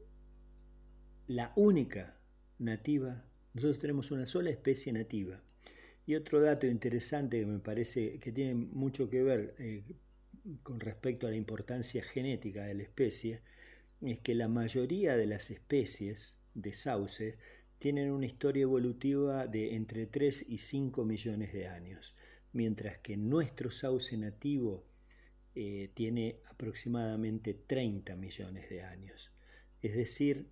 la 1.27 1.53
única 1.57 2.17
nativa, 2.59 3.25
nosotros 3.55 3.79
tenemos 3.79 4.11
una 4.11 4.27
sola 4.27 4.51
especie 4.51 4.93
nativa, 4.93 5.41
y 6.07 6.15
otro 6.15 6.41
dato 6.41 6.67
interesante 6.67 7.39
que 7.41 7.47
me 7.47 7.61
parece 7.61 8.19
que 8.19 8.33
tiene 8.33 8.55
mucho 8.55 9.09
que 9.09 9.23
ver 9.23 9.55
eh, 9.59 9.85
con 10.63 10.81
respecto 10.81 11.27
a 11.27 11.31
la 11.31 11.37
importancia 11.37 12.03
genética 12.03 12.65
de 12.65 12.75
la 12.75 12.83
especie, 12.83 13.43
es 14.01 14.19
que 14.21 14.35
la 14.35 14.49
mayoría 14.49 15.17
de 15.17 15.27
las 15.27 15.51
especies 15.51 16.39
de 16.55 16.73
sauce 16.73 17.39
tienen 17.81 18.13
una 18.13 18.27
historia 18.27 18.65
evolutiva 18.65 19.47
de 19.47 19.75
entre 19.75 20.07
3 20.07 20.51
y 20.51 20.59
5 20.59 21.03
millones 21.07 21.55
de 21.55 21.67
años, 21.67 22.15
mientras 22.53 22.99
que 22.99 23.17
nuestro 23.17 23.71
sauce 23.71 24.19
nativo 24.19 24.85
eh, 25.55 25.91
tiene 25.95 26.41
aproximadamente 26.51 27.55
30 27.55 28.17
millones 28.17 28.69
de 28.69 28.83
años. 28.83 29.33
Es 29.81 29.97
decir, 29.97 30.51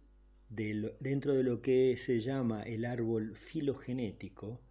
dentro 0.48 1.34
de 1.34 1.42
lo 1.42 1.60
que 1.60 1.98
se 1.98 2.20
llama 2.20 2.62
el 2.62 2.86
árbol 2.86 3.36
filogenético, 3.36 4.62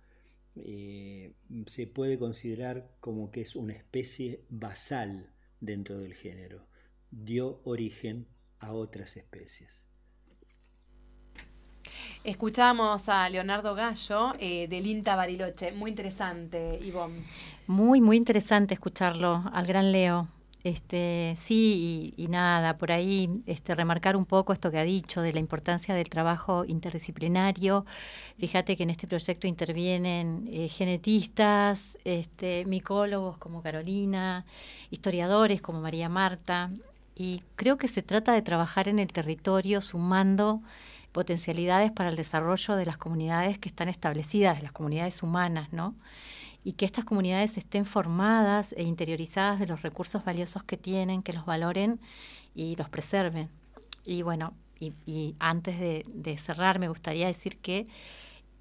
eh, 0.55 1.33
se 1.67 1.85
puede 1.85 2.17
considerar 2.17 2.89
como 2.99 3.29
que 3.29 3.41
es 3.41 3.55
una 3.55 3.73
especie 3.73 4.41
basal 4.49 5.31
dentro 5.61 5.99
del 5.99 6.15
género. 6.15 6.65
Dio 7.11 7.61
origen 7.65 8.25
a 8.57 8.73
otras 8.73 9.15
especies. 9.15 9.86
Escuchamos 12.23 13.09
a 13.09 13.29
Leonardo 13.29 13.75
Gallo 13.75 14.33
eh, 14.39 14.67
del 14.67 14.85
INTA 14.85 15.15
Bariloche. 15.15 15.71
Muy 15.71 15.91
interesante, 15.91 16.79
Ivonne. 16.83 17.23
Muy, 17.67 18.01
muy 18.01 18.17
interesante 18.17 18.73
escucharlo 18.73 19.43
al 19.53 19.65
gran 19.65 19.91
Leo. 19.91 20.27
Este, 20.63 21.31
sí, 21.37 22.13
y, 22.17 22.27
nada, 22.27 22.77
por 22.77 22.91
ahí 22.91 23.29
este, 23.45 23.73
remarcar 23.73 24.17
un 24.17 24.25
poco 24.25 24.51
esto 24.51 24.69
que 24.69 24.77
ha 24.77 24.83
dicho 24.83 25.21
de 25.21 25.31
la 25.31 25.39
importancia 25.39 25.95
del 25.95 26.09
trabajo 26.09 26.65
interdisciplinario. 26.65 27.85
Fíjate 28.37 28.75
que 28.75 28.83
en 28.83 28.89
este 28.89 29.07
proyecto 29.07 29.47
intervienen 29.47 30.49
eh, 30.51 30.67
genetistas, 30.67 31.97
este, 32.03 32.65
micólogos 32.65 33.37
como 33.37 33.61
Carolina, 33.61 34.45
historiadores 34.91 35.61
como 35.61 35.79
María 35.79 36.09
Marta, 36.09 36.69
y 37.15 37.43
creo 37.55 37.77
que 37.77 37.87
se 37.87 38.03
trata 38.03 38.33
de 38.33 38.41
trabajar 38.41 38.89
en 38.89 38.99
el 38.99 39.07
territorio 39.07 39.79
sumando 39.81 40.61
potencialidades 41.17 41.91
para 41.91 42.09
el 42.09 42.15
desarrollo 42.15 42.75
de 42.75 42.85
las 42.85 42.99
comunidades 42.99 43.57
que 43.57 43.69
están 43.69 43.89
establecidas, 43.89 44.57
de 44.57 44.61
las 44.61 44.71
comunidades 44.71 45.23
humanas, 45.23 45.73
¿no? 45.73 45.95
y 46.63 46.73
que 46.73 46.85
estas 46.85 47.05
comunidades 47.05 47.57
estén 47.57 47.85
formadas 47.87 48.75
e 48.77 48.83
interiorizadas 48.83 49.59
de 49.59 49.65
los 49.65 49.81
recursos 49.81 50.23
valiosos 50.23 50.63
que 50.63 50.77
tienen, 50.77 51.23
que 51.23 51.33
los 51.33 51.43
valoren 51.43 51.99
y 52.53 52.75
los 52.75 52.87
preserven. 52.87 53.49
Y 54.05 54.21
bueno, 54.21 54.53
y, 54.79 55.33
antes 55.39 55.79
de, 55.79 56.37
cerrar, 56.37 56.77
me 56.77 56.87
gustaría 56.87 57.25
decir 57.25 57.57
que 57.57 57.87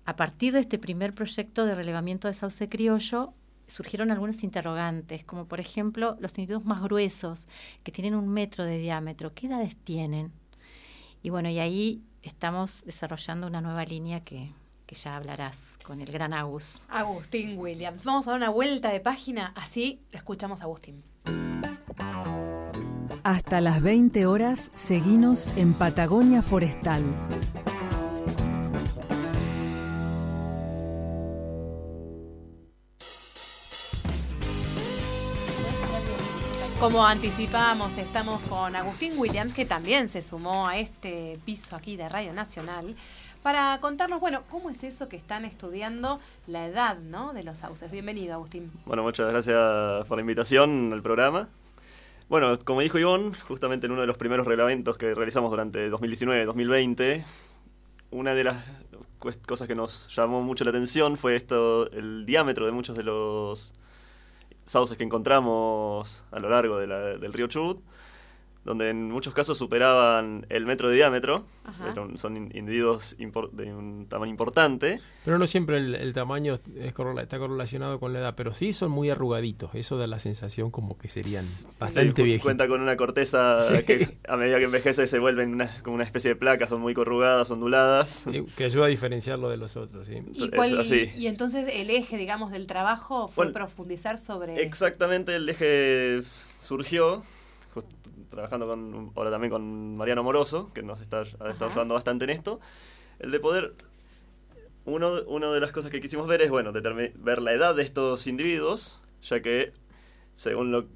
a 0.06 0.16
partir 0.16 0.54
de 0.54 0.60
este 0.60 0.78
primer 0.78 1.12
proyecto 1.12 1.66
de 1.66 1.74
relevamiento 1.74 2.26
de 2.26 2.32
sauce 2.32 2.70
criollo, 2.70 3.34
surgieron 3.66 4.10
algunos 4.10 4.42
interrogantes, 4.42 5.24
como 5.24 5.44
por 5.44 5.60
ejemplo 5.60 6.16
los 6.20 6.32
individuos 6.38 6.64
más 6.64 6.80
gruesos, 6.80 7.46
que 7.82 7.92
tienen 7.92 8.14
un 8.14 8.28
metro 8.28 8.64
de 8.64 8.78
diámetro, 8.78 9.34
¿qué 9.34 9.46
edades 9.46 9.76
tienen? 9.76 10.32
Y 11.22 11.28
bueno, 11.28 11.50
y 11.50 11.58
ahí 11.58 12.02
estamos 12.28 12.84
desarrollando 12.84 13.46
una 13.46 13.60
nueva 13.60 13.84
línea 13.84 14.20
que, 14.20 14.52
que 14.86 14.94
ya 14.94 15.16
hablarás 15.16 15.60
con 15.84 16.00
el 16.00 16.10
gran 16.10 16.32
Agus. 16.32 16.80
Agustín 16.88 17.58
Williams. 17.58 18.04
Vamos 18.04 18.26
a 18.26 18.30
dar 18.30 18.38
una 18.38 18.50
vuelta 18.50 18.90
de 18.90 19.00
página, 19.00 19.52
así 19.56 20.00
lo 20.12 20.18
escuchamos 20.18 20.60
a 20.60 20.64
Agustín. 20.64 21.02
Hasta 23.22 23.60
las 23.60 23.82
20 23.82 24.26
horas, 24.26 24.70
seguimos 24.74 25.48
en 25.56 25.74
Patagonia 25.74 26.42
Forestal. 26.42 27.02
Como 36.80 37.06
anticipamos, 37.06 37.96
estamos 37.96 38.42
con 38.42 38.76
Agustín 38.76 39.14
Williams, 39.16 39.54
que 39.54 39.64
también 39.64 40.10
se 40.10 40.22
sumó 40.22 40.68
a 40.68 40.76
este 40.76 41.38
piso 41.46 41.74
aquí 41.74 41.96
de 41.96 42.06
Radio 42.06 42.34
Nacional 42.34 42.94
para 43.42 43.78
contarnos, 43.80 44.20
bueno, 44.20 44.42
cómo 44.50 44.68
es 44.68 44.84
eso 44.84 45.08
que 45.08 45.16
están 45.16 45.46
estudiando 45.46 46.20
la 46.46 46.66
edad 46.66 46.98
¿no? 46.98 47.32
de 47.32 47.44
los 47.44 47.58
sauces. 47.58 47.90
Bienvenido, 47.90 48.34
Agustín. 48.34 48.70
Bueno, 48.84 49.02
muchas 49.02 49.30
gracias 49.30 50.06
por 50.06 50.18
la 50.18 50.20
invitación 50.20 50.92
al 50.92 51.00
programa. 51.00 51.48
Bueno, 52.28 52.58
como 52.62 52.82
dijo 52.82 52.98
Ivonne, 52.98 53.34
justamente 53.48 53.86
en 53.86 53.92
uno 53.92 54.02
de 54.02 54.06
los 54.06 54.18
primeros 54.18 54.46
reglamentos 54.46 54.98
que 54.98 55.14
realizamos 55.14 55.50
durante 55.50 55.90
2019-2020, 55.90 57.24
una 58.10 58.34
de 58.34 58.44
las 58.44 58.62
cosas 59.46 59.66
que 59.66 59.74
nos 59.74 60.14
llamó 60.14 60.42
mucho 60.42 60.64
la 60.64 60.70
atención 60.70 61.16
fue 61.16 61.36
esto, 61.36 61.90
el 61.92 62.26
diámetro 62.26 62.66
de 62.66 62.72
muchos 62.72 62.96
de 62.98 63.02
los 63.02 63.72
sauces 64.66 64.96
que 64.98 65.04
encontramos 65.04 66.24
a 66.30 66.38
lo 66.40 66.48
largo 66.50 66.78
de 66.78 66.86
la- 66.86 67.16
del 67.18 67.32
río 67.32 67.46
Chubut, 67.46 67.80
donde 68.66 68.90
en 68.90 69.10
muchos 69.10 69.32
casos 69.32 69.56
superaban 69.56 70.44
el 70.50 70.66
metro 70.66 70.90
de 70.90 70.96
diámetro. 70.96 71.46
Eran- 71.90 72.18
son 72.18 72.36
in- 72.36 72.50
individuos 72.54 73.16
impor- 73.18 73.50
de 73.52 73.72
un 73.74 74.06
tamaño 74.08 74.30
importante. 74.30 75.00
Pero 75.24 75.38
no 75.38 75.46
siempre 75.46 75.78
el, 75.78 75.94
el 75.94 76.12
tamaño 76.12 76.60
es 76.76 76.92
correla- 76.94 77.22
está 77.22 77.38
correlacionado 77.38 77.98
con 77.98 78.12
la 78.12 78.18
edad, 78.18 78.34
pero 78.36 78.52
sí 78.52 78.72
son 78.74 78.90
muy 78.90 79.08
arrugaditos. 79.08 79.74
Eso 79.74 79.96
da 79.96 80.06
la 80.06 80.18
sensación 80.18 80.70
como 80.70 80.98
que 80.98 81.08
serían 81.08 81.44
bastante 81.80 82.22
viejitos. 82.22 82.44
Cuenta 82.44 82.68
con 82.68 82.80
una 82.82 82.96
corteza 82.96 83.58
Sí. 83.60 83.82
que 83.84 84.18
a 84.28 84.36
medida 84.36 84.58
que 84.58 84.64
envejece 84.64 85.06
se 85.06 85.18
vuelven 85.18 85.54
una, 85.54 85.82
como 85.82 85.94
una 85.94 86.04
especie 86.04 86.30
de 86.30 86.36
placas, 86.36 86.68
son 86.68 86.80
muy 86.82 86.92
corrugadas, 86.92 87.50
onduladas. 87.50 88.26
Eh, 88.32 88.44
Que 88.56 88.64
ayuda 88.64 88.84
a 88.84 88.88
diferearlo 88.88 89.48
de 89.48 89.56
los 89.56 89.76
otros, 89.76 90.06
sí. 90.08 90.18
¿Y, 90.34 90.50
cuál- 90.50 90.84
entonces 91.26 91.70
el 91.72 91.90
eje, 91.90 92.16
digamos, 92.16 92.50
del 92.50 92.66
trabajo 92.66 93.28
fue 93.28 93.44
Bueno, 93.46 93.52
profundizar 93.54 94.18
sobre... 94.18 94.62
Exactamente, 94.62 95.36
el 95.36 95.48
eje 95.48 96.22
surgió 96.58 97.22
trabajando 98.30 98.66
con 98.66 99.12
ahora 99.14 99.30
también 99.30 99.50
con 99.50 99.96
Mariano 99.96 100.22
Moroso, 100.22 100.72
que 100.72 100.82
nos 100.82 101.00
está, 101.00 101.20
ha 101.20 101.22
estado 101.22 101.48
Ajá. 101.50 101.66
ayudando 101.66 101.94
bastante 101.94 102.24
en 102.24 102.30
esto. 102.30 102.60
El 103.18 103.30
de 103.30 103.40
poder. 103.40 103.74
Uno, 104.84 105.22
una 105.26 105.50
de 105.50 105.58
las 105.58 105.72
cosas 105.72 105.90
que 105.90 106.00
quisimos 106.00 106.28
ver 106.28 106.42
es, 106.42 106.50
bueno, 106.50 106.72
ver 106.72 107.42
la 107.42 107.52
edad 107.52 107.74
de 107.74 107.82
estos 107.82 108.26
individuos, 108.28 109.02
ya 109.20 109.40
que, 109.42 109.72
según 110.36 110.70
lo, 110.70 110.86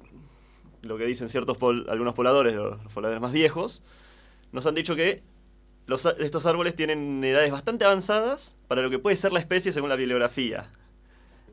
lo 0.81 0.97
que 0.97 1.05
dicen 1.05 1.27
ciertos 1.27 1.57
pol- 1.57 1.85
algunos 1.89 2.13
pobladores, 2.13 2.53
los, 2.55 2.81
los 2.81 2.93
pobladores 2.93 3.21
más 3.21 3.33
viejos, 3.33 3.83
nos 4.53 4.65
han 4.65 4.75
dicho 4.75 4.95
que 4.95 5.23
los, 5.87 6.05
estos 6.05 6.45
árboles 6.45 6.73
tienen 6.73 7.21
edades 7.21 7.51
bastante 7.51 7.83
avanzadas 7.83 8.55
para 8.69 8.81
lo 8.81 8.89
que 8.89 8.97
puede 8.97 9.17
ser 9.17 9.33
la 9.33 9.39
especie 9.39 9.73
según 9.73 9.89
la 9.89 9.97
bibliografía. 9.97 10.71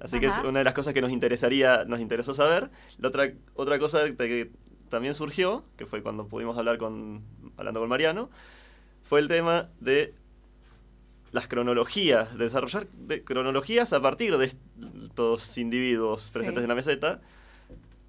Así 0.01 0.21
que 0.21 0.27
es 0.27 0.33
Ajá. 0.33 0.47
una 0.47 0.61
de 0.61 0.65
las 0.65 0.75
cosas 0.75 0.95
que 0.95 1.01
nos 1.01 1.11
interesaría, 1.11 1.85
nos 1.87 1.99
interesó 1.99 2.35
saber. 2.35 2.71
La 2.99 3.09
otra, 3.09 3.33
otra 3.55 3.81
cosa 3.81 4.05
que 4.17 4.53
también 4.89 5.15
surgió, 5.15 5.65
que 5.77 5.87
fue 5.87 6.03
cuando 6.03 6.27
pudimos 6.27 6.57
hablar 6.59 6.79
con, 6.79 7.23
hablando 7.57 7.81
con 7.81 7.89
Mariano, 7.89 8.31
fue 9.05 9.21
el 9.21 9.29
tema 9.29 9.69
de 9.81 10.15
las 11.33 11.47
cronologías, 11.47 12.37
de 12.39 12.45
desarrollar 12.45 12.87
de- 12.89 13.23
cronologías 13.23 13.93
a 13.93 14.01
partir 14.01 14.37
de 14.39 14.47
estos 14.47 15.59
individuos 15.59 16.31
presentes 16.33 16.61
Sí. 16.63 16.65
en 16.65 16.69
la 16.69 16.75
meseta, 16.75 17.21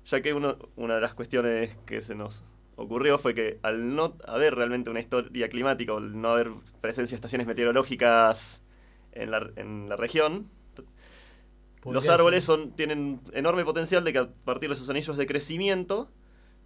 ya 0.06 0.22
que 0.22 0.34
uno, 0.34 0.58
una 0.76 0.96
de 0.96 1.02
las 1.02 1.14
cuestiones 1.14 1.76
que 1.86 2.02
se 2.02 2.16
nos 2.16 2.44
ocurrió 2.78 3.18
fue 3.20 3.36
que 3.36 3.60
al 3.62 3.94
no 3.96 4.16
haber 4.26 4.56
realmente 4.56 4.90
una 4.90 5.02
historia 5.02 5.50
climática, 5.50 5.94
o 5.94 5.98
al 5.98 6.20
no 6.20 6.30
haber 6.30 6.50
presencia 6.82 7.14
de 7.14 7.18
estaciones 7.18 7.46
meteorológicas 7.46 8.64
en 9.12 9.32
la, 9.32 9.50
en 9.58 9.90
la 9.90 9.98
región, 9.98 10.50
los 11.86 12.08
árboles 12.10 12.44
son, 12.46 12.72
tienen 12.72 13.20
enorme 13.34 13.64
potencial 13.66 14.04
de 14.04 14.12
que 14.14 14.20
a 14.20 14.28
partir 14.46 14.70
de 14.70 14.76
sus 14.76 14.90
anillos 14.90 15.16
de 15.18 15.26
crecimiento 15.26 16.10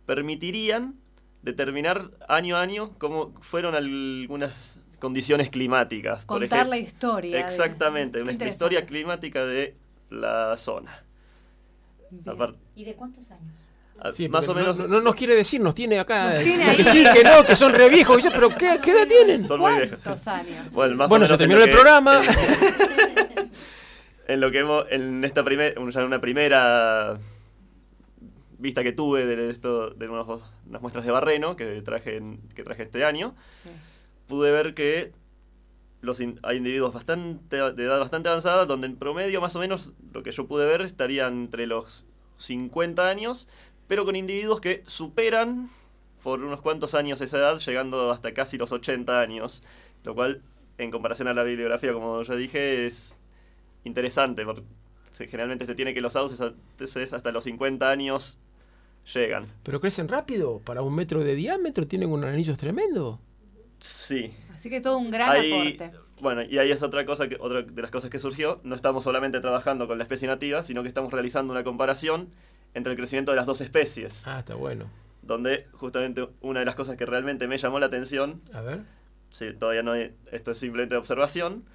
permitirían 0.05 0.95
determinar 1.41 2.11
año 2.27 2.55
a 2.57 2.61
año 2.61 2.91
cómo 2.97 3.33
fueron 3.41 3.75
algunas 3.75 4.77
condiciones 4.99 5.49
climáticas. 5.49 6.25
por 6.25 6.39
Contar 6.39 6.59
ejemplo. 6.59 6.69
la 6.69 6.77
historia. 6.77 7.39
Exactamente, 7.39 8.21
una 8.21 8.31
historia 8.33 8.85
climática 8.85 9.45
de 9.45 9.75
la 10.09 10.55
zona. 10.57 11.03
¿Y 12.75 12.83
de 12.85 12.93
cuántos 12.93 13.29
años? 13.31 13.53
a- 13.99 14.11
Sí, 14.11 14.27
más 14.29 14.47
o 14.47 14.53
menos 14.55 14.77
No, 14.77 14.87
no 14.87 15.01
nos 15.01 15.15
quiere 15.15 15.35
decir, 15.35 15.59
nos 15.61 15.73
tiene 15.75 15.99
acá. 15.99 16.33
Nos 16.35 16.43
tiene 16.43 16.75
que 16.75 16.83
sí, 16.85 17.03
que 17.13 17.23
no, 17.23 17.43
que 17.45 17.55
son 17.55 17.73
re 17.73 17.89
viejos. 17.89 18.17
Dice, 18.17 18.31
pero 18.31 18.49
¿qué, 18.49 18.79
qué 18.81 18.91
edad 18.91 19.07
tienen? 19.07 19.47
son 19.47 19.59
muy 19.59 19.73
viejos. 19.77 19.99
¿Cuántos 20.03 20.27
años? 20.27 20.71
Bueno, 20.71 20.95
más 20.95 21.07
o 21.07 21.09
Bueno, 21.09 21.25
se 21.27 21.33
menos 21.33 21.41
en 21.41 21.49
terminó 21.49 21.63
el 21.63 21.69
que- 21.69 21.73
programa. 21.75 22.21
En, 23.35 23.51
en 24.27 24.39
lo 24.39 24.51
que 24.51 24.59
hemos, 24.59 24.85
en 24.89 25.23
esta 25.25 25.43
primer, 25.43 25.75
ya 25.89 25.99
en 25.99 26.05
una 26.05 26.21
primera 26.21 27.17
vista 28.63 28.81
que 28.83 28.91
tuve 28.93 29.25
de 29.25 29.49
esto, 29.49 29.91
de 29.91 30.07
unos- 30.09 30.41
unas 30.67 30.81
muestras 30.81 31.05
de 31.05 31.11
barreno 31.11 31.55
que 31.55 31.81
traje, 31.81 32.17
en- 32.17 32.39
que 32.55 32.63
traje 32.63 32.83
este 32.83 33.05
año, 33.05 33.35
Sí. 33.63 33.69
pude 34.27 34.51
ver 34.51 34.73
que 34.73 35.11
los 36.01 36.19
in- 36.19 36.39
hay 36.43 36.57
individuos 36.57 36.93
bastante 36.93 37.57
de 37.57 37.83
edad 37.83 37.99
bastante 37.99 38.29
avanzada 38.29 38.65
donde 38.65 38.87
en 38.87 38.95
promedio 38.95 39.39
más 39.41 39.55
o 39.55 39.59
menos 39.59 39.93
lo 40.13 40.23
que 40.23 40.31
yo 40.31 40.47
pude 40.47 40.65
ver 40.65 40.81
estarían 40.81 41.33
entre 41.43 41.67
los 41.67 42.05
50 42.37 43.09
años, 43.09 43.47
pero 43.87 44.03
con 44.05 44.15
individuos 44.15 44.59
que 44.59 44.81
superan 44.85 45.69
por 46.23 46.41
unos 46.41 46.61
cuantos 46.61 46.95
años 46.95 47.19
esa 47.21 47.37
edad, 47.37 47.57
llegando 47.59 48.11
hasta 48.11 48.33
casi 48.33 48.57
los 48.57 48.71
80 48.71 49.19
años, 49.21 49.61
lo 50.03 50.15
cual 50.15 50.41
en 50.77 50.89
comparación 50.89 51.27
a 51.27 51.33
la 51.33 51.43
bibliografía, 51.43 51.93
como 51.93 52.23
ya 52.23 52.35
dije, 52.35 52.87
es 52.87 53.17
interesante, 53.83 54.45
porque 54.45 54.63
generalmente 55.17 55.65
se 55.65 55.75
tiene 55.75 55.93
que 55.93 56.01
los 56.01 56.13
sauces 56.13 56.41
hasta 57.13 57.31
los 57.31 57.43
50 57.43 57.89
años 57.91 58.39
llegan. 59.13 59.45
Pero 59.63 59.79
crecen 59.81 60.07
rápido. 60.07 60.59
Para 60.59 60.81
un 60.81 60.95
metro 60.95 61.23
de 61.23 61.35
diámetro 61.35 61.87
tienen 61.87 62.11
unos 62.11 62.29
anillos 62.29 62.57
tremendos. 62.57 63.19
Sí, 63.79 64.33
Así 64.55 64.69
que 64.69 64.79
todo 64.79 64.97
un 64.97 65.11
gran 65.11 65.29
Ahí- 65.29 65.75
aporte. 65.77 65.97
Bueno, 66.21 66.41
y 66.43 66.57
ahí 66.57 66.71
es 66.71 66.81
otra 66.83 67.05
cosa 67.05 67.27
que 67.27 67.35
otra 67.37 67.63
de 67.63 67.81
las 67.81 67.91
cosas 67.91 68.09
que 68.09 68.17
surgió. 68.17 68.61
No 68.63 68.75
estamos 68.75 69.03
solamente 69.03 69.41
trabajando 69.41 69.87
con 69.87 69.97
la 69.97 70.05
especie 70.05 70.25
nativa, 70.27 70.63
sino 70.63 70.83
que 70.83 70.87
estamos 70.87 71.11
realizando 71.11 71.51
una 71.51 71.65
comparación 71.65 72.29
entre 72.73 72.91
el 72.93 72.97
crecimiento 72.97 73.31
de 73.31 73.35
las 73.35 73.45
dos 73.45 73.59
especies. 73.59 74.25
Ah, 74.25 74.39
está 74.39 74.55
bueno. 74.55 74.85
Donde 75.21 75.67
justamente 75.73 76.29
una 76.39 76.61
de 76.61 76.65
las 76.65 76.75
cosas 76.75 76.95
que 76.95 77.05
realmente 77.05 77.45
me 77.49 77.57
llamó 77.57 77.77
la 77.79 77.87
atención, 77.87 78.41
A 78.53 78.61
ver. 78.61 78.83
sí, 79.31 79.47
todavía 79.59 79.83
no 79.83 79.91
hay- 79.93 80.15
esto 80.31 80.51
es 80.51 80.57
simplemente 80.59 80.95
observación, 80.95 81.65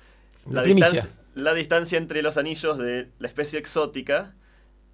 la 0.49 0.63
primicia. 0.63 1.03
distancia, 1.03 1.21
la 1.35 1.53
distancia 1.53 1.99
entre 1.99 2.23
los 2.23 2.39
anillos 2.39 2.79
de 2.79 3.11
la 3.19 3.29
especie 3.29 3.59
exótica 3.59 4.35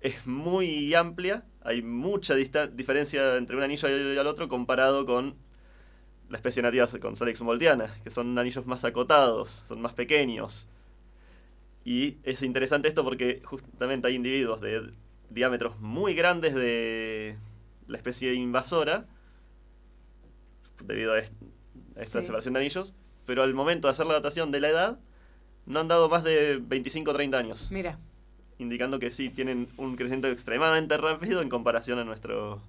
es 0.01 0.27
muy 0.27 0.93
amplia. 0.95 1.45
Hay 1.65 1.83
mucha 1.83 2.35
diferencia 2.35 3.37
entre 3.37 3.57
un 3.57 3.63
anillo 3.63 3.89
y 3.89 4.19
el 4.19 4.27
otro 4.27 4.49
comparado 4.49 5.05
con 5.07 5.35
la 6.29 6.37
especie 6.37 6.63
nativa 6.63 6.87
con 7.01 7.17
Salix 7.17 7.41
humboldtiana, 7.41 7.95
que 8.03 8.11
son 8.11 8.39
anillos 8.39 8.67
más 8.67 8.85
acotados, 8.85 9.51
son 9.67 9.81
más 9.81 9.95
pequeños. 9.95 10.69
Y 11.85 12.19
es 12.23 12.43
interesante 12.43 12.89
esto 12.89 13.03
porque 13.05 13.41
justamente 13.45 14.09
hay 14.09 14.15
individuos 14.15 14.61
de 14.61 14.93
diámetros 15.31 15.79
muy 15.81 16.15
grandes 16.15 16.55
de 16.55 17.39
la 17.89 17.97
especie 17.97 18.33
invasora, 18.35 19.07
debido 20.83 21.13
a, 21.13 21.19
est- 21.19 21.33
a 21.97 22.01
esta 22.01 22.21
Sí. 22.21 22.27
separación 22.27 22.55
de 22.55 22.61
anillos, 22.61 22.95
pero 23.27 23.43
al 23.43 23.55
momento 23.55 23.89
de 23.89 23.93
hacer 23.93 24.07
la 24.07 24.15
datación 24.15 24.51
de 24.51 24.61
la 24.61 24.69
edad, 24.69 24.99
no 25.67 25.81
han 25.81 25.89
dado 25.89 26.09
más 26.09 26.25
de 26.25 26.59
25 26.63 27.11
o 27.11 27.15
30 27.15 27.39
años, 27.39 27.71
Mira, 27.71 27.99
indicando 28.59 28.99
que 28.99 29.11
sí 29.11 29.31
tienen 29.31 29.69
un 29.77 29.97
crecimiento 29.97 30.29
extremadamente 30.29 30.97
rápido 30.97 31.43
en 31.43 31.49
comparación 31.49 31.99
a 31.99 32.05
nuestro 32.05 32.61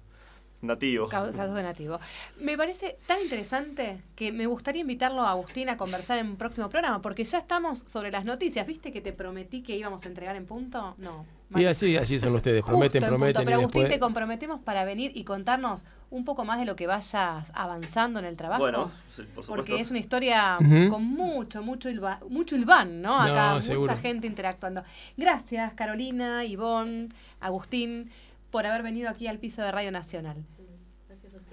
nativo. 0.62 1.08
causas 1.08 1.54
de 1.54 1.62
nativo. 1.62 2.00
Me 2.40 2.56
parece 2.56 2.98
tan 3.06 3.20
interesante 3.20 4.02
que 4.14 4.32
me 4.32 4.46
gustaría 4.46 4.80
invitarlo 4.80 5.22
a 5.22 5.30
Agustín 5.30 5.68
a 5.68 5.76
conversar 5.76 6.18
en 6.18 6.26
un 6.28 6.36
próximo 6.36 6.68
programa, 6.68 7.02
porque 7.02 7.24
ya 7.24 7.38
estamos 7.38 7.80
sobre 7.86 8.10
las 8.10 8.24
noticias. 8.24 8.66
¿Viste 8.66 8.92
que 8.92 9.00
te 9.00 9.12
prometí 9.12 9.62
que 9.62 9.76
íbamos 9.76 10.04
a 10.04 10.08
entregar 10.08 10.36
en 10.36 10.46
punto? 10.46 10.94
No. 10.98 11.24
Y 11.54 11.64
así, 11.64 11.96
así 11.96 12.18
son 12.18 12.34
ustedes. 12.34 12.60
Justo 12.62 12.72
Prometen, 12.78 13.02
en 13.04 13.08
punto. 13.08 13.18
prometen. 13.18 13.44
Pero 13.44 13.56
Agustín, 13.58 13.82
después... 13.82 13.94
te 13.94 14.00
comprometemos 14.00 14.60
para 14.60 14.84
venir 14.84 15.12
y 15.14 15.22
contarnos 15.24 15.84
un 16.10 16.24
poco 16.24 16.44
más 16.44 16.58
de 16.58 16.64
lo 16.64 16.74
que 16.74 16.86
vayas 16.88 17.52
avanzando 17.54 18.18
en 18.18 18.24
el 18.24 18.36
trabajo. 18.36 18.60
Bueno, 18.62 18.90
sí, 19.08 19.22
por 19.22 19.44
supuesto. 19.44 19.54
Porque 19.54 19.80
es 19.80 19.90
una 19.90 20.00
historia 20.00 20.58
con 20.90 21.04
mucho, 21.04 21.62
mucho, 21.62 21.88
ilva- 21.88 22.18
mucho 22.28 22.56
Ilván, 22.56 23.00
¿no? 23.00 23.20
Acá 23.20 23.48
No, 23.50 23.54
mucha 23.56 23.66
seguro. 23.66 23.96
gente 23.96 24.26
interactuando. 24.26 24.82
Gracias, 25.16 25.72
Carolina, 25.74 26.44
Ivonne, 26.44 27.10
Agustín, 27.40 28.10
por 28.50 28.66
haber 28.66 28.82
venido 28.82 29.08
aquí 29.08 29.28
al 29.28 29.38
piso 29.38 29.62
de 29.62 29.70
Radio 29.70 29.92
Nacional. 29.92 30.36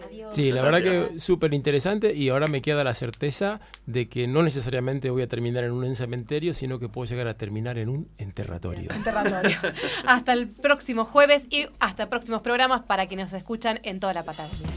Adiós. 0.06 0.36
Sí, 0.36 0.52
la 0.52 0.62
verdad 0.62 0.82
gracias. 0.84 1.10
que 1.10 1.20
súper 1.20 1.54
interesante 1.54 2.14
y 2.14 2.30
ahora 2.30 2.48
me 2.48 2.62
queda 2.62 2.84
la 2.84 2.94
certeza 2.94 3.60
de 3.86 4.08
que 4.10 4.28
no 4.28 4.44
necesariamente 4.44 5.10
voy 5.10 5.24
a 5.24 5.28
terminar 5.28 5.64
en 5.64 5.72
un 5.72 5.96
cementerio, 5.96 6.54
sino 6.54 6.80
que 6.80 6.90
puedo 6.90 7.10
llegar 7.10 7.28
a 7.28 7.36
terminar 7.36 7.78
en 7.78 7.90
un 7.90 8.08
enterratorio. 8.18 8.92
Enterratorio. 8.96 9.58
hasta 10.06 10.34
el 10.34 10.48
próximo 10.48 11.06
jueves 11.06 11.48
y 11.50 11.68
hasta 11.80 12.10
próximos 12.10 12.42
programas 12.42 12.84
para 12.84 13.08
quienes 13.08 13.32
nos 13.32 13.40
escuchan 13.40 13.80
en 13.84 14.00
toda 14.00 14.14
la 14.14 14.24
Patagonia. 14.24 14.68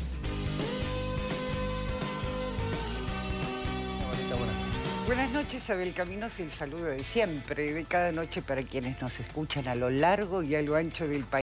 Buenas 5.07 5.31
noches, 5.31 5.71
Abel 5.71 5.95
Caminos, 5.95 6.41
el 6.41 6.51
saludo 6.51 6.87
de 6.87 7.05
siempre, 7.05 7.73
de 7.73 7.85
cada 7.85 8.11
noche 8.11 8.43
para 8.43 8.63
quienes 8.63 9.01
nos 9.01 9.21
escuchan 9.21 9.69
a 9.69 9.77
lo 9.77 9.89
largo 9.89 10.43
y 10.43 10.57
a 10.57 10.63
lo 10.63 10.75
ancho 10.75 11.07
del 11.07 11.23
país. 11.23 11.35